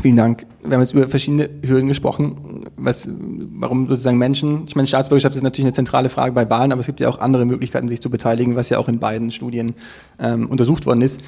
Vielen 0.00 0.16
Dank. 0.16 0.46
Wir 0.62 0.74
haben 0.74 0.82
jetzt 0.82 0.92
über 0.92 1.08
verschiedene 1.08 1.50
Hürden 1.62 1.88
gesprochen, 1.88 2.64
was, 2.76 3.08
warum 3.10 3.88
sozusagen 3.88 4.18
Menschen, 4.18 4.64
ich 4.66 4.76
meine, 4.76 4.86
Staatsbürgerschaft 4.86 5.34
ist 5.34 5.42
natürlich 5.42 5.66
eine 5.66 5.72
zentrale 5.72 6.08
Frage 6.08 6.32
bei 6.32 6.48
Wahlen, 6.48 6.70
aber 6.70 6.80
es 6.80 6.86
gibt 6.86 7.00
ja 7.00 7.08
auch 7.08 7.18
andere 7.18 7.44
Möglichkeiten, 7.44 7.88
sich 7.88 8.00
zu 8.00 8.08
beteiligen, 8.08 8.54
was 8.54 8.68
ja 8.68 8.78
auch 8.78 8.88
in 8.88 9.00
beiden 9.00 9.32
Studien 9.32 9.74
ähm, 10.20 10.48
untersucht 10.48 10.86
worden 10.86 11.02
ist 11.02 11.20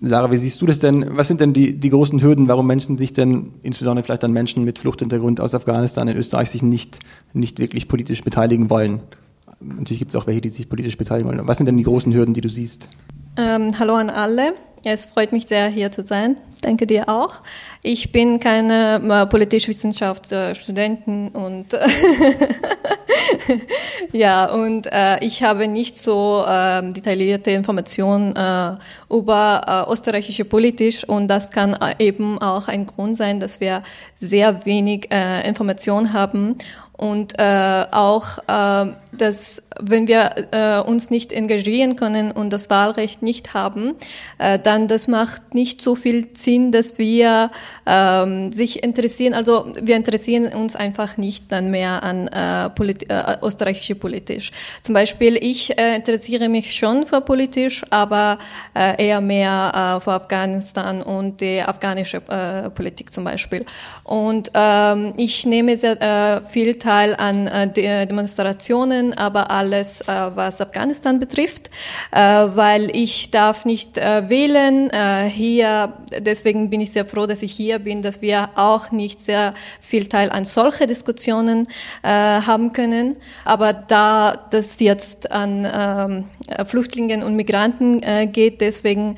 Sarah, 0.00 0.30
wie 0.30 0.36
siehst 0.36 0.62
du 0.62 0.66
das 0.66 0.78
denn? 0.78 1.16
Was 1.16 1.26
sind 1.28 1.40
denn 1.40 1.52
die, 1.52 1.78
die 1.78 1.90
großen 1.90 2.22
Hürden, 2.22 2.46
warum 2.46 2.66
Menschen 2.66 2.98
sich 2.98 3.12
denn, 3.12 3.54
insbesondere 3.62 4.04
vielleicht 4.04 4.22
dann 4.22 4.32
Menschen 4.32 4.64
mit 4.64 4.78
Fluchthintergrund 4.78 5.40
aus 5.40 5.54
Afghanistan 5.54 6.06
in 6.06 6.16
Österreich, 6.16 6.50
sich 6.50 6.62
nicht, 6.62 7.00
nicht 7.32 7.58
wirklich 7.58 7.88
politisch 7.88 8.22
beteiligen 8.22 8.70
wollen? 8.70 9.00
Natürlich 9.60 9.98
gibt 9.98 10.14
es 10.14 10.16
auch 10.16 10.26
welche, 10.28 10.40
die 10.40 10.50
sich 10.50 10.68
politisch 10.68 10.96
beteiligen 10.96 11.28
wollen. 11.28 11.48
Was 11.48 11.56
sind 11.56 11.66
denn 11.66 11.76
die 11.76 11.82
großen 11.82 12.14
Hürden, 12.14 12.32
die 12.32 12.40
du 12.40 12.48
siehst? 12.48 12.88
Ähm, 13.36 13.72
hallo 13.78 13.94
an 13.94 14.10
alle. 14.10 14.52
Ja, 14.84 14.92
es 14.92 15.06
freut 15.06 15.32
mich 15.32 15.46
sehr, 15.46 15.68
hier 15.68 15.90
zu 15.90 16.06
sein. 16.06 16.36
Danke 16.62 16.86
dir 16.86 17.08
auch. 17.08 17.42
Ich 17.82 18.12
bin 18.12 18.38
keine 18.38 19.00
äh, 19.02 19.26
Politischwissenschaftsstudentin 19.26 21.30
und 21.30 21.66
ja, 24.12 24.46
und 24.46 24.86
äh, 24.86 25.24
ich 25.24 25.42
habe 25.42 25.66
nicht 25.66 25.98
so 25.98 26.44
äh, 26.46 26.92
detaillierte 26.92 27.50
Informationen 27.50 28.36
äh, 28.36 28.76
über 29.12 29.86
äh, 29.88 29.92
österreichische 29.92 30.44
Politisch 30.44 31.02
und 31.04 31.26
das 31.28 31.50
kann 31.50 31.74
äh, 31.74 31.94
eben 31.98 32.40
auch 32.40 32.68
ein 32.68 32.86
Grund 32.86 33.16
sein, 33.16 33.40
dass 33.40 33.60
wir 33.60 33.82
sehr 34.14 34.64
wenig 34.64 35.08
Informationen 35.44 36.12
haben 36.12 36.56
und 36.98 37.38
äh, 37.38 37.86
auch, 37.92 38.38
äh, 38.48 38.90
dass 39.12 39.68
wenn 39.80 40.08
wir 40.08 40.34
äh, 40.50 40.80
uns 40.80 41.10
nicht 41.10 41.32
engagieren 41.32 41.94
können 41.94 42.32
und 42.32 42.52
das 42.52 42.70
Wahlrecht 42.70 43.22
nicht 43.22 43.54
haben, 43.54 43.94
äh, 44.38 44.58
dann 44.58 44.88
das 44.88 45.06
macht 45.06 45.54
nicht 45.54 45.80
so 45.80 45.94
viel 45.94 46.30
Sinn, 46.32 46.72
dass 46.72 46.98
wir 46.98 47.52
ähm, 47.86 48.50
sich 48.50 48.82
interessieren. 48.82 49.32
Also 49.32 49.72
wir 49.80 49.94
interessieren 49.94 50.52
uns 50.52 50.74
einfach 50.74 51.16
nicht 51.18 51.52
dann 51.52 51.70
mehr 51.70 52.02
an 52.02 52.26
äh, 52.26 52.68
Polit 52.70 53.08
äh, 53.08 53.36
österreichische 53.42 53.94
politisch. 53.94 54.50
Zum 54.82 54.92
Beispiel 54.92 55.36
ich 55.40 55.78
äh, 55.78 55.94
interessiere 55.94 56.48
mich 56.48 56.74
schon 56.74 57.06
für 57.06 57.20
politisch, 57.20 57.84
aber 57.90 58.38
äh, 58.74 59.06
eher 59.06 59.20
mehr 59.20 59.98
äh, 59.98 60.00
für 60.00 60.14
Afghanistan 60.14 61.02
und 61.02 61.40
die 61.40 61.62
afghanische 61.62 62.16
äh, 62.28 62.70
Politik 62.70 63.12
zum 63.12 63.22
Beispiel. 63.22 63.64
Und 64.02 64.50
ähm, 64.54 65.12
ich 65.16 65.46
nehme 65.46 65.76
sehr 65.76 66.02
äh, 66.02 66.40
viel 66.44 66.74
Teil 66.74 66.87
an 66.88 67.46
äh, 67.46 68.06
Demonstrationen, 68.06 69.16
aber 69.16 69.50
alles, 69.50 70.00
äh, 70.02 70.06
was 70.06 70.60
Afghanistan 70.60 71.20
betrifft, 71.20 71.70
äh, 72.10 72.18
weil 72.20 72.94
ich 72.96 73.30
darf 73.30 73.64
nicht 73.64 73.98
äh, 73.98 74.28
wählen 74.28 74.90
äh, 74.90 75.28
hier. 75.28 75.94
Deswegen 76.18 76.70
bin 76.70 76.80
ich 76.80 76.92
sehr 76.92 77.04
froh, 77.04 77.26
dass 77.26 77.42
ich 77.42 77.52
hier 77.52 77.78
bin, 77.78 78.02
dass 78.02 78.22
wir 78.22 78.50
auch 78.54 78.90
nicht 78.90 79.20
sehr 79.20 79.54
viel 79.80 80.06
Teil 80.06 80.30
an 80.30 80.44
solche 80.44 80.86
Diskussionen 80.86 81.68
äh, 82.02 82.08
haben 82.08 82.72
können. 82.72 83.16
Aber 83.44 83.72
da 83.72 84.46
das 84.50 84.80
jetzt 84.80 85.30
an 85.30 85.66
ähm, 85.70 86.24
Flüchtlingen 86.66 87.22
und 87.22 87.36
Migranten 87.36 88.00
geht, 88.32 88.60
deswegen 88.60 89.16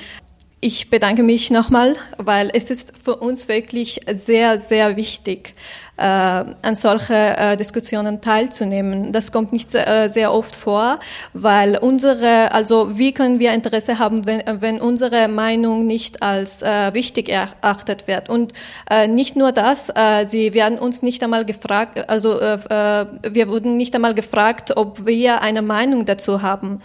ich 0.61 0.91
bedanke 0.91 1.23
mich 1.23 1.51
nochmal, 1.51 1.97
weil 2.19 2.51
es 2.53 2.71
ist 2.71 2.93
für 3.03 3.17
uns 3.17 3.49
wirklich 3.49 4.01
sehr, 4.11 4.59
sehr 4.59 4.97
wichtig, 4.97 5.55
an 6.01 6.75
solche 6.75 7.15
äh, 7.15 7.57
Diskussionen 7.57 8.21
teilzunehmen. 8.21 9.13
Das 9.13 9.33
kommt 9.33 9.53
nicht 9.53 9.75
äh, 9.75 10.09
sehr 10.09 10.33
oft 10.33 10.57
vor, 10.57 10.99
weil 11.33 11.77
unsere, 11.77 12.53
also 12.53 12.99
wie 12.99 13.13
können 13.13 13.39
wir 13.39 13.53
Interesse 13.53 13.99
haben, 13.99 14.27
wenn, 14.27 14.43
wenn 14.47 14.81
unsere 14.81 15.29
Meinung 15.29 15.87
nicht 15.87 16.23
als 16.23 16.63
äh, 16.63 16.95
wichtig 16.95 17.29
erachtet 17.29 18.09
wird? 18.09 18.29
Und 18.29 18.53
äh, 18.91 19.09
nicht 19.09 19.37
nur 19.37 19.53
das, 19.53 19.91
äh, 19.91 20.25
sie 20.27 20.55
werden 20.55 20.79
uns 20.79 21.03
nicht 21.03 21.23
einmal 21.23 21.45
gefragt, 21.45 22.09
also 22.09 22.41
äh, 22.41 22.55
äh 22.55 23.07
wir 23.31 23.49
wurden 23.49 23.77
nicht 23.77 23.95
einmal 23.95 24.15
gefragt, 24.15 24.77
ob 24.77 25.07
wir 25.07 25.43
eine 25.43 25.63
Meinung 25.63 26.05
dazu 26.05 26.43
haben. 26.43 26.81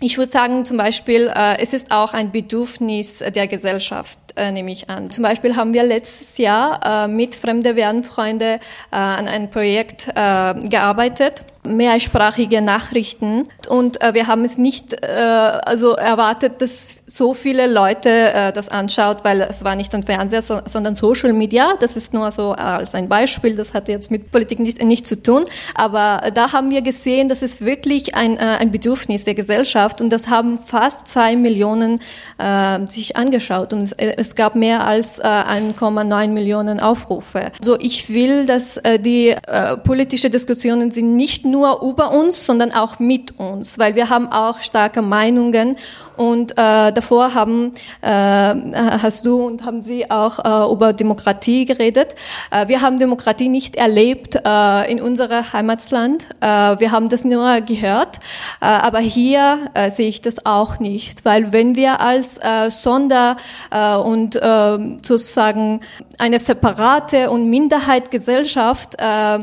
Ich 0.00 0.18
würde 0.18 0.30
sagen, 0.30 0.64
zum 0.64 0.78
Beispiel, 0.78 1.30
äh, 1.34 1.60
es 1.60 1.72
ist 1.72 1.92
auch 1.92 2.12
ein 2.12 2.32
Bedürfnis 2.32 3.18
der 3.18 3.46
Gesellschaft, 3.46 4.18
äh, 4.36 4.50
nehme 4.50 4.70
ich 4.70 4.88
an. 4.90 5.10
Zum 5.10 5.22
Beispiel 5.22 5.56
haben 5.56 5.74
wir 5.74 5.82
letztes 5.84 6.38
Jahr 6.38 7.04
äh, 7.04 7.08
mit 7.08 7.34
Fremde 7.34 7.76
werden 7.76 8.04
Freunde 8.04 8.60
äh, 8.90 8.96
an 8.96 9.28
einem 9.28 9.50
Projekt 9.50 10.08
äh, 10.08 10.54
gearbeitet 10.68 11.44
mehrsprachige 11.64 12.60
Nachrichten 12.60 13.44
und 13.68 14.02
äh, 14.02 14.14
wir 14.14 14.26
haben 14.26 14.44
es 14.44 14.58
nicht 14.58 14.94
äh, 15.02 15.06
also 15.06 15.92
erwartet, 15.92 16.60
dass 16.60 16.88
so 17.06 17.34
viele 17.34 17.66
Leute 17.66 18.08
äh, 18.08 18.52
das 18.52 18.68
anschaut, 18.68 19.18
weil 19.22 19.42
es 19.42 19.62
war 19.64 19.76
nicht 19.76 19.94
ein 19.94 20.02
Fernseher, 20.02 20.42
so, 20.42 20.60
sondern 20.66 20.94
Social 20.94 21.32
Media. 21.32 21.74
Das 21.78 21.94
ist 21.94 22.14
nur 22.14 22.30
so 22.30 22.52
als 22.52 22.94
ein 22.94 23.08
Beispiel. 23.08 23.54
Das 23.54 23.74
hat 23.74 23.88
jetzt 23.88 24.10
mit 24.10 24.30
Politik 24.30 24.58
nicht, 24.58 24.82
nicht 24.82 25.06
zu 25.06 25.22
tun. 25.22 25.44
Aber 25.74 26.30
da 26.34 26.52
haben 26.52 26.70
wir 26.70 26.82
gesehen, 26.82 27.28
das 27.28 27.42
ist 27.42 27.64
wirklich 27.64 28.14
ein, 28.14 28.38
äh, 28.38 28.56
ein 28.58 28.70
Bedürfnis 28.70 29.24
der 29.24 29.34
Gesellschaft 29.34 30.00
und 30.00 30.10
das 30.10 30.28
haben 30.28 30.56
fast 30.56 31.06
zwei 31.06 31.36
Millionen 31.36 32.00
äh, 32.38 32.86
sich 32.86 33.16
angeschaut 33.16 33.72
und 33.72 33.82
es, 33.82 33.92
es 33.92 34.34
gab 34.34 34.56
mehr 34.56 34.86
als 34.86 35.18
äh, 35.18 35.22
1,9 35.22 36.28
Millionen 36.28 36.80
Aufrufe. 36.80 37.52
So, 37.62 37.78
ich 37.78 38.12
will, 38.12 38.46
dass 38.46 38.78
äh, 38.78 38.98
die 38.98 39.28
äh, 39.28 39.76
politische 39.76 40.30
Diskussionen 40.30 40.90
sind 40.90 41.14
nicht 41.14 41.44
nur 41.52 41.82
über 41.82 42.10
uns, 42.10 42.44
sondern 42.44 42.72
auch 42.72 42.98
mit 42.98 43.38
uns, 43.38 43.78
weil 43.78 43.94
wir 43.94 44.10
haben 44.10 44.32
auch 44.32 44.58
starke 44.58 45.02
Meinungen 45.02 45.76
und 46.22 46.52
äh, 46.52 46.92
davor 46.92 47.34
haben 47.34 47.72
äh, 48.00 48.08
hast 48.08 49.26
du 49.26 49.44
und 49.44 49.64
haben 49.64 49.82
Sie 49.82 50.08
auch 50.08 50.38
äh, 50.38 50.72
über 50.72 50.92
Demokratie 50.92 51.64
geredet. 51.64 52.14
Äh, 52.52 52.68
wir 52.68 52.80
haben 52.80 52.98
Demokratie 53.00 53.48
nicht 53.48 53.74
erlebt 53.74 54.36
äh, 54.36 54.92
in 54.92 55.00
unserem 55.00 55.52
Heimatland. 55.52 56.26
Äh, 56.40 56.46
wir 56.78 56.92
haben 56.92 57.08
das 57.08 57.24
nur 57.24 57.60
gehört, 57.62 58.20
äh, 58.60 58.66
aber 58.66 59.00
hier 59.00 59.70
äh, 59.74 59.90
sehe 59.90 60.08
ich 60.08 60.20
das 60.20 60.46
auch 60.46 60.78
nicht, 60.78 61.24
weil 61.24 61.52
wenn 61.52 61.74
wir 61.74 62.00
als 62.00 62.38
äh, 62.38 62.70
Sonder 62.70 63.36
äh, 63.72 63.96
und 63.96 64.36
äh, 64.36 64.78
sozusagen 65.02 65.80
eine 66.18 66.38
separate 66.38 67.30
und 67.30 67.50
Minderheitgesellschaft 67.50 68.94
äh, 69.00 69.38
äh, 69.38 69.42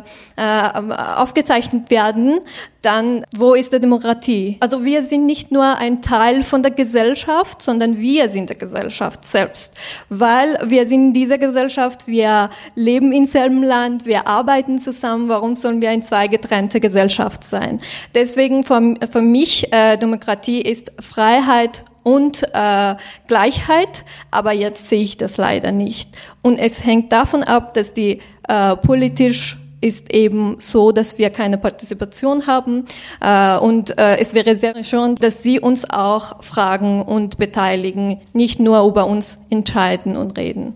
aufgezeichnet 1.17 1.91
werden, 1.91 2.39
dann 2.81 3.25
wo 3.35 3.53
ist 3.53 3.73
die 3.73 3.79
Demokratie? 3.79 4.57
Also 4.59 4.85
wir 4.85 5.03
sind 5.03 5.25
nicht 5.25 5.51
nur 5.51 5.77
ein 5.77 6.01
Teil 6.01 6.43
von 6.43 6.63
der 6.63 6.71
Gesellschaft, 6.71 7.61
sondern 7.61 7.99
wir 7.99 8.29
sind 8.29 8.49
der 8.49 8.57
Gesellschaft 8.57 9.25
selbst, 9.25 9.75
weil 10.09 10.57
wir 10.65 10.87
sind 10.87 11.07
in 11.07 11.13
dieser 11.13 11.37
Gesellschaft, 11.37 12.07
wir 12.07 12.49
leben 12.75 13.11
im 13.11 13.25
selben 13.25 13.63
Land, 13.63 14.05
wir 14.05 14.27
arbeiten 14.27 14.79
zusammen. 14.79 15.29
Warum 15.29 15.55
sollen 15.55 15.81
wir 15.81 15.89
eine 15.89 16.01
zwei 16.01 16.27
getrennte 16.27 16.79
Gesellschaft 16.79 17.43
sein? 17.43 17.79
Deswegen 18.15 18.63
für, 18.63 18.95
für 19.11 19.21
mich 19.21 19.71
äh, 19.73 19.97
Demokratie 19.97 20.61
ist 20.61 20.91
Freiheit 20.99 21.83
und 22.03 22.43
äh, 22.53 22.95
Gleichheit, 23.27 24.05
aber 24.31 24.53
jetzt 24.53 24.89
sehe 24.89 25.01
ich 25.01 25.17
das 25.17 25.37
leider 25.37 25.71
nicht. 25.71 26.09
Und 26.41 26.59
es 26.59 26.85
hängt 26.85 27.11
davon 27.11 27.43
ab, 27.43 27.73
dass 27.73 27.93
die 27.93 28.21
äh, 28.47 28.75
politisch 28.77 29.57
ist 29.81 30.13
eben 30.13 30.57
so, 30.59 30.91
dass 30.91 31.17
wir 31.17 31.29
keine 31.29 31.57
Partizipation 31.57 32.47
haben. 32.47 32.85
Äh, 33.21 33.57
und 33.57 33.97
äh, 33.97 34.17
es 34.17 34.33
wäre 34.33 34.55
sehr 34.55 34.83
schön, 34.83 35.15
dass 35.15 35.43
Sie 35.43 35.59
uns 35.59 35.89
auch 35.89 36.43
fragen 36.43 37.01
und 37.01 37.37
beteiligen, 37.37 38.19
nicht 38.33 38.59
nur 38.59 38.85
über 38.85 39.07
uns 39.07 39.37
entscheiden 39.49 40.17
und 40.17 40.37
reden. 40.37 40.75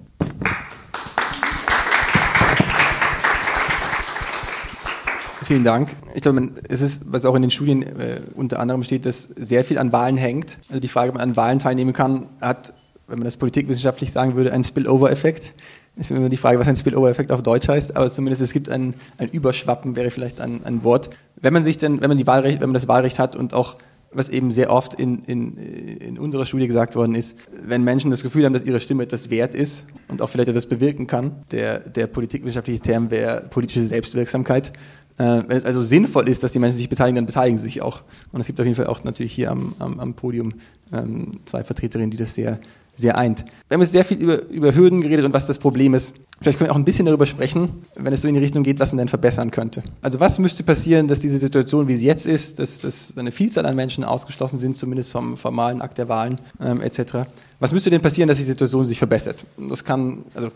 Vielen 5.44 5.66
Dank. 5.66 5.90
Ich 6.16 6.22
glaube, 6.22 6.50
es 6.70 6.82
ist, 6.82 7.04
was 7.12 7.26
auch 7.26 7.36
in 7.36 7.42
den 7.42 7.52
Studien 7.52 7.84
äh, 7.84 8.22
unter 8.34 8.60
anderem 8.60 8.84
steht, 8.84 9.06
dass 9.06 9.24
sehr 9.24 9.66
viel 9.66 9.78
an 9.78 9.92
Wahlen 9.92 10.16
hängt. 10.16 10.58
Also 10.70 10.80
die 10.80 10.88
Frage, 10.88 11.10
ob 11.10 11.16
man 11.16 11.30
an 11.30 11.36
Wahlen 11.36 11.60
teilnehmen 11.60 11.92
kann, 11.92 12.28
hat, 12.40 12.74
wenn 13.08 13.20
man 13.20 13.26
das 13.26 13.36
politikwissenschaftlich 13.36 14.12
sagen 14.12 14.36
würde, 14.36 14.54
einen 14.54 14.64
Spillover-Effekt. 14.64 15.54
Ist 15.96 16.10
immer 16.10 16.30
die 16.30 16.38
Frage, 16.38 16.60
was 16.60 16.68
ein 16.68 16.76
Spillover-Effekt 16.76 17.32
auf 17.32 17.44
Deutsch 17.44 17.68
heißt, 17.68 17.96
aber 17.96 18.10
zumindest 18.10 18.42
es 18.42 18.52
gibt 18.52 18.68
ein, 18.70 18.96
ein 19.20 19.30
Überschwappen, 19.30 19.96
wäre 19.96 20.10
vielleicht 20.10 20.42
ein, 20.42 20.64
ein 20.64 20.84
Wort. 20.84 21.12
Wenn 21.40 21.54
man 21.54 21.64
sich 21.64 21.78
denn, 21.78 22.02
wenn 22.02 22.10
man 22.10 22.18
die 22.18 22.26
Wahlrecht, 22.26 22.62
wenn 22.62 22.70
man 22.70 22.74
das 22.74 22.88
Wahlrecht 22.88 23.20
hat 23.20 23.36
und 23.36 23.54
auch 23.54 23.78
was 24.16 24.30
eben 24.30 24.52
sehr 24.52 24.72
oft 24.72 24.94
in, 24.96 25.20
in, 25.24 25.58
in 25.58 26.20
unserer 26.20 26.46
Studie 26.46 26.68
gesagt 26.68 26.96
worden 26.96 27.16
ist, 27.16 27.36
wenn 27.52 27.84
Menschen 27.84 28.12
das 28.12 28.24
Gefühl 28.24 28.46
haben, 28.46 28.54
dass 28.54 28.64
ihre 28.64 28.80
Stimme 28.80 29.04
etwas 29.04 29.30
wert 29.30 29.56
ist 29.56 29.88
und 30.08 30.22
auch 30.22 30.30
vielleicht 30.30 30.50
etwas 30.50 30.66
bewirken 30.66 31.08
kann, 31.08 31.44
der, 31.52 31.80
der 31.90 32.08
politikwissenschaftliche 32.08 32.80
Term 32.80 33.12
wäre 33.12 33.48
politische 33.50 33.86
Selbstwirksamkeit. 33.86 34.74
Äh, 35.18 35.44
wenn 35.48 35.58
es 35.58 35.66
also 35.66 35.84
sinnvoll 35.84 36.28
ist, 36.28 36.44
dass 36.44 36.54
die 36.54 36.60
Menschen 36.60 36.78
sich 36.78 36.90
beteiligen, 36.90 37.16
dann 37.16 37.26
beteiligen 37.26 37.58
sie 37.58 37.66
sich 37.66 37.82
auch. 37.82 38.04
Und 38.32 38.42
es 38.42 38.48
gibt 38.48 38.60
auf 38.60 38.66
jeden 38.66 38.76
Fall 38.76 38.88
auch 38.88 39.04
natürlich 39.04 39.34
hier 39.34 39.52
am, 39.52 39.76
am, 39.80 40.00
am 40.00 40.14
Podium 40.16 40.54
ähm, 40.92 41.40
zwei 41.46 41.64
Vertreterinnen, 41.64 42.10
die 42.10 42.18
das 42.18 42.34
sehr, 42.34 42.60
sehr 42.96 43.18
eint. 43.18 43.46
Wir 43.68 43.76
haben 43.76 43.82
jetzt 43.82 43.92
sehr 43.92 44.06
viel 44.06 44.18
über, 44.18 44.46
über 44.48 44.76
Hürden 44.76 45.02
geredet 45.02 45.26
und 45.26 45.34
was 45.34 45.48
das 45.48 45.60
Problem 45.60 45.94
ist. 45.94 46.14
Vielleicht 46.42 46.58
können 46.58 46.70
wir 46.70 46.74
auch 46.74 46.78
ein 46.78 46.86
bisschen 46.86 47.06
darüber 47.06 47.26
sprechen, 47.26 47.70
wenn 47.96 48.12
es 48.12 48.22
so 48.22 48.28
in 48.28 48.34
die 48.34 48.40
Richtung 48.40 48.64
geht, 48.64 48.80
was 48.80 48.92
man 48.92 48.98
denn 48.98 49.08
verbessern 49.08 49.50
könnte. 49.50 49.82
Also 50.02 50.20
was 50.20 50.40
müsste 50.40 50.64
passieren, 50.64 51.08
dass 51.08 51.20
diese 51.20 51.38
Situation, 51.38 51.88
wie 51.88 51.96
sie 51.96 52.06
jetzt 52.06 52.26
ist, 52.26 52.60
dass, 52.60 52.80
dass 52.80 53.18
eine 53.18 53.32
Vielzahl 53.32 53.66
an 53.66 53.76
Menschen 53.76 54.04
ausgeschlossen 54.04 54.60
sind, 54.60 54.76
zumindest 54.76 55.12
vom 55.12 55.38
formalen 55.38 55.82
Akt 55.82 55.98
der 55.98 56.10
Wahlen 56.10 56.40
ähm, 56.60 56.82
etc. 56.82 57.30
Was 57.60 57.72
müsste 57.72 57.90
denn 57.90 58.02
passieren, 58.02 58.28
dass 58.28 58.38
die 58.38 58.44
Situation 58.44 58.86
sich 58.86 58.98
verbessert? 58.98 59.46
Das 59.58 59.84
kann, 59.86 60.24
also 60.34 60.50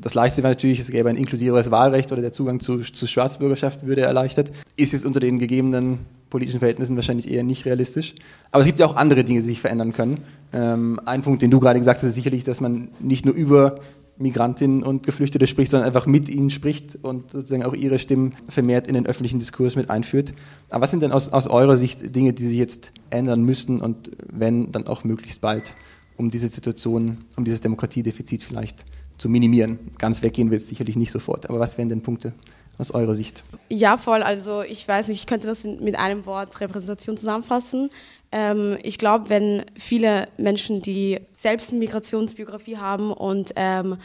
das 0.00 0.14
Leichteste 0.14 0.42
wäre 0.42 0.52
natürlich, 0.52 0.78
es 0.78 0.90
gäbe 0.90 1.08
ein 1.08 1.16
inklusiveres 1.16 1.70
Wahlrecht 1.70 2.12
oder 2.12 2.22
der 2.22 2.32
Zugang 2.32 2.60
zu, 2.60 2.78
zu 2.78 3.06
Staatsbürgerschaft 3.06 3.86
würde 3.86 4.02
erleichtert. 4.02 4.52
Ist 4.76 4.92
jetzt 4.92 5.04
unter 5.04 5.20
den 5.20 5.38
gegebenen 5.38 5.98
politischen 6.34 6.58
Verhältnissen 6.58 6.96
wahrscheinlich 6.96 7.30
eher 7.30 7.44
nicht 7.44 7.64
realistisch. 7.64 8.16
Aber 8.50 8.62
es 8.62 8.66
gibt 8.66 8.80
ja 8.80 8.86
auch 8.86 8.96
andere 8.96 9.22
Dinge, 9.22 9.38
die 9.38 9.46
sich 9.46 9.60
verändern 9.60 9.92
können. 9.92 10.18
Ähm, 10.52 10.98
ein 11.04 11.22
Punkt, 11.22 11.42
den 11.42 11.52
du 11.52 11.60
gerade 11.60 11.78
gesagt 11.78 11.98
hast, 11.98 12.08
ist 12.08 12.16
sicherlich, 12.16 12.42
dass 12.42 12.60
man 12.60 12.88
nicht 12.98 13.24
nur 13.24 13.36
über 13.36 13.78
Migrantinnen 14.18 14.82
und 14.82 15.04
Geflüchtete 15.04 15.46
spricht, 15.46 15.70
sondern 15.70 15.86
einfach 15.86 16.06
mit 16.06 16.28
ihnen 16.28 16.50
spricht 16.50 16.98
und 17.02 17.30
sozusagen 17.30 17.62
auch 17.62 17.72
ihre 17.72 18.00
Stimmen 18.00 18.32
vermehrt 18.48 18.88
in 18.88 18.94
den 18.94 19.06
öffentlichen 19.06 19.38
Diskurs 19.38 19.76
mit 19.76 19.90
einführt. 19.90 20.34
Aber 20.70 20.82
was 20.82 20.90
sind 20.90 21.04
denn 21.04 21.12
aus, 21.12 21.28
aus 21.28 21.46
eurer 21.46 21.76
Sicht 21.76 22.16
Dinge, 22.16 22.32
die 22.32 22.44
sich 22.44 22.58
jetzt 22.58 22.90
ändern 23.10 23.44
müssten 23.44 23.80
und 23.80 24.10
wenn, 24.32 24.72
dann 24.72 24.88
auch 24.88 25.04
möglichst 25.04 25.40
bald, 25.40 25.72
um 26.16 26.32
diese 26.32 26.48
Situation, 26.48 27.18
um 27.36 27.44
dieses 27.44 27.60
Demokratiedefizit 27.60 28.42
vielleicht 28.42 28.84
zu 29.18 29.28
minimieren? 29.28 29.78
Ganz 29.98 30.20
weggehen 30.20 30.50
wird 30.50 30.62
es 30.62 30.66
sicherlich 30.66 30.96
nicht 30.96 31.12
sofort, 31.12 31.48
aber 31.48 31.60
was 31.60 31.78
wären 31.78 31.90
denn 31.90 32.02
Punkte 32.02 32.32
aus 32.78 32.90
eurer 32.90 33.14
Sicht? 33.14 33.44
Ja, 33.68 33.96
voll. 33.96 34.22
Also 34.22 34.62
ich 34.62 34.86
weiß 34.86 35.08
nicht, 35.08 35.20
ich 35.20 35.26
könnte 35.26 35.46
das 35.46 35.64
mit 35.64 35.98
einem 35.98 36.26
Wort 36.26 36.60
Repräsentation 36.60 37.16
zusammenfassen. 37.16 37.90
Ähm, 38.32 38.76
ich 38.82 38.98
glaube, 38.98 39.30
wenn 39.30 39.64
viele 39.76 40.28
Menschen, 40.36 40.82
die 40.82 41.20
selbst 41.32 41.70
eine 41.70 41.78
Migrationsbiografie 41.78 42.78
haben 42.78 43.12
und 43.12 43.52
ähm, 43.56 43.96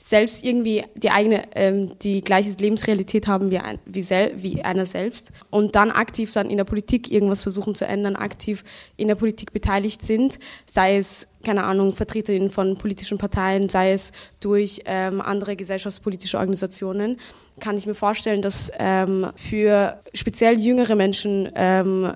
selbst 0.00 0.44
irgendwie 0.44 0.84
die 0.94 1.10
eigene, 1.10 1.42
ähm, 1.56 1.98
die 1.98 2.20
gleiche 2.20 2.52
Lebensrealität 2.52 3.26
haben 3.26 3.50
wie, 3.50 3.58
ein, 3.58 3.80
wie, 3.84 4.02
sel 4.02 4.32
wie 4.36 4.62
einer 4.62 4.86
selbst 4.86 5.32
und 5.50 5.74
dann 5.74 5.90
aktiv 5.90 6.32
dann 6.32 6.48
in 6.48 6.56
der 6.56 6.64
Politik 6.64 7.10
irgendwas 7.10 7.42
versuchen 7.42 7.74
zu 7.74 7.84
ändern, 7.84 8.14
aktiv 8.14 8.62
in 8.96 9.08
der 9.08 9.16
Politik 9.16 9.52
beteiligt 9.52 10.02
sind, 10.02 10.38
sei 10.66 10.96
es, 10.96 11.26
keine 11.44 11.64
Ahnung, 11.64 11.94
Vertreterinnen 11.94 12.50
von 12.50 12.78
politischen 12.78 13.18
Parteien, 13.18 13.68
sei 13.68 13.92
es 13.92 14.12
durch 14.38 14.82
ähm, 14.84 15.20
andere 15.20 15.56
gesellschaftspolitische 15.56 16.38
Organisationen, 16.38 17.18
kann 17.58 17.76
ich 17.76 17.86
mir 17.86 17.94
vorstellen, 17.94 18.42
dass 18.42 18.72
ähm, 18.78 19.26
für 19.36 20.00
speziell 20.14 20.58
jüngere 20.58 20.94
Menschen 20.94 21.50
ähm, 21.54 22.12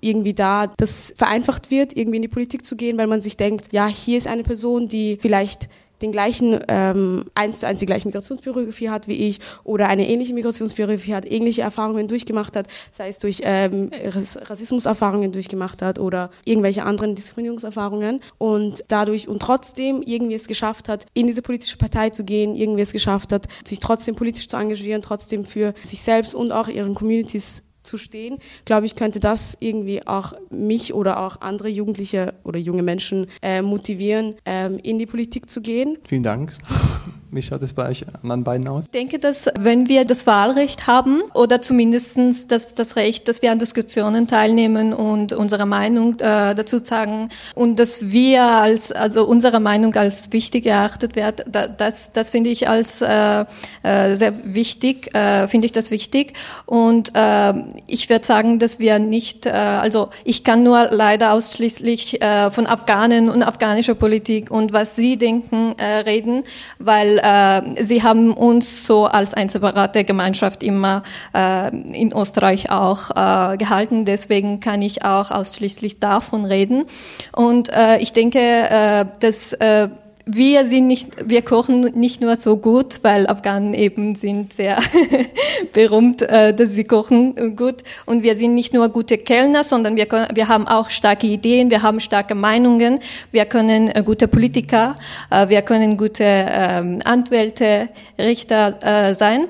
irgendwie 0.00 0.34
da 0.34 0.66
das 0.66 1.14
vereinfacht 1.16 1.70
wird, 1.70 1.96
irgendwie 1.96 2.16
in 2.16 2.22
die 2.22 2.28
Politik 2.28 2.64
zu 2.64 2.76
gehen, 2.76 2.98
weil 2.98 3.06
man 3.06 3.22
sich 3.22 3.36
denkt, 3.36 3.72
ja, 3.72 3.86
hier 3.86 4.18
ist 4.18 4.26
eine 4.26 4.42
Person, 4.42 4.88
die 4.88 5.18
vielleicht 5.22 5.68
den 6.02 6.12
gleichen, 6.12 6.60
ähm, 6.68 7.24
eins 7.34 7.60
zu 7.60 7.66
eins 7.66 7.80
die 7.80 7.86
gleiche 7.86 8.06
Migrationsbiografie 8.06 8.90
hat 8.90 9.08
wie 9.08 9.28
ich 9.28 9.40
oder 9.64 9.88
eine 9.88 10.08
ähnliche 10.08 10.34
Migrationsbiografie 10.34 11.14
hat, 11.14 11.30
ähnliche 11.30 11.62
Erfahrungen 11.62 12.08
durchgemacht 12.08 12.56
hat, 12.56 12.66
sei 12.92 13.08
es 13.08 13.18
durch 13.18 13.40
ähm, 13.44 13.90
Rassismuserfahrungen 14.04 15.32
durchgemacht 15.32 15.82
hat 15.82 15.98
oder 15.98 16.30
irgendwelche 16.44 16.84
anderen 16.84 17.14
Diskriminierungserfahrungen. 17.14 18.20
Und 18.38 18.84
dadurch 18.88 19.28
und 19.28 19.40
trotzdem 19.40 20.02
irgendwie 20.02 20.34
es 20.34 20.48
geschafft 20.48 20.88
hat, 20.88 21.06
in 21.14 21.26
diese 21.26 21.42
politische 21.42 21.76
Partei 21.76 22.10
zu 22.10 22.24
gehen, 22.24 22.54
irgendwie 22.54 22.82
es 22.82 22.92
geschafft 22.92 23.32
hat, 23.32 23.46
sich 23.64 23.78
trotzdem 23.78 24.14
politisch 24.14 24.48
zu 24.48 24.56
engagieren, 24.56 25.02
trotzdem 25.02 25.44
für 25.44 25.74
sich 25.82 26.02
selbst 26.02 26.34
und 26.34 26.52
auch 26.52 26.68
ihren 26.68 26.94
Communities 26.94 27.64
zu 27.82 27.98
stehen, 27.98 28.38
glaube 28.64 28.86
ich, 28.86 28.96
könnte 28.96 29.20
das 29.20 29.56
irgendwie 29.60 30.06
auch 30.06 30.32
mich 30.50 30.94
oder 30.94 31.20
auch 31.20 31.40
andere 31.40 31.68
Jugendliche 31.68 32.34
oder 32.44 32.58
junge 32.58 32.82
Menschen 32.82 33.26
äh, 33.42 33.62
motivieren, 33.62 34.34
ähm, 34.44 34.78
in 34.82 34.98
die 34.98 35.06
Politik 35.06 35.48
zu 35.48 35.60
gehen. 35.60 35.98
Vielen 36.06 36.22
Dank. 36.22 36.56
Wie 37.34 37.40
schaut 37.40 37.62
es 37.62 37.72
bei 37.72 37.88
euch 37.88 38.04
anderen 38.22 38.44
beiden 38.44 38.68
aus? 38.68 38.84
Ich 38.84 38.90
denke, 38.90 39.18
dass 39.18 39.48
wenn 39.58 39.88
wir 39.88 40.04
das 40.04 40.26
Wahlrecht 40.26 40.86
haben 40.86 41.22
oder 41.32 41.62
zumindest 41.62 42.18
das, 42.50 42.74
das 42.74 42.96
Recht, 42.96 43.26
dass 43.26 43.40
wir 43.40 43.50
an 43.50 43.58
Diskussionen 43.58 44.26
teilnehmen 44.28 44.92
und 44.92 45.32
unsere 45.32 45.64
Meinung 45.64 46.20
äh, 46.20 46.54
dazu 46.54 46.80
sagen 46.84 47.30
und 47.54 47.78
dass 47.78 48.12
wir 48.12 48.42
als, 48.42 48.92
also 48.92 49.24
unsere 49.24 49.60
Meinung 49.60 49.94
als 49.94 50.30
wichtig 50.32 50.66
erachtet 50.66 51.16
wird, 51.16 51.46
das, 51.78 52.12
das 52.12 52.28
finde 52.28 52.50
ich 52.50 52.68
als 52.68 53.00
äh, 53.00 53.46
äh, 53.82 54.14
sehr 54.14 54.34
wichtig, 54.44 55.14
äh, 55.14 55.48
finde 55.48 55.64
ich 55.64 55.72
das 55.72 55.90
wichtig. 55.90 56.34
Und 56.66 57.12
äh, 57.14 57.54
ich 57.86 58.10
würde 58.10 58.26
sagen, 58.26 58.58
dass 58.58 58.78
wir 58.78 58.98
nicht, 58.98 59.46
äh, 59.46 59.52
also 59.52 60.10
ich 60.24 60.44
kann 60.44 60.64
nur 60.64 60.88
leider 60.90 61.32
ausschließlich 61.32 62.20
äh, 62.20 62.50
von 62.50 62.66
Afghanen 62.66 63.30
und 63.30 63.42
afghanischer 63.42 63.94
Politik 63.94 64.50
und 64.50 64.74
was 64.74 64.96
sie 64.96 65.16
denken 65.16 65.78
äh, 65.78 66.00
reden, 66.00 66.44
weil 66.78 67.21
äh, 67.22 67.82
sie 67.82 68.02
haben 68.02 68.32
uns 68.34 68.86
so 68.86 69.06
als 69.06 69.34
eine 69.34 69.48
separate 69.48 70.04
Gemeinschaft 70.04 70.62
immer 70.62 71.02
äh, 71.34 71.68
in 71.74 72.12
Österreich 72.12 72.70
auch 72.70 73.10
äh, 73.10 73.56
gehalten. 73.56 74.04
Deswegen 74.04 74.60
kann 74.60 74.82
ich 74.82 75.04
auch 75.04 75.30
ausschließlich 75.30 76.00
davon 76.00 76.44
reden. 76.44 76.84
Und 77.32 77.68
äh, 77.68 77.98
ich 77.98 78.12
denke, 78.12 78.40
äh, 78.40 79.04
dass 79.20 79.52
äh, 79.54 79.88
wir 80.24 80.66
sind 80.66 80.86
nicht, 80.86 81.28
wir 81.28 81.42
kochen 81.42 81.80
nicht 81.94 82.20
nur 82.20 82.36
so 82.36 82.56
gut, 82.56 83.00
weil 83.02 83.26
Afghanen 83.26 83.74
eben 83.74 84.14
sind 84.14 84.52
sehr 84.52 84.78
berühmt, 85.72 86.22
äh, 86.22 86.54
dass 86.54 86.70
sie 86.70 86.84
kochen 86.84 87.56
gut. 87.56 87.76
Und 88.06 88.22
wir 88.22 88.36
sind 88.36 88.54
nicht 88.54 88.72
nur 88.72 88.88
gute 88.88 89.18
Kellner, 89.18 89.64
sondern 89.64 89.96
wir, 89.96 90.06
können, 90.06 90.28
wir 90.34 90.48
haben 90.48 90.68
auch 90.68 90.90
starke 90.90 91.26
Ideen, 91.26 91.70
wir 91.70 91.82
haben 91.82 91.98
starke 92.00 92.34
Meinungen, 92.34 93.00
wir 93.32 93.46
können 93.46 93.88
äh, 93.88 94.02
gute 94.04 94.28
Politiker, 94.28 94.96
äh, 95.30 95.48
wir 95.48 95.62
können 95.62 95.96
gute 95.96 96.24
ähm, 96.24 97.00
Anwälte, 97.04 97.88
Richter 98.18 99.12
sein. 99.14 99.48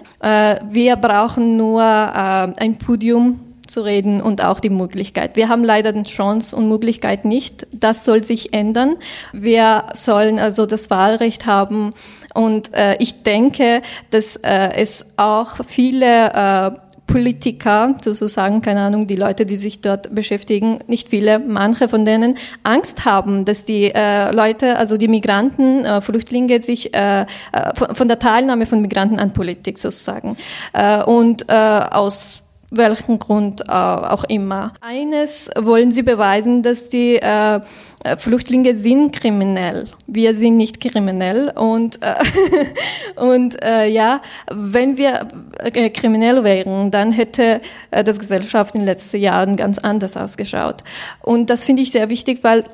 Wir 0.69 0.97
brauchen 0.97 1.57
nur 1.57 1.83
ein 1.83 2.79
Podium 2.79 3.52
zu 3.73 3.81
reden 3.81 4.21
und 4.21 4.45
auch 4.45 4.61
die 4.61 4.71
Möglichkeit. 4.71 5.37
Wir 5.37 5.49
haben 5.49 5.65
leider 5.65 5.93
die 5.93 6.03
Chance 6.05 6.55
und 6.55 6.69
Möglichkeit 6.69 7.25
nicht. 7.25 7.67
Das 7.73 8.05
soll 8.05 8.23
sich 8.23 8.53
ändern. 8.53 8.97
Wir 9.33 9.85
sollen 9.95 10.39
also 10.39 10.67
das 10.67 10.91
Wahlrecht 10.91 11.47
haben 11.47 11.95
und 12.35 12.73
äh, 12.75 12.97
ich 12.99 13.23
denke, 13.23 13.83
dass 14.11 14.37
äh, 14.37 14.71
es 14.77 15.07
auch 15.17 15.65
viele 15.67 16.33
äh, 16.33 16.71
Politiker, 17.13 17.95
sozusagen, 18.01 18.63
keine 18.63 18.81
Ahnung, 18.81 19.07
die 19.07 19.17
Leute, 19.17 19.45
die 19.45 19.57
sich 19.57 19.83
dort 19.83 20.15
beschäftigen, 20.15 20.79
nicht 20.87 21.11
viele, 21.11 21.39
manche 21.41 21.87
von 21.89 22.07
denen 22.07 22.37
Angst 22.63 23.05
haben, 23.05 23.45
dass 23.45 23.67
die 23.67 23.93
äh, 23.95 24.33
Leute, 24.33 24.79
also 24.79 24.97
die 24.97 25.09
Migranten, 25.09 25.85
äh, 25.85 26.01
Flüchtlinge 26.01 26.63
sich 26.63 26.95
äh, 26.95 27.23
äh 27.23 27.27
von, 27.75 27.95
von, 27.95 28.09
der 28.09 28.19
Teilnahme 28.19 28.65
von 28.65 28.81
Migranten 28.81 29.19
an 29.19 29.35
Politik 29.35 29.79
sozusagen 29.79 30.39
äh, 30.73 31.03
und 31.03 31.51
äh, 31.51 31.53
aus 31.53 32.42
welchen 32.73 33.19
Grund 33.19 33.61
äh, 33.69 33.73
auch 33.73 34.25
immer. 34.25 34.73
Eines 34.81 35.51
wollen 35.59 35.93
sie 35.93 36.03
beweisen, 36.03 36.63
dass 36.63 36.89
die 36.89 37.17
äh, 37.17 37.61
Flüchtlinge 38.17 38.75
sind 38.75 39.13
kriminell. 39.13 39.89
Wir 40.07 40.35
sind 40.35 40.57
nicht 40.57 40.81
kriminell 40.81 41.53
und 41.55 42.01
äh, 42.03 42.15
und 43.21 43.63
äh, 43.63 43.87
ja, 43.87 44.21
wenn 44.51 44.97
wir 44.97 45.29
äh, 45.59 45.91
kriminell 45.91 46.43
wären, 46.43 46.91
dann 46.91 47.13
hätte 47.13 47.61
äh, 47.91 48.03
das 48.03 48.19
Gesellschaft 48.19 48.75
in 48.75 48.81
den 48.81 48.87
letzten 48.87 49.19
Jahren 49.19 49.57
ganz 49.57 49.79
anders 49.79 50.17
ausgeschaut. 50.17 50.83
Und 51.21 51.51
das 51.51 51.65
finde 51.65 51.83
ich 51.83 51.93
sehr 51.93 52.11
wichtig, 52.11 52.41
weil 52.43 52.65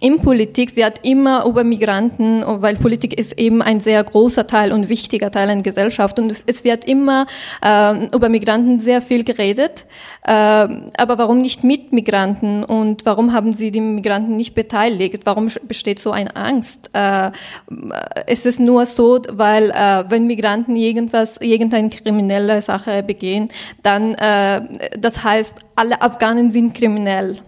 in 0.00 0.20
Politik 0.20 0.74
wird 0.74 1.00
immer 1.02 1.44
über 1.44 1.64
Migranten, 1.64 2.42
weil 2.46 2.76
Politik 2.76 3.18
ist 3.18 3.38
eben 3.38 3.60
ein 3.60 3.80
sehr 3.80 4.02
großer 4.02 4.46
Teil 4.46 4.72
und 4.72 4.88
wichtiger 4.88 5.30
Teil 5.30 5.50
einer 5.50 5.62
Gesellschaft 5.62 6.18
und 6.18 6.32
es 6.32 6.64
wird 6.64 6.84
immer 6.86 7.26
äh, 7.64 8.06
über 8.06 8.28
Migranten 8.28 8.80
sehr 8.80 9.02
viel 9.02 9.22
geredet. 9.22 9.86
Äh, 10.24 10.32
aber 10.32 11.18
warum 11.18 11.40
nicht 11.40 11.62
mit 11.62 11.92
Migranten 11.92 12.64
und 12.64 13.04
warum 13.04 13.32
haben 13.32 13.52
sie 13.52 13.70
die 13.70 13.80
Migranten 13.80 14.36
nicht 14.36 14.54
beteiligt? 14.54 15.20
Warum 15.24 15.50
besteht 15.68 15.98
so 15.98 16.10
eine 16.10 16.34
Angst? 16.36 16.90
Äh, 16.94 17.30
es 18.26 18.46
ist 18.46 18.60
nur 18.60 18.86
so, 18.86 19.20
weil 19.30 19.70
äh, 19.70 20.04
wenn 20.08 20.26
Migranten 20.26 20.74
irgendwas, 20.74 21.36
irgendeine 21.36 21.90
kriminelle 21.90 22.62
Sache 22.62 23.02
begehen, 23.02 23.48
dann 23.82 24.14
äh, 24.14 24.62
das 24.98 25.22
heißt, 25.22 25.58
alle 25.76 26.00
Afghanen 26.00 26.50
sind 26.50 26.74
kriminell 26.74 27.40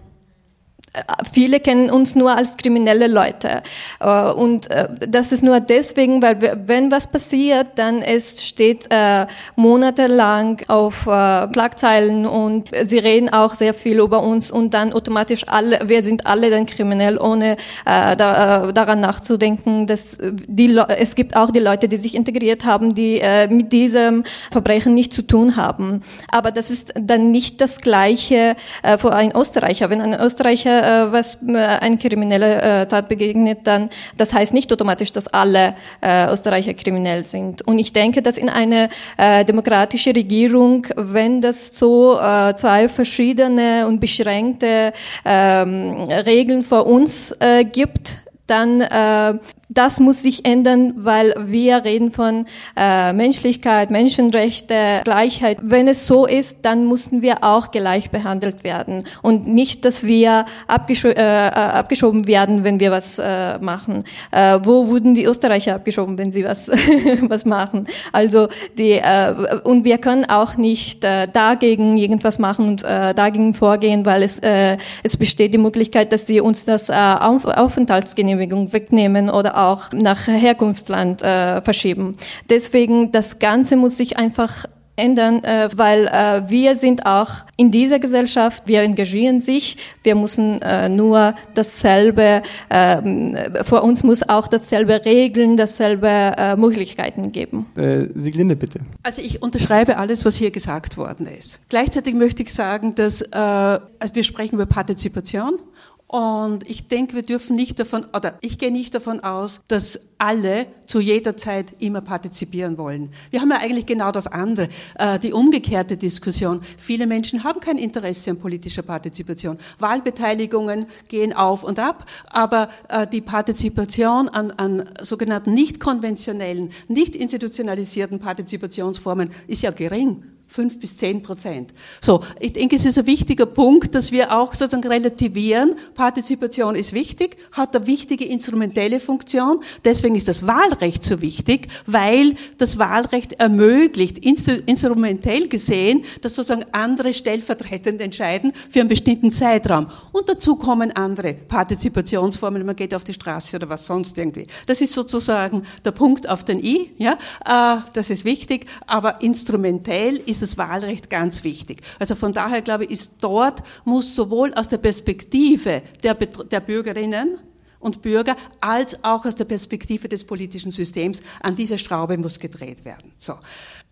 viele 1.33 1.61
kennen 1.61 1.91
uns 1.91 2.15
nur 2.15 2.37
als 2.37 2.57
kriminelle 2.57 3.09
Leute. 3.09 3.63
Äh, 4.01 4.31
und 4.33 4.71
äh, 4.71 4.89
das 5.09 5.33
ist 5.33 5.43
nur 5.43 5.61
deswegen, 5.61 6.23
weil 6.23 6.61
wenn 6.67 6.91
was 6.91 7.07
passiert, 7.07 7.67
dann 7.77 8.03
es 8.03 8.47
steht 8.47 8.87
äh, 8.91 9.27
monatelang 9.57 10.61
auf 10.69 11.03
Schlagzeilen 11.05 12.27
und 12.27 12.71
sie 12.85 12.99
reden 12.99 13.33
auch 13.33 13.55
sehr 13.55 13.75
viel 13.75 13.99
über 13.99 14.23
uns 14.23 14.51
und 14.51 14.75
dann 14.75 14.93
automatisch 14.93 15.49
alle, 15.49 15.81
wir 15.87 16.05
sind 16.05 16.27
alle 16.27 16.51
dann 16.51 16.67
kriminell, 16.67 17.19
ohne 17.19 17.57
daran 17.85 19.01
nachzudenken, 19.01 19.87
dass 19.87 20.19
die, 20.21 20.79
es 20.99 21.15
gibt 21.15 21.37
auch 21.37 21.51
die 21.51 21.61
Leute, 21.61 21.89
die 21.89 21.97
sich 21.97 22.15
integriert 22.15 22.65
haben, 22.65 22.95
die 22.95 23.23
mit 23.49 23.73
diesem 23.73 24.25
Verbrechen 24.51 24.95
nichts 24.95 25.15
zu 25.15 25.23
tun 25.23 25.57
haben. 25.57 26.03
Aber 26.29 26.51
das 26.51 26.71
ist 26.71 26.95
dann 26.99 27.31
nicht 27.31 27.61
das 27.61 27.81
Gleiche 27.81 28.57
für 28.99 29.13
einen 29.13 29.35
Österreicher. 29.35 29.91
Wenn 29.91 30.01
ein 30.01 30.15
Österreicher 30.15 30.84
äh, 30.85 31.13
was 31.13 31.43
äh, 31.47 31.57
ein 31.57 31.99
krimineller 31.99 32.83
äh, 32.83 32.87
Tat 32.87 33.09
begegnet, 33.09 33.61
dann 33.65 33.89
das 34.17 34.33
heißt 34.33 34.55
nicht 34.55 34.73
automatisch, 34.73 35.13
dass 35.13 35.27
alle 35.29 35.75
äh, 36.01 36.27
Österreicher 36.31 36.75
kriminell 36.75 37.27
sind. 37.27 37.63
Und 37.63 37.79
ich 37.79 37.93
denke, 37.93 38.23
dass 38.23 38.39
in 38.39 38.49
einer 38.49 38.89
äh, 39.17 39.45
demokratischen 39.45 40.13
Regierung, 40.13 40.87
wenn 40.97 41.41
das 41.41 41.69
so 41.69 42.19
äh, 42.19 42.55
zwei 42.57 42.89
verschiedene 42.89 43.87
und 43.87 44.01
beschränkte 44.01 44.93
ähm, 45.25 46.05
Regeln 46.27 46.63
für 46.63 46.85
uns 46.85 47.33
äh, 47.41 47.65
gibt, 47.65 48.19
dann 48.47 48.81
äh, 48.81 49.35
das 49.69 50.01
muss 50.01 50.23
sich 50.23 50.45
ändern, 50.45 50.95
weil 50.97 51.35
wir 51.39 51.85
reden 51.85 52.11
von 52.11 52.47
äh, 52.77 53.13
Menschlichkeit, 53.13 53.91
Menschenrechte, 53.91 55.01
Gleichheit. 55.05 55.59
Wenn 55.63 55.89
es 55.89 56.07
so 56.07 56.27
ist, 56.27 56.65
dann 56.65 56.85
mussten 56.85 57.23
wir 57.23 57.43
auch 57.43 57.71
gleich 57.71 58.11
behandelt 58.11 58.65
werden 58.65 59.05
und 59.23 59.47
nicht, 59.47 59.85
dass 59.85 60.05
wir 60.05 60.45
abgescho 60.67 61.09
äh, 61.09 61.49
äh, 61.49 61.51
abgeschoben 61.51 62.27
werden, 62.27 62.65
wenn 62.65 62.81
wir 62.81 62.91
was 62.91 63.19
äh, 63.19 63.59
machen. 63.59 64.05
Äh, 64.31 64.59
wo 64.63 64.89
wurden 64.89 65.15
die 65.15 65.25
Österreicher 65.25 65.77
abgeschoben, 65.77 66.19
wenn 66.19 66.31
sie 66.31 66.45
was 66.45 66.69
was 67.23 67.45
machen? 67.45 67.87
Also 68.13 68.49
die 68.77 68.93
äh, 68.93 69.61
und 69.65 69.85
wir 69.85 69.99
können 69.99 70.25
auch 70.27 70.57
nicht 70.57 71.05
äh, 71.05 71.27
dagegen 71.33 71.97
irgendwas 71.97 72.39
machen 72.39 72.69
und 72.69 72.85
äh, 72.85 73.15
dagegen 73.15 73.55
vorgehen, 73.55 74.05
weil 74.05 74.23
es 74.23 74.39
äh, 74.41 74.77
es 75.03 75.17
besteht 75.17 75.55
die 75.55 75.59
Möglichkeit, 75.59 76.13
dass 76.13 76.27
sie 76.27 76.41
uns 76.41 76.65
das 76.65 76.89
äh, 76.89 76.95
Auf 76.95 77.45
Aufenthaltsgenehmigung 77.45 78.73
wegnehmen 78.73 79.31
oder 79.31 79.54
auch 79.57 79.93
nach 79.93 80.27
Herkunftsland 80.27 81.23
äh, 81.23 81.61
verschieben. 81.63 82.17
Deswegen, 82.49 83.13
das 83.13 83.39
Ganze 83.39 83.77
muss 83.77 83.97
sich 83.97 84.17
einfach 84.17 84.67
ändern, 84.97 85.43
äh, 85.43 85.69
weil 85.75 86.07
äh, 86.07 86.49
wir 86.49 86.77
sind 86.77 87.05
auch 87.07 87.31
in 87.57 87.71
dieser 87.71 87.99
Gesellschaft, 87.99 88.65
wir 88.67 88.83
engagieren 88.83 89.41
sich, 89.41 89.77
wir 90.03 90.15
müssen 90.15 90.63
äh, 90.63 90.89
nur 90.89 91.35
dasselbe, 91.55 92.43
äh, 92.69 93.65
vor 93.65 93.83
uns 93.83 94.03
muss 94.03 94.29
auch 94.29 94.47
dasselbe 94.47 95.05
Regeln, 95.05 95.57
dasselbe 95.57 96.09
äh, 96.09 96.57
Möglichkeiten 96.57 97.33
geben. 97.33 97.67
Äh, 97.77 98.07
Sieglinde, 98.15 98.57
bitte. 98.57 98.81
Also 99.03 99.21
ich 99.21 99.43
unterschreibe 99.43 99.97
alles, 99.97 100.25
was 100.25 100.37
hier 100.37 100.51
gesagt 100.51 100.97
worden 100.97 101.27
ist. 101.27 101.61
Gleichzeitig 101.69 102.15
möchte 102.15 102.43
ich 102.43 102.55
sagen, 102.55 102.95
dass 102.95 103.23
äh, 103.23 103.29
also 103.37 104.15
wir 104.15 104.25
sprechen 104.25 104.55
über 104.55 104.67
Partizipation 104.67 105.59
und 106.07 106.69
ich 106.69 106.87
denke, 106.87 107.15
wir 107.15 107.23
dürfen 107.23 107.57
nicht 107.57 107.81
davon, 107.81 108.07
oder 108.15 108.39
ich 108.41 108.59
gehe 108.59 108.71
nicht 108.71 108.95
davon 108.95 109.21
aus, 109.21 109.63
dass 109.69 110.01
alle 110.19 110.67
zu 110.87 111.01
jeder 111.01 111.37
Zeit 111.37 111.75
immer 111.81 112.03
partizipieren 112.03 112.79
wollen. 112.79 113.11
Wir 113.31 113.41
haben 113.41 113.51
ja 113.51 113.59
eigentlich 113.59 113.87
genau 113.87 114.13
das 114.13 114.27
andere, 114.27 114.69
äh, 114.97 115.19
die 115.19 115.33
umgekehrte 115.33 115.97
Diskussion. 115.97 116.61
Viele 116.79 117.07
Menschen 117.07 117.43
haben 117.43 117.61
kein 117.61 117.79
Interesse 117.79 118.31
an 118.31 118.39
politischer 118.39 118.83
Partizipation. 118.83 119.59
Wahlbeteiligungen 119.79 120.87
gehen 121.09 121.33
auf 121.33 121.65
und 121.65 121.79
ab, 121.79 122.09
aber 122.31 122.69
äh, 122.89 123.07
die 123.07 123.21
Partizipation 123.21 124.29
an, 124.29 124.51
an 124.53 124.89
sogenannten 125.03 125.53
nicht 125.53 125.81
konventionellen, 125.81 126.71
nicht 126.87 127.17
institutionalisierten 127.17 128.21
Partizipationsformen 128.21 129.31
ist 129.49 129.63
ja 129.63 129.71
gering 129.71 130.23
fünf 130.55 130.79
bis 130.79 130.97
zehn 130.97 131.21
Prozent. 131.21 131.75
So, 132.01 132.21
ich 132.39 132.53
denke, 132.53 132.77
es 132.77 132.87
ist 132.87 132.97
ein 132.97 133.07
wichtiger 133.07 133.45
Punkt, 133.45 133.93
dass 133.97 134.13
wir 134.13 134.39
auch 134.39 134.55
sozusagen 134.55 134.87
relativieren. 134.87 135.75
Partizipation 135.97 136.77
ist 136.77 136.93
wichtig, 136.93 137.37
hat 137.51 137.75
eine 137.75 137.89
wichtige 137.89 138.25
instrumentelle 138.25 139.01
Funktion. 139.01 139.59
Deswegen 139.85 140.15
ist 140.15 140.29
das 140.29 140.47
Wahlrecht 140.47 141.03
so 141.03 141.21
wichtig, 141.21 141.67
weil 141.87 142.37
das 142.59 142.79
Wahlrecht 142.79 143.33
ermöglicht, 143.41 144.19
instrumentell 144.19 145.49
gesehen, 145.49 146.05
dass 146.21 146.37
sozusagen 146.37 146.67
andere 146.71 147.15
stellvertretend 147.15 148.01
entscheiden 148.01 148.53
für 148.71 148.79
einen 148.79 148.89
bestimmten 148.89 149.33
Zeitraum. 149.33 149.89
Und 150.13 150.29
dazu 150.29 150.55
kommen 150.55 150.93
andere 150.93 151.35
Partizipationsformen, 151.35 152.65
man 152.65 152.77
geht 152.77 152.95
auf 152.95 153.03
die 153.03 153.15
Straße 153.15 153.57
oder 153.57 153.69
was 153.69 153.87
sonst 153.87 154.17
irgendwie. 154.19 154.47
Das 154.67 154.81
ist 154.81 154.93
sozusagen 154.93 155.65
der 155.85 155.91
Punkt 155.91 156.29
auf 156.29 156.45
den 156.45 156.63
I, 156.63 156.93
ja, 156.97 157.19
äh, 157.45 157.81
das 157.93 158.11
ist 158.11 158.25
wichtig, 158.25 158.67
aber 158.87 159.21
instrumentell 159.21 160.19
ist 160.19 160.44
das 160.45 160.59
Wahlrecht 160.59 161.11
ganz 161.11 161.43
wichtig. 161.45 161.83
Also 161.99 162.15
von 162.15 162.33
daher 162.33 162.63
glaube 162.63 162.85
ich, 162.85 162.91
ist 162.91 163.13
dort, 163.21 163.63
muss 163.85 164.15
sowohl 164.15 164.53
aus 164.55 164.69
der 164.69 164.79
Perspektive 164.79 165.83
der, 166.03 166.15
der 166.15 166.61
Bürgerinnen 166.61 167.39
und 167.81 168.01
Bürger 168.01 168.37
als 168.61 169.05
auch 169.05 169.25
aus 169.27 169.35
der 169.35 169.45
Perspektive 169.45 170.09
des 170.09 170.25
politischen 170.25 170.71
Systems 170.71 171.21
an 171.43 171.55
dieser 171.55 171.77
Schraube 171.77 172.17
muss 172.17 172.39
gedreht 172.39 172.85
werden. 172.85 173.13
So. 173.19 173.35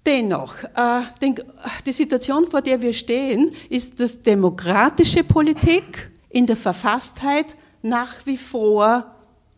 Dennoch, 0.06 0.64
äh, 0.64 1.02
den, 1.20 1.34
die 1.86 1.92
Situation, 1.92 2.46
vor 2.48 2.62
der 2.62 2.80
wir 2.80 2.92
stehen, 2.92 3.52
ist, 3.68 4.00
dass 4.00 4.22
demokratische 4.22 5.22
Politik 5.22 6.10
in 6.30 6.46
der 6.46 6.56
Verfasstheit 6.56 7.54
nach 7.82 8.24
wie 8.24 8.38
vor 8.38 9.11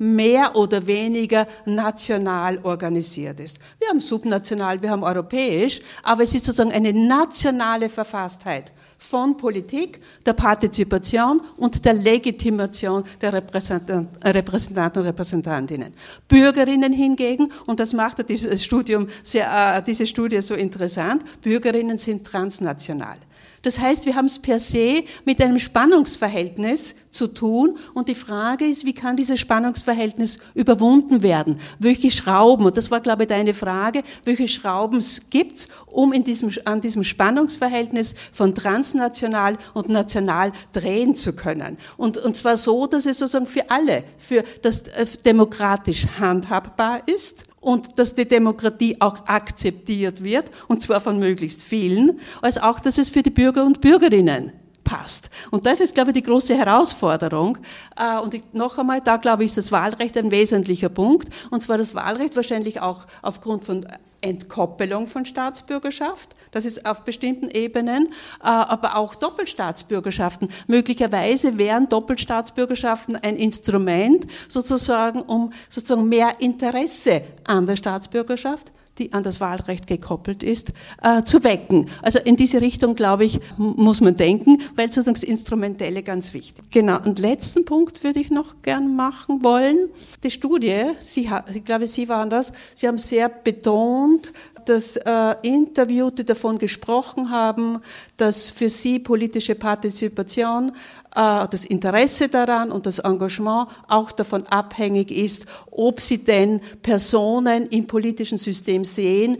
mehr 0.05 0.55
oder 0.55 0.86
weniger 0.86 1.46
national 1.64 2.59
organisiert 2.62 3.40
ist. 3.40 3.59
Wir 3.78 3.88
haben 3.88 4.00
subnational, 4.00 4.80
wir 4.82 4.90
haben 4.90 5.02
europäisch, 5.02 5.80
aber 6.02 6.22
es 6.22 6.34
ist 6.34 6.44
sozusagen 6.44 6.72
eine 6.72 6.92
nationale 6.92 7.88
Verfasstheit 7.88 8.72
von 8.98 9.36
Politik, 9.36 10.00
der 10.24 10.34
Partizipation 10.34 11.40
und 11.57 11.84
der 11.84 11.94
Legitimation 11.94 13.05
der 13.20 13.32
Repräsentanten 13.32 15.02
und 15.02 15.07
Repräsentantinnen. 15.07 15.92
Bürgerinnen 16.28 16.92
hingegen, 16.92 17.52
und 17.66 17.80
das 17.80 17.92
macht 17.92 18.28
dieses 18.28 18.64
Studium 18.64 19.07
sehr, 19.22 19.76
äh, 19.76 19.82
diese 19.82 20.07
Studie 20.07 20.40
so 20.40 20.55
interessant, 20.55 21.24
Bürgerinnen 21.42 21.98
sind 21.98 22.24
transnational. 22.24 23.16
Das 23.65 23.81
heißt, 23.81 24.07
wir 24.07 24.15
haben 24.15 24.27
es 24.27 24.39
per 24.39 24.61
se 24.61 25.05
mit 25.25 25.43
einem 25.43 25.59
Spannungsverhältnis 25.59 26.95
zu 27.11 27.27
tun 27.29 27.79
und 27.95 28.09
die 28.09 28.15
Frage 28.15 28.67
ist, 28.67 28.85
wie 28.85 28.93
kann 28.93 29.17
dieses 29.17 29.41
Spannungsverhältnis 29.41 30.39
überwunden 30.55 31.23
werden? 31.23 31.59
Welche 31.79 32.11
Schrauben, 32.11 32.67
und 32.67 32.77
das 32.77 32.91
war 32.91 33.01
glaube 33.01 33.23
ich 33.23 33.29
deine 33.31 33.55
Frage, 33.55 34.03
welche 34.25 34.47
Schrauben 34.49 35.03
gibt 35.31 35.59
es, 35.59 35.69
um 35.87 36.12
in 36.12 36.25
diesem, 36.25 36.53
an 36.67 36.83
diesem 36.83 37.05
Spannungsverhältnis 37.05 38.15
von 38.33 38.55
transnational 38.55 39.57
und 39.73 39.89
national 39.89 40.53
drehen 40.73 41.15
zu 41.15 41.35
können? 41.35 41.79
Und, 41.97 42.19
und 42.19 42.37
zwar 42.37 42.59
so, 42.59 42.87
dass 42.87 43.07
es 43.07 43.19
sozusagen 43.19 43.47
für 43.47 43.71
alle, 43.71 44.05
für 44.19 44.45
das 44.61 44.83
äh, 44.83 45.07
demokratisch 45.25 46.07
handhabbar 46.19 47.03
ist 47.07 47.47
und 47.65 47.99
dass 47.99 48.15
die 48.15 48.29
Demokratie 48.29 48.97
auch 49.01 49.27
akzeptiert 49.27 50.23
wird, 50.23 50.51
und 50.69 50.83
zwar 50.83 51.01
von 51.01 51.19
möglichst 51.19 51.62
vielen, 51.62 52.21
als 52.43 52.59
auch, 52.59 52.79
dass 52.79 52.99
es 52.99 53.09
für 53.09 53.23
die 53.23 53.31
Bürger 53.31 53.65
und 53.65 53.81
Bürgerinnen 53.81 54.53
passt. 54.85 55.31
Und 55.51 55.65
das 55.65 55.81
ist, 55.81 55.95
glaube 55.95 56.11
ich, 56.11 56.15
die 56.15 56.23
große 56.23 56.55
Herausforderung. 56.55 57.57
Äh, 57.97 58.19
und 58.19 58.55
noch 58.55 58.77
einmal, 58.77 59.01
da 59.01 59.17
glaube 59.17 59.43
ich, 59.43 59.51
ist 59.51 59.57
das 59.57 59.73
Wahlrecht 59.73 60.17
ein 60.19 60.31
wesentlicher 60.31 60.91
Punkt. 60.91 61.31
Und 61.51 61.62
zwar 61.62 61.79
das 61.79 61.95
Wahlrecht 61.95 62.37
wahrscheinlich 62.37 62.83
auch 62.83 63.07
aufgrund 63.23 63.65
von 63.65 63.87
Entkoppelung 64.21 65.07
von 65.07 65.27
Staatsbürgerschaft, 65.27 66.35
das 66.51 66.65
ist 66.65 66.87
auf 66.87 67.03
bestimmten 67.03 67.51
Ebenen, 67.51 68.07
äh, 68.43 68.47
aber 68.47 68.97
auch 68.97 69.15
Doppelstaatsbürgerschaften. 69.15 70.49
Möglicherweise 70.67 71.59
wären 71.59 71.89
Doppelstaatsbürgerschaften 71.89 73.17
ein 73.17 73.37
Instrument 73.37 74.27
sozusagen, 74.49 75.21
um 75.21 75.53
sozusagen 75.69 76.09
mehr 76.09 76.41
Interesse 76.41 77.23
an 77.45 77.67
der 77.67 77.77
Staatsbürgerschaft 77.77 78.73
die 78.99 79.12
an 79.12 79.22
das 79.22 79.40
Wahlrecht 79.40 79.86
gekoppelt 79.86 80.42
ist, 80.42 80.72
äh, 81.03 81.22
zu 81.22 81.45
wecken. 81.45 81.88
Also 82.03 82.18
in 82.18 82.36
diese 82.36 82.61
Richtung, 82.61 82.95
glaube 82.95 83.24
ich, 83.24 83.40
muss 83.57 84.01
man 84.01 84.16
denken, 84.16 84.62
weil 84.76 84.86
sozusagen 84.88 85.14
das 85.14 85.22
Instrumentelle 85.22 86.03
ganz 86.03 86.34
wichtig. 86.34 86.64
Genau. 86.70 87.01
Und 87.01 87.18
letzten 87.18 87.64
Punkt 87.64 88.05
würde 88.05 88.20
ich 88.20 88.30
noch 88.30 88.62
gern 88.62 88.95
machen 88.97 89.42
wollen. 89.42 89.88
Die 90.22 90.30
Studie, 90.30 90.84
Sie, 91.01 91.28
ich 91.53 91.64
glaube, 91.64 91.86
Sie 91.86 92.09
waren 92.09 92.30
das, 92.30 92.53
Sie 92.74 92.86
haben 92.86 92.99
sehr 92.99 93.28
betont, 93.28 94.32
dass 94.69 94.97
äh, 94.97 95.35
Interviewte 95.43 96.25
davon 96.25 96.59
gesprochen 96.59 97.31
haben, 97.31 97.81
dass 98.17 98.51
für 98.51 98.69
sie 98.69 98.99
politische 98.99 99.55
Partizipation, 99.55 100.71
äh, 101.15 101.47
das 101.49 101.65
Interesse 101.65 102.29
daran 102.29 102.71
und 102.71 102.87
das 102.87 102.99
Engagement 102.99 103.69
auch 103.89 104.12
davon 104.12 104.47
abhängig 104.47 105.11
ist, 105.11 105.47
ob 105.71 106.01
sie 106.01 106.19
denn 106.19 106.61
Personen 106.83 107.67
im 107.69 107.87
politischen 107.87 108.39
System 108.39 108.85
sehen, 108.85 109.39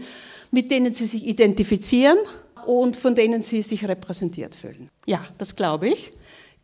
mit 0.51 0.71
denen 0.71 0.93
sie 0.93 1.05
sich 1.05 1.25
identifizieren 1.25 2.17
und 2.65 2.97
von 2.97 3.15
denen 3.15 3.41
sie 3.41 3.61
sich 3.61 3.87
repräsentiert 3.87 4.55
fühlen. 4.55 4.89
Ja, 5.05 5.25
das 5.37 5.55
glaube 5.55 5.89
ich. 5.89 6.13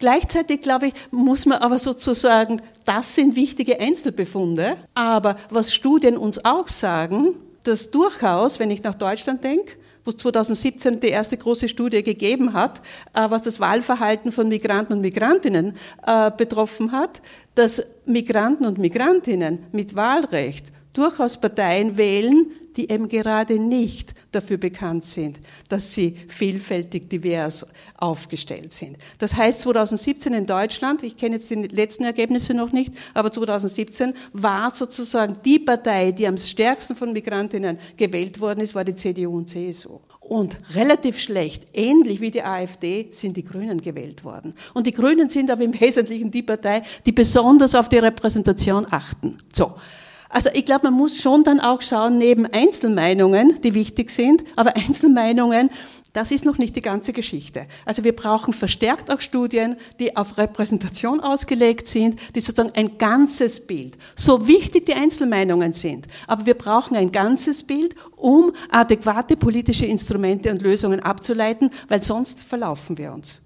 Gleichzeitig, 0.02 0.62
glaube 0.62 0.88
ich, 0.88 0.94
muss 1.12 1.46
man 1.46 1.60
aber 1.60 1.78
sozusagen, 1.78 2.62
das 2.86 3.14
sind 3.14 3.36
wichtige 3.36 3.80
Einzelbefunde, 3.80 4.76
aber 4.96 5.36
was 5.52 5.76
Studien 5.76 6.18
uns 6.18 6.44
auch 6.44 6.68
sagen, 6.68 7.36
dass 7.64 7.92
durchaus, 7.92 8.60
wenn 8.60 8.72
ich 8.72 8.84
nach 8.84 8.96
Deutschland 8.96 9.44
denke, 9.44 9.74
wo 10.04 10.10
es 10.10 10.18
2017 10.18 11.00
die 11.00 11.10
erste 11.10 11.38
große 11.38 11.68
Studie 11.68 12.04
gegeben 12.04 12.54
hat, 12.54 12.82
äh, 13.14 13.30
was 13.30 13.44
das 13.44 13.60
Wahlverhalten 13.60 14.32
von 14.32 14.48
Migranten 14.48 14.94
und 14.94 15.02
Migrantinnen 15.02 15.76
äh, 16.06 16.32
betroffen 16.32 16.92
hat, 16.92 17.22
dass 17.56 17.84
Migranten 18.06 18.66
und 18.66 18.78
Migrantinnen 18.78 19.66
mit 19.72 19.96
Wahlrecht 19.96 20.72
durchaus 20.94 21.40
Parteien 21.40 21.98
wählen, 21.98 22.52
die 22.78 22.90
eben 22.90 23.10
gerade 23.10 23.60
nicht 23.60 24.14
dafür 24.32 24.58
bekannt 24.58 25.06
sind, 25.06 25.40
dass 25.68 25.94
sie 25.94 26.16
vielfältig 26.28 27.10
divers 27.10 27.66
aufgestellt 27.98 28.74
sind. 28.74 28.98
Das 29.18 29.36
heißt, 29.36 29.62
2017 29.62 30.34
in 30.34 30.46
Deutschland, 30.46 31.04
ich 31.04 31.18
kenne 31.18 31.36
jetzt 31.36 31.50
die 31.50 31.56
letzten 31.56 32.04
Ergebnisse 32.04 32.54
noch 32.54 32.72
nicht, 32.72 32.94
aber 33.14 33.32
2017 33.32 34.14
war 34.34 34.74
sozusagen 34.74 35.38
die 35.44 35.60
Partei, 35.60 36.12
die 36.12 36.28
am 36.28 36.38
stärksten 36.38 36.96
von 36.96 37.12
Migrantinnen 37.14 37.78
gewählt 37.98 38.40
worden 38.40 38.62
ist, 38.62 38.76
war 38.76 38.84
die 38.84 38.96
CDU 38.96 39.38
und 39.38 39.50
CSU. 39.50 40.00
Und 40.22 40.58
relativ 40.76 41.20
schlecht, 41.20 41.66
ähnlich 41.74 42.22
wie 42.22 42.32
die 42.32 42.44
AfD, 42.44 43.10
sind 43.12 43.36
die 43.36 43.44
Grünen 43.44 43.82
gewählt 43.82 44.24
worden. 44.24 44.54
Und 44.74 44.88
die 44.88 44.94
Grünen 44.94 45.30
sind 45.30 45.52
aber 45.52 45.64
im 45.64 45.78
Wesentlichen 45.78 46.32
die 46.32 46.44
Partei, 46.44 46.84
die 47.06 47.12
besonders 47.12 47.76
auf 47.76 47.90
die 47.90 47.98
Repräsentation 47.98 48.88
achten. 48.90 49.38
So. 49.54 49.76
Also 50.32 50.50
ich 50.54 50.66
glaube, 50.66 50.86
man 50.86 50.94
muss 50.94 51.22
schon 51.22 51.44
dann 51.44 51.60
auch 51.60 51.82
schauen, 51.82 52.18
neben 52.18 52.46
Einzelmeinungen, 52.46 53.60
die 53.62 53.74
wichtig 53.74 54.12
sind, 54.12 54.44
aber 54.56 54.76
Einzelmeinungen, 54.78 55.70
das 56.14 56.32
ist 56.32 56.46
noch 56.46 56.58
nicht 56.58 56.76
die 56.76 56.82
ganze 56.82 57.14
Geschichte. 57.14 57.68
Also 57.86 58.04
wir 58.04 58.16
brauchen 58.16 58.54
verstärkt 58.54 59.12
auch 59.12 59.22
Studien, 59.22 59.76
die 60.00 60.16
auf 60.16 60.38
Repräsentation 60.38 61.20
ausgelegt 61.20 61.88
sind, 61.88 62.20
die 62.36 62.40
sozusagen 62.40 62.74
ein 62.76 62.98
ganzes 62.98 63.66
Bild, 63.66 63.98
so 64.16 64.48
wichtig 64.48 64.86
die 64.86 64.94
Einzelmeinungen 64.94 65.74
sind, 65.74 66.08
aber 66.28 66.46
wir 66.46 66.56
brauchen 66.56 66.96
ein 66.96 67.12
ganzes 67.12 67.64
Bild, 67.64 67.96
um 68.16 68.54
adäquate 68.70 69.36
politische 69.36 69.86
Instrumente 69.86 70.52
und 70.52 70.62
Lösungen 70.62 71.02
abzuleiten, 71.02 71.70
weil 71.88 72.04
sonst 72.04 72.44
verlaufen 72.44 72.98
wir 72.98 73.14
uns. 73.14 73.42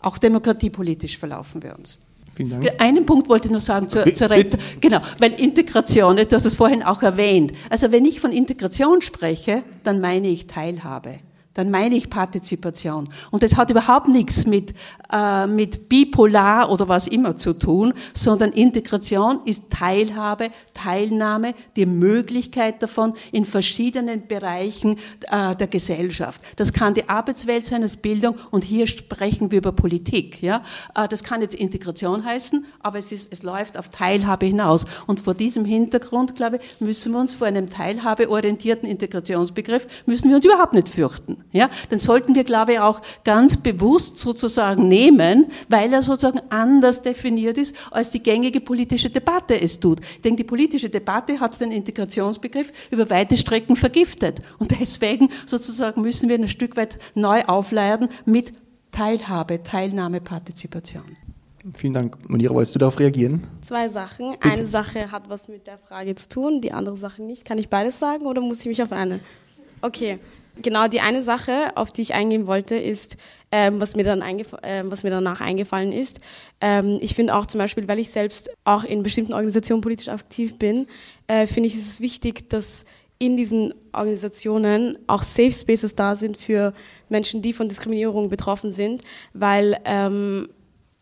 Auch 0.00 0.18
demokratiepolitisch 0.18 1.18
verlaufen 1.18 1.62
wir 1.62 1.76
uns. 1.76 1.98
Vielen 2.36 2.50
Dank. 2.50 2.70
Einen 2.78 3.06
Punkt 3.06 3.30
wollte 3.30 3.48
ich 3.48 3.52
noch 3.52 3.62
sagen 3.62 3.88
zur, 3.88 4.04
zur 4.14 4.28
Rente. 4.28 4.58
Genau, 4.80 5.00
weil 5.18 5.32
Integration, 5.40 6.16
du 6.16 6.28
hast 6.30 6.44
es 6.44 6.54
vorhin 6.54 6.82
auch 6.82 7.02
erwähnt. 7.02 7.52
Also 7.70 7.92
wenn 7.92 8.04
ich 8.04 8.20
von 8.20 8.30
Integration 8.30 9.00
spreche, 9.00 9.62
dann 9.84 10.00
meine 10.02 10.28
ich 10.28 10.46
Teilhabe 10.46 11.18
dann 11.56 11.70
meine 11.70 11.96
ich 11.96 12.10
Partizipation. 12.10 13.08
Und 13.30 13.42
das 13.42 13.56
hat 13.56 13.70
überhaupt 13.70 14.08
nichts 14.08 14.46
mit, 14.46 14.74
äh, 15.10 15.46
mit 15.46 15.88
bipolar 15.88 16.70
oder 16.70 16.86
was 16.86 17.06
immer 17.06 17.36
zu 17.36 17.54
tun, 17.54 17.94
sondern 18.12 18.52
Integration 18.52 19.40
ist 19.46 19.70
Teilhabe, 19.70 20.50
Teilnahme, 20.74 21.54
die 21.74 21.86
Möglichkeit 21.86 22.82
davon 22.82 23.14
in 23.32 23.46
verschiedenen 23.46 24.26
Bereichen 24.26 24.98
äh, 25.30 25.56
der 25.56 25.66
Gesellschaft. 25.66 26.42
Das 26.56 26.74
kann 26.74 26.92
die 26.92 27.08
Arbeitswelt 27.08 27.66
sein 27.66 27.82
als 27.82 27.96
Bildung 27.96 28.36
und 28.50 28.62
hier 28.62 28.86
sprechen 28.86 29.50
wir 29.50 29.58
über 29.58 29.72
Politik. 29.72 30.42
Ja? 30.42 30.62
Äh, 30.94 31.08
das 31.08 31.24
kann 31.24 31.40
jetzt 31.40 31.54
Integration 31.54 32.22
heißen, 32.22 32.66
aber 32.80 32.98
es, 32.98 33.12
ist, 33.12 33.32
es 33.32 33.42
läuft 33.42 33.78
auf 33.78 33.88
Teilhabe 33.88 34.44
hinaus. 34.44 34.84
Und 35.06 35.20
vor 35.20 35.32
diesem 35.32 35.64
Hintergrund, 35.64 36.36
glaube 36.36 36.58
ich, 36.58 36.80
müssen 36.80 37.12
wir 37.12 37.20
uns 37.20 37.34
vor 37.34 37.46
einem 37.46 37.70
teilhabeorientierten 37.70 38.86
Integrationsbegriff, 38.86 39.86
müssen 40.04 40.28
wir 40.28 40.36
uns 40.36 40.44
überhaupt 40.44 40.74
nicht 40.74 40.90
fürchten. 40.90 41.45
Ja, 41.56 41.70
den 41.90 41.98
sollten 41.98 42.34
wir, 42.34 42.44
glaube 42.44 42.74
ich, 42.74 42.80
auch 42.80 43.00
ganz 43.24 43.56
bewusst 43.56 44.18
sozusagen 44.18 44.88
nehmen, 44.88 45.46
weil 45.68 45.92
er 45.92 46.02
sozusagen 46.02 46.40
anders 46.50 47.02
definiert 47.02 47.58
ist, 47.58 47.74
als 47.90 48.10
die 48.10 48.22
gängige 48.22 48.60
politische 48.60 49.10
Debatte 49.10 49.60
es 49.60 49.80
tut. 49.80 50.00
Ich 50.16 50.22
denke, 50.22 50.42
die 50.42 50.48
politische 50.48 50.88
Debatte 50.88 51.40
hat 51.40 51.60
den 51.60 51.72
Integrationsbegriff 51.72 52.72
über 52.90 53.08
weite 53.10 53.36
Strecken 53.36 53.76
vergiftet. 53.76 54.40
Und 54.58 54.78
deswegen 54.78 55.30
sozusagen 55.46 56.02
müssen 56.02 56.28
wir 56.28 56.36
ihn 56.36 56.42
ein 56.42 56.48
Stück 56.48 56.76
weit 56.76 56.98
neu 57.14 57.42
aufladen 57.44 58.08
mit 58.24 58.52
Teilhabe, 58.90 59.62
Teilnahme, 59.62 60.20
Partizipation. 60.20 61.16
Vielen 61.74 61.92
Dank. 61.92 62.30
Monira, 62.30 62.54
wolltest 62.54 62.76
du 62.76 62.78
darauf 62.78 62.98
reagieren? 62.98 63.46
Zwei 63.60 63.88
Sachen. 63.88 64.32
Bitte. 64.32 64.48
Eine 64.48 64.64
Sache 64.64 65.10
hat 65.10 65.28
was 65.28 65.48
mit 65.48 65.66
der 65.66 65.78
Frage 65.78 66.14
zu 66.14 66.28
tun, 66.28 66.60
die 66.60 66.72
andere 66.72 66.96
Sache 66.96 67.22
nicht. 67.22 67.44
Kann 67.44 67.58
ich 67.58 67.68
beides 67.68 67.98
sagen 67.98 68.26
oder 68.26 68.40
muss 68.40 68.60
ich 68.60 68.66
mich 68.66 68.82
auf 68.82 68.92
eine? 68.92 69.20
Okay. 69.82 70.18
Genau, 70.62 70.88
die 70.88 71.00
eine 71.00 71.22
Sache, 71.22 71.76
auf 71.76 71.92
die 71.92 72.02
ich 72.02 72.14
eingehen 72.14 72.46
wollte, 72.46 72.76
ist, 72.76 73.16
ähm, 73.52 73.80
was, 73.80 73.94
mir 73.94 74.04
dann 74.04 74.22
äh, 74.22 74.82
was 74.84 75.02
mir 75.02 75.10
danach 75.10 75.40
eingefallen 75.40 75.92
ist. 75.92 76.20
Ähm, 76.60 76.98
ich 77.00 77.14
finde 77.14 77.34
auch 77.34 77.46
zum 77.46 77.58
Beispiel, 77.58 77.86
weil 77.88 77.98
ich 77.98 78.10
selbst 78.10 78.50
auch 78.64 78.84
in 78.84 79.02
bestimmten 79.02 79.34
Organisationen 79.34 79.82
politisch 79.82 80.08
aktiv 80.08 80.58
bin, 80.58 80.86
äh, 81.26 81.46
finde 81.46 81.66
ich 81.66 81.74
es 81.74 82.00
wichtig, 82.00 82.48
dass 82.48 82.86
in 83.18 83.36
diesen 83.36 83.74
Organisationen 83.92 84.98
auch 85.06 85.22
Safe 85.22 85.52
Spaces 85.52 85.94
da 85.94 86.16
sind 86.16 86.36
für 86.36 86.74
Menschen, 87.08 87.42
die 87.42 87.52
von 87.52 87.68
Diskriminierung 87.68 88.28
betroffen 88.28 88.70
sind, 88.70 89.02
weil 89.32 89.78
ähm, 89.84 90.48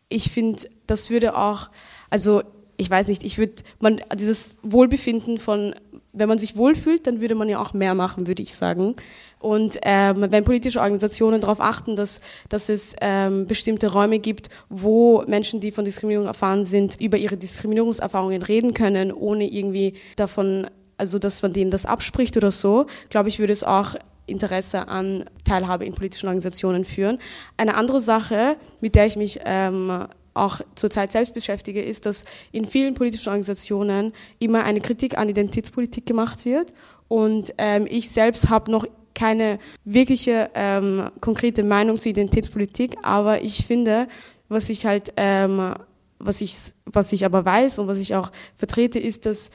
ich 0.08 0.30
finde, 0.30 0.62
das 0.86 1.10
würde 1.10 1.36
auch, 1.36 1.70
also 2.10 2.42
ich 2.76 2.90
weiß 2.90 3.08
nicht, 3.08 3.24
ich 3.24 3.38
würde, 3.38 3.54
man, 3.80 4.00
dieses 4.16 4.58
Wohlbefinden 4.62 5.38
von, 5.38 5.74
wenn 6.14 6.28
man 6.28 6.38
sich 6.38 6.56
wohlfühlt, 6.56 7.06
dann 7.06 7.20
würde 7.20 7.34
man 7.34 7.48
ja 7.48 7.60
auch 7.60 7.72
mehr 7.74 7.94
machen, 7.94 8.26
würde 8.26 8.42
ich 8.42 8.54
sagen. 8.54 8.94
Und 9.40 9.78
ähm, 9.82 10.24
wenn 10.30 10.44
politische 10.44 10.80
Organisationen 10.80 11.40
darauf 11.40 11.60
achten, 11.60 11.96
dass, 11.96 12.20
dass 12.48 12.68
es 12.68 12.96
ähm, 13.00 13.46
bestimmte 13.46 13.92
Räume 13.92 14.18
gibt, 14.18 14.48
wo 14.70 15.22
Menschen, 15.26 15.60
die 15.60 15.70
von 15.70 15.84
Diskriminierung 15.84 16.26
erfahren 16.26 16.64
sind, 16.64 16.98
über 17.00 17.18
ihre 17.18 17.36
Diskriminierungserfahrungen 17.36 18.42
reden 18.42 18.72
können, 18.72 19.12
ohne 19.12 19.44
irgendwie 19.44 19.94
davon, 20.16 20.66
also 20.96 21.18
dass 21.18 21.42
man 21.42 21.52
denen 21.52 21.70
das 21.70 21.84
abspricht 21.84 22.36
oder 22.36 22.50
so, 22.50 22.86
glaube 23.10 23.28
ich, 23.28 23.38
würde 23.38 23.52
es 23.52 23.64
auch 23.64 23.96
Interesse 24.26 24.88
an 24.88 25.24
Teilhabe 25.44 25.84
in 25.84 25.94
politischen 25.94 26.28
Organisationen 26.28 26.84
führen. 26.84 27.18
Eine 27.58 27.74
andere 27.74 28.00
Sache, 28.00 28.56
mit 28.80 28.94
der 28.94 29.06
ich 29.06 29.16
mich 29.16 29.40
ähm, 29.44 30.06
auch 30.34 30.60
zurzeit 30.74 31.12
selbst 31.12 31.32
beschäftige, 31.32 31.82
ist, 31.82 32.06
dass 32.06 32.24
in 32.52 32.64
vielen 32.64 32.94
politischen 32.94 33.28
Organisationen 33.28 34.12
immer 34.38 34.64
eine 34.64 34.80
Kritik 34.80 35.16
an 35.16 35.28
Identitätspolitik 35.28 36.06
gemacht 36.06 36.44
wird. 36.44 36.72
Und 37.08 37.54
ähm, 37.58 37.86
ich 37.88 38.10
selbst 38.10 38.50
habe 38.50 38.70
noch 38.70 38.86
keine 39.14 39.58
wirkliche 39.84 40.50
ähm, 40.54 41.10
konkrete 41.20 41.62
Meinung 41.62 41.98
zur 41.98 42.10
Identitätspolitik, 42.10 42.96
aber 43.02 43.42
ich 43.42 43.64
finde, 43.64 44.08
was 44.48 44.68
ich 44.68 44.86
halt, 44.86 45.12
ähm, 45.16 45.74
was 46.18 46.40
ich, 46.40 46.72
was 46.84 47.12
ich 47.12 47.24
aber 47.24 47.44
weiß 47.44 47.78
und 47.78 47.86
was 47.86 47.98
ich 47.98 48.14
auch 48.16 48.32
vertrete, 48.56 48.98
ist, 48.98 49.26
dass 49.26 49.50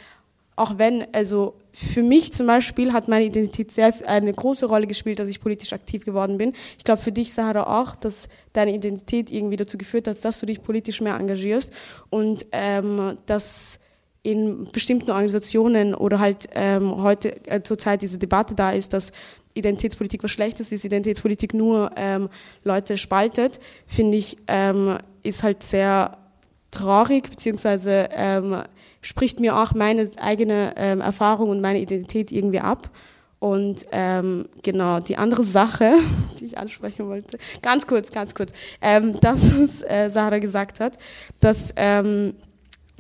auch 0.59 0.77
wenn, 0.77 1.07
also 1.13 1.55
für 1.71 2.03
mich 2.03 2.33
zum 2.33 2.47
Beispiel 2.47 2.91
hat 2.91 3.07
meine 3.07 3.25
Identität 3.25 3.71
sehr 3.71 3.93
eine 4.05 4.33
große 4.33 4.65
Rolle 4.65 4.87
gespielt, 4.87 5.19
dass 5.19 5.29
ich 5.29 5.39
politisch 5.39 5.71
aktiv 5.71 6.03
geworden 6.03 6.37
bin. 6.37 6.53
Ich 6.77 6.83
glaube 6.83 7.01
für 7.01 7.11
dich, 7.11 7.33
Sahara, 7.33 7.81
auch, 7.81 7.95
dass 7.95 8.27
deine 8.53 8.73
Identität 8.73 9.31
irgendwie 9.31 9.55
dazu 9.55 9.77
geführt 9.77 10.07
hat, 10.07 10.23
dass 10.23 10.39
du 10.39 10.45
dich 10.45 10.61
politisch 10.61 10.99
mehr 10.99 11.15
engagierst 11.15 11.73
und 12.09 12.45
ähm, 12.51 13.17
dass 13.25 13.79
in 14.21 14.65
bestimmten 14.73 15.11
Organisationen 15.11 15.95
oder 15.95 16.19
halt 16.19 16.49
ähm, 16.53 17.01
heute 17.01 17.33
äh, 17.47 17.63
zurzeit 17.63 18.01
diese 18.01 18.17
Debatte 18.17 18.53
da 18.53 18.71
ist, 18.71 18.91
dass 18.91 19.13
Identitätspolitik 19.53 20.21
was 20.23 20.31
Schlechtes 20.31 20.73
ist, 20.73 20.83
Identitätspolitik 20.83 21.53
nur 21.53 21.91
ähm, 21.95 22.29
Leute 22.63 22.97
spaltet, 22.97 23.61
finde 23.87 24.17
ich, 24.17 24.37
ähm, 24.47 24.97
ist 25.23 25.43
halt 25.43 25.63
sehr 25.63 26.17
traurig, 26.71 27.29
beziehungsweise 27.29 28.09
ähm, 28.11 28.61
spricht 29.01 29.39
mir 29.39 29.57
auch 29.57 29.73
meine 29.73 30.09
eigene 30.19 30.73
ähm, 30.77 31.01
Erfahrung 31.01 31.49
und 31.49 31.61
meine 31.61 31.79
Identität 31.79 32.31
irgendwie 32.31 32.59
ab. 32.59 32.89
Und 33.39 33.85
ähm, 33.93 34.49
genau, 34.63 34.99
die 34.99 35.15
andere 35.15 35.45
Sache, 35.45 35.93
die 36.39 36.45
ich 36.45 36.57
ansprechen 36.57 37.07
wollte, 37.07 37.37
ganz 37.61 37.87
kurz, 37.87 38.11
ganz 38.11 38.35
kurz, 38.35 38.53
ähm, 38.81 39.17
das, 39.21 39.53
was 39.57 39.81
äh, 39.81 40.09
Sarah 40.09 40.39
gesagt 40.39 40.79
hat, 40.79 40.97
dass 41.39 41.73
ähm, 41.77 42.35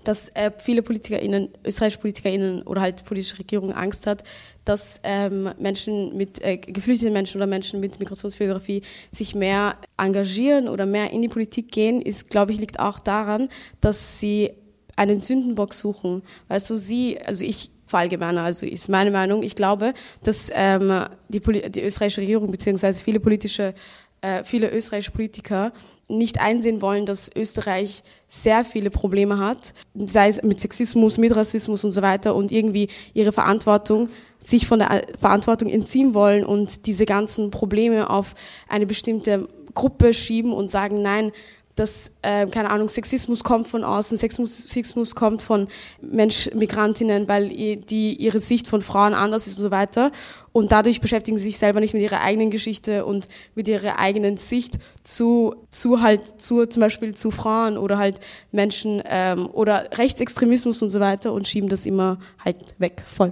dass 0.03 0.29
äh, 0.29 0.51
viele 0.57 0.81
PolitikerInnen, 0.81 1.49
österreichische 1.65 1.99
PolitikerInnen 1.99 2.63
oder 2.63 2.81
halt 2.81 3.05
politische 3.05 3.39
Regierung 3.39 3.73
Angst 3.73 4.07
hat, 4.07 4.23
dass 4.65 4.99
ähm, 5.03 5.51
Menschen 5.59 6.15
mit, 6.15 6.43
äh, 6.43 6.57
geflüchtete 6.57 7.11
Menschen 7.11 7.37
oder 7.37 7.47
Menschen 7.47 7.79
mit 7.79 7.99
Migrationsbiografie 7.99 8.81
sich 9.11 9.35
mehr 9.35 9.77
engagieren 9.97 10.67
oder 10.67 10.85
mehr 10.85 11.11
in 11.11 11.21
die 11.21 11.27
Politik 11.27 11.71
gehen, 11.71 12.01
ist, 12.01 12.29
glaube 12.29 12.51
ich, 12.53 12.59
liegt 12.59 12.79
auch 12.79 12.99
daran, 12.99 13.49
dass 13.81 14.19
sie 14.19 14.51
einen 14.99 15.21
Sündenbock 15.21 15.73
suchen. 15.73 16.21
Weißt 16.49 16.69
du, 16.69 16.77
sie, 16.77 17.19
also 17.21 17.45
ich 17.45 17.71
verallgemeiner, 17.85 18.43
also 18.43 18.65
ist 18.65 18.89
meine 18.89 19.11
Meinung, 19.11 19.41
ich 19.43 19.55
glaube, 19.55 19.93
dass 20.23 20.51
ähm, 20.53 21.05
die, 21.29 21.39
die 21.39 21.81
österreichische 21.81 22.21
Regierung 22.21 22.51
beziehungsweise 22.51 23.03
viele 23.03 23.19
politische, 23.19 23.73
äh, 24.21 24.43
viele 24.43 24.71
österreichische 24.71 25.11
Politiker 25.11 25.71
nicht 26.09 26.41
einsehen 26.41 26.81
wollen, 26.81 27.05
dass 27.05 27.31
Österreich 27.33 28.03
sehr 28.27 28.65
viele 28.65 28.89
Probleme 28.89 29.37
hat, 29.37 29.73
sei 29.93 30.27
es 30.27 30.43
mit 30.43 30.59
Sexismus, 30.59 31.17
mit 31.17 31.35
Rassismus 31.35 31.83
und 31.83 31.91
so 31.91 32.01
weiter 32.01 32.35
und 32.35 32.51
irgendwie 32.51 32.89
ihre 33.13 33.31
Verantwortung, 33.31 34.09
sich 34.37 34.67
von 34.67 34.79
der 34.79 35.03
Verantwortung 35.17 35.69
entziehen 35.69 36.13
wollen 36.13 36.45
und 36.45 36.87
diese 36.87 37.05
ganzen 37.05 37.51
Probleme 37.51 38.09
auf 38.09 38.35
eine 38.67 38.85
bestimmte 38.85 39.47
Gruppe 39.73 40.13
schieben 40.13 40.51
und 40.51 40.69
sagen, 40.69 41.01
nein, 41.01 41.31
dass, 41.79 42.11
äh, 42.21 42.45
keine 42.47 42.69
Ahnung, 42.69 42.89
Sexismus 42.89 43.43
kommt 43.43 43.67
von 43.67 43.83
außen, 43.83 44.17
Sexismus 44.17 45.15
kommt 45.15 45.41
von 45.41 45.67
Mensch, 46.01 46.49
Migrantinnen, 46.53 47.27
weil 47.27 47.49
die, 47.49 48.15
ihre 48.15 48.39
Sicht 48.39 48.67
von 48.67 48.81
Frauen 48.81 49.13
anders 49.13 49.47
ist 49.47 49.57
und 49.57 49.63
so 49.63 49.71
weiter. 49.71 50.11
Und 50.51 50.71
dadurch 50.71 50.99
beschäftigen 50.99 51.37
sie 51.37 51.45
sich 51.45 51.57
selber 51.57 51.79
nicht 51.79 51.93
mit 51.93 52.03
ihrer 52.03 52.21
eigenen 52.21 52.51
Geschichte 52.51 53.05
und 53.05 53.29
mit 53.55 53.67
ihrer 53.67 53.97
eigenen 53.97 54.37
Sicht 54.37 54.77
zu, 55.03 55.55
zu 55.69 56.01
halt, 56.01 56.41
zu, 56.41 56.65
zum 56.65 56.81
Beispiel 56.81 57.15
zu 57.15 57.31
Frauen 57.31 57.77
oder 57.77 57.97
halt 57.97 58.19
Menschen, 58.51 59.01
ähm, 59.05 59.47
oder 59.51 59.89
Rechtsextremismus 59.97 60.81
und 60.81 60.89
so 60.89 60.99
weiter 60.99 61.31
und 61.33 61.47
schieben 61.47 61.69
das 61.69 61.85
immer 61.85 62.19
halt 62.43 62.75
weg, 62.79 63.03
voll. 63.05 63.31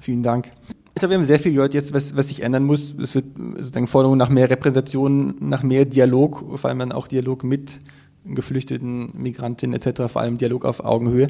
Vielen 0.00 0.22
Dank. 0.22 0.50
Ich 0.94 1.00
glaube, 1.00 1.10
wir 1.10 1.18
haben 1.18 1.24
sehr 1.24 1.40
viel 1.40 1.52
gehört 1.52 1.74
jetzt, 1.74 1.92
was, 1.92 2.16
was 2.16 2.28
sich 2.28 2.42
ändern 2.42 2.64
muss. 2.64 2.94
Es 3.02 3.16
wird 3.16 3.24
sozusagen 3.56 3.88
Forderungen 3.88 4.18
nach 4.18 4.28
mehr 4.28 4.48
Repräsentation, 4.48 5.34
nach 5.40 5.64
mehr 5.64 5.86
Dialog, 5.86 6.44
vor 6.54 6.70
allem 6.70 6.78
dann 6.78 6.92
auch 6.92 7.08
Dialog 7.08 7.42
mit 7.42 7.80
Geflüchteten, 8.24 9.10
Migrantinnen 9.12 9.74
etc., 9.74 10.02
vor 10.10 10.22
allem 10.22 10.38
Dialog 10.38 10.64
auf 10.64 10.84
Augenhöhe. 10.84 11.28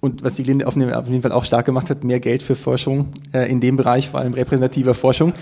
Und 0.00 0.22
was 0.22 0.34
die 0.34 0.44
Linde 0.44 0.68
auf 0.68 0.76
jeden 0.76 1.22
Fall 1.22 1.32
auch 1.32 1.44
stark 1.44 1.66
gemacht 1.66 1.90
hat, 1.90 2.04
mehr 2.04 2.20
Geld 2.20 2.42
für 2.42 2.54
Forschung 2.54 3.08
äh, 3.32 3.50
in 3.50 3.60
dem 3.60 3.76
Bereich, 3.76 4.08
vor 4.08 4.20
allem 4.20 4.34
repräsentativer 4.34 4.94
Forschung. 4.94 5.32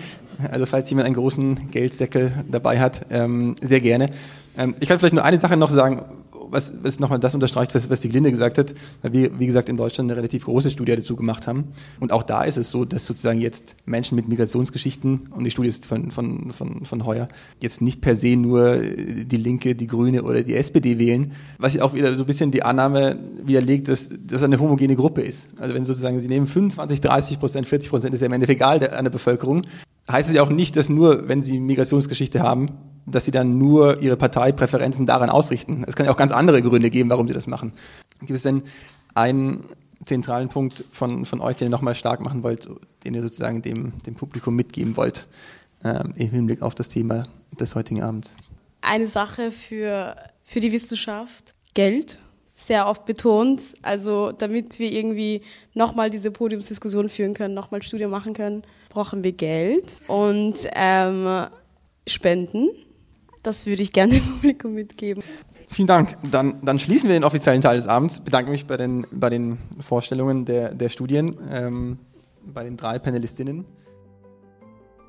Also 0.50 0.64
falls 0.64 0.88
jemand 0.88 1.06
einen 1.06 1.14
großen 1.14 1.70
Geldsäckel 1.70 2.32
dabei 2.50 2.80
hat, 2.80 3.06
ähm, 3.10 3.56
sehr 3.60 3.80
gerne. 3.80 4.10
Ähm, 4.56 4.74
ich 4.80 4.88
kann 4.88 4.98
vielleicht 4.98 5.14
nur 5.14 5.24
eine 5.24 5.38
Sache 5.38 5.58
noch 5.58 5.70
sagen, 5.70 6.02
was, 6.50 6.74
was 6.82 7.00
nochmal 7.00 7.18
das 7.18 7.34
unterstreicht, 7.34 7.74
was, 7.74 7.90
was 7.90 8.00
die 8.00 8.08
Glinde 8.08 8.30
gesagt 8.30 8.58
hat, 8.58 8.74
weil 9.02 9.12
wir, 9.12 9.38
wie 9.38 9.46
gesagt, 9.46 9.68
in 9.68 9.76
Deutschland 9.76 10.10
eine 10.10 10.18
relativ 10.18 10.44
große 10.44 10.70
Studie 10.70 10.96
dazu 10.96 11.16
gemacht 11.16 11.46
haben. 11.46 11.72
Und 12.00 12.12
auch 12.12 12.22
da 12.22 12.44
ist 12.44 12.56
es 12.56 12.70
so, 12.70 12.84
dass 12.84 13.06
sozusagen 13.06 13.40
jetzt 13.40 13.76
Menschen 13.86 14.16
mit 14.16 14.28
Migrationsgeschichten, 14.28 15.28
und 15.30 15.44
die 15.44 15.50
Studie 15.50 15.68
ist 15.68 15.86
von, 15.86 16.10
von, 16.10 16.52
von, 16.52 16.84
von 16.84 17.06
Heuer, 17.06 17.28
jetzt 17.60 17.80
nicht 17.80 18.00
per 18.00 18.16
se 18.16 18.36
nur 18.36 18.78
die 18.78 19.36
Linke, 19.36 19.74
die 19.74 19.86
Grüne 19.86 20.22
oder 20.22 20.42
die 20.42 20.56
SPD 20.56 20.98
wählen, 20.98 21.32
was 21.58 21.78
auch 21.78 21.94
wieder 21.94 22.14
so 22.16 22.24
ein 22.24 22.26
bisschen 22.26 22.50
die 22.50 22.62
Annahme 22.62 23.18
widerlegt, 23.44 23.88
dass 23.88 24.10
das 24.26 24.42
eine 24.42 24.58
homogene 24.58 24.96
Gruppe 24.96 25.22
ist. 25.22 25.48
Also 25.58 25.74
wenn 25.74 25.84
sozusagen 25.84 26.20
sie 26.20 26.28
nehmen 26.28 26.46
25, 26.46 27.00
30 27.00 27.38
Prozent, 27.38 27.66
40 27.66 27.90
Prozent, 27.90 28.14
ist 28.14 28.20
ja 28.20 28.26
im 28.26 28.32
Endeffekt 28.32 28.60
egal 28.60 28.78
der, 28.78 28.98
an 28.98 29.04
der 29.04 29.10
Bevölkerung, 29.10 29.62
heißt 30.10 30.28
es 30.28 30.34
ja 30.34 30.42
auch 30.42 30.50
nicht, 30.50 30.76
dass 30.76 30.88
nur, 30.88 31.28
wenn 31.28 31.42
sie 31.42 31.60
Migrationsgeschichte 31.60 32.40
haben, 32.40 32.68
dass 33.10 33.24
sie 33.24 33.30
dann 33.30 33.58
nur 33.58 34.00
ihre 34.00 34.16
Parteipräferenzen 34.16 35.06
daran 35.06 35.30
ausrichten. 35.30 35.84
Es 35.86 35.96
kann 35.96 36.06
ja 36.06 36.12
auch 36.12 36.16
ganz 36.16 36.32
andere 36.32 36.62
Gründe 36.62 36.90
geben, 36.90 37.10
warum 37.10 37.28
sie 37.28 37.34
das 37.34 37.46
machen. 37.46 37.72
Gibt 38.20 38.32
es 38.32 38.42
denn 38.42 38.62
einen 39.14 39.64
zentralen 40.04 40.48
Punkt 40.48 40.84
von, 40.92 41.26
von 41.26 41.40
euch, 41.40 41.56
den 41.56 41.68
ihr 41.68 41.70
nochmal 41.70 41.94
stark 41.94 42.20
machen 42.20 42.42
wollt, 42.42 42.68
den 43.04 43.14
ihr 43.14 43.22
sozusagen 43.22 43.62
dem, 43.62 43.92
dem 44.06 44.14
Publikum 44.14 44.56
mitgeben 44.56 44.96
wollt, 44.96 45.26
ähm, 45.84 46.12
im 46.16 46.30
Hinblick 46.30 46.62
auf 46.62 46.74
das 46.74 46.88
Thema 46.88 47.24
des 47.58 47.74
heutigen 47.74 48.02
Abends? 48.02 48.34
Eine 48.82 49.06
Sache 49.06 49.52
für, 49.52 50.16
für 50.42 50.60
die 50.60 50.72
Wissenschaft, 50.72 51.54
Geld, 51.74 52.18
sehr 52.54 52.86
oft 52.86 53.04
betont. 53.04 53.74
Also 53.82 54.32
damit 54.32 54.78
wir 54.78 54.92
irgendwie 54.92 55.42
nochmal 55.74 56.10
diese 56.10 56.30
Podiumsdiskussion 56.30 57.08
führen 57.08 57.34
können, 57.34 57.54
nochmal 57.54 57.82
Studien 57.82 58.10
machen 58.10 58.34
können, 58.34 58.62
brauchen 58.88 59.24
wir 59.24 59.32
Geld 59.32 60.00
und 60.08 60.56
ähm, 60.74 61.46
Spenden. 62.06 62.70
Das 63.42 63.66
würde 63.66 63.82
ich 63.82 63.92
gerne 63.92 64.12
dem 64.20 64.24
Publikum 64.24 64.74
mitgeben. 64.74 65.22
Vielen 65.68 65.88
Dank. 65.88 66.16
Dann, 66.30 66.58
dann 66.62 66.78
schließen 66.78 67.08
wir 67.08 67.16
den 67.16 67.24
offiziellen 67.24 67.60
Teil 67.60 67.76
des 67.76 67.86
Abends. 67.86 68.18
Ich 68.18 68.22
bedanke 68.22 68.50
mich 68.50 68.66
bei 68.66 68.76
den, 68.76 69.06
bei 69.12 69.30
den 69.30 69.58
Vorstellungen 69.78 70.44
der, 70.44 70.74
der 70.74 70.88
Studien, 70.88 71.36
ähm, 71.50 71.98
bei 72.44 72.64
den 72.64 72.76
drei 72.76 72.98
Panelistinnen. 72.98 73.64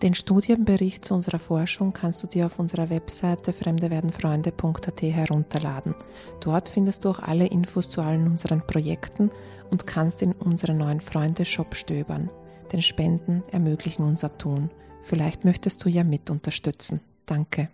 Den 0.02 0.16
Studienbericht 0.16 1.06
zu 1.06 1.14
unserer 1.14 1.38
Forschung 1.38 1.94
kannst 1.94 2.24
du 2.24 2.28
dir 2.28 2.48
auf 2.48 2.58
unserer 2.58 2.90
Webseite 2.90 3.54
fremdewerdenfreunde.at 3.54 5.02
herunterladen. 5.04 5.94
Dort 6.40 6.70
findest 6.70 7.06
du 7.06 7.10
auch 7.10 7.20
alle 7.20 7.46
Infos 7.46 7.88
zu 7.88 8.02
allen 8.02 8.26
unseren 8.26 8.66
Projekten 8.66 9.30
und 9.70 9.86
kannst 9.86 10.24
in 10.24 10.32
unseren 10.34 10.78
neuen 10.78 11.02
Freunde-Shop 11.02 11.76
stöbern. 11.76 12.32
Denn 12.72 12.82
Spenden 12.82 13.44
ermöglichen 13.52 14.04
unser 14.04 14.36
Tun. 14.38 14.72
Vielleicht 15.04 15.46
möchtest 15.46 15.86
du 15.86 15.90
ja 15.90 16.04
mit 16.04 16.32
unterstützen. 16.32 17.02
Danke. 17.28 17.68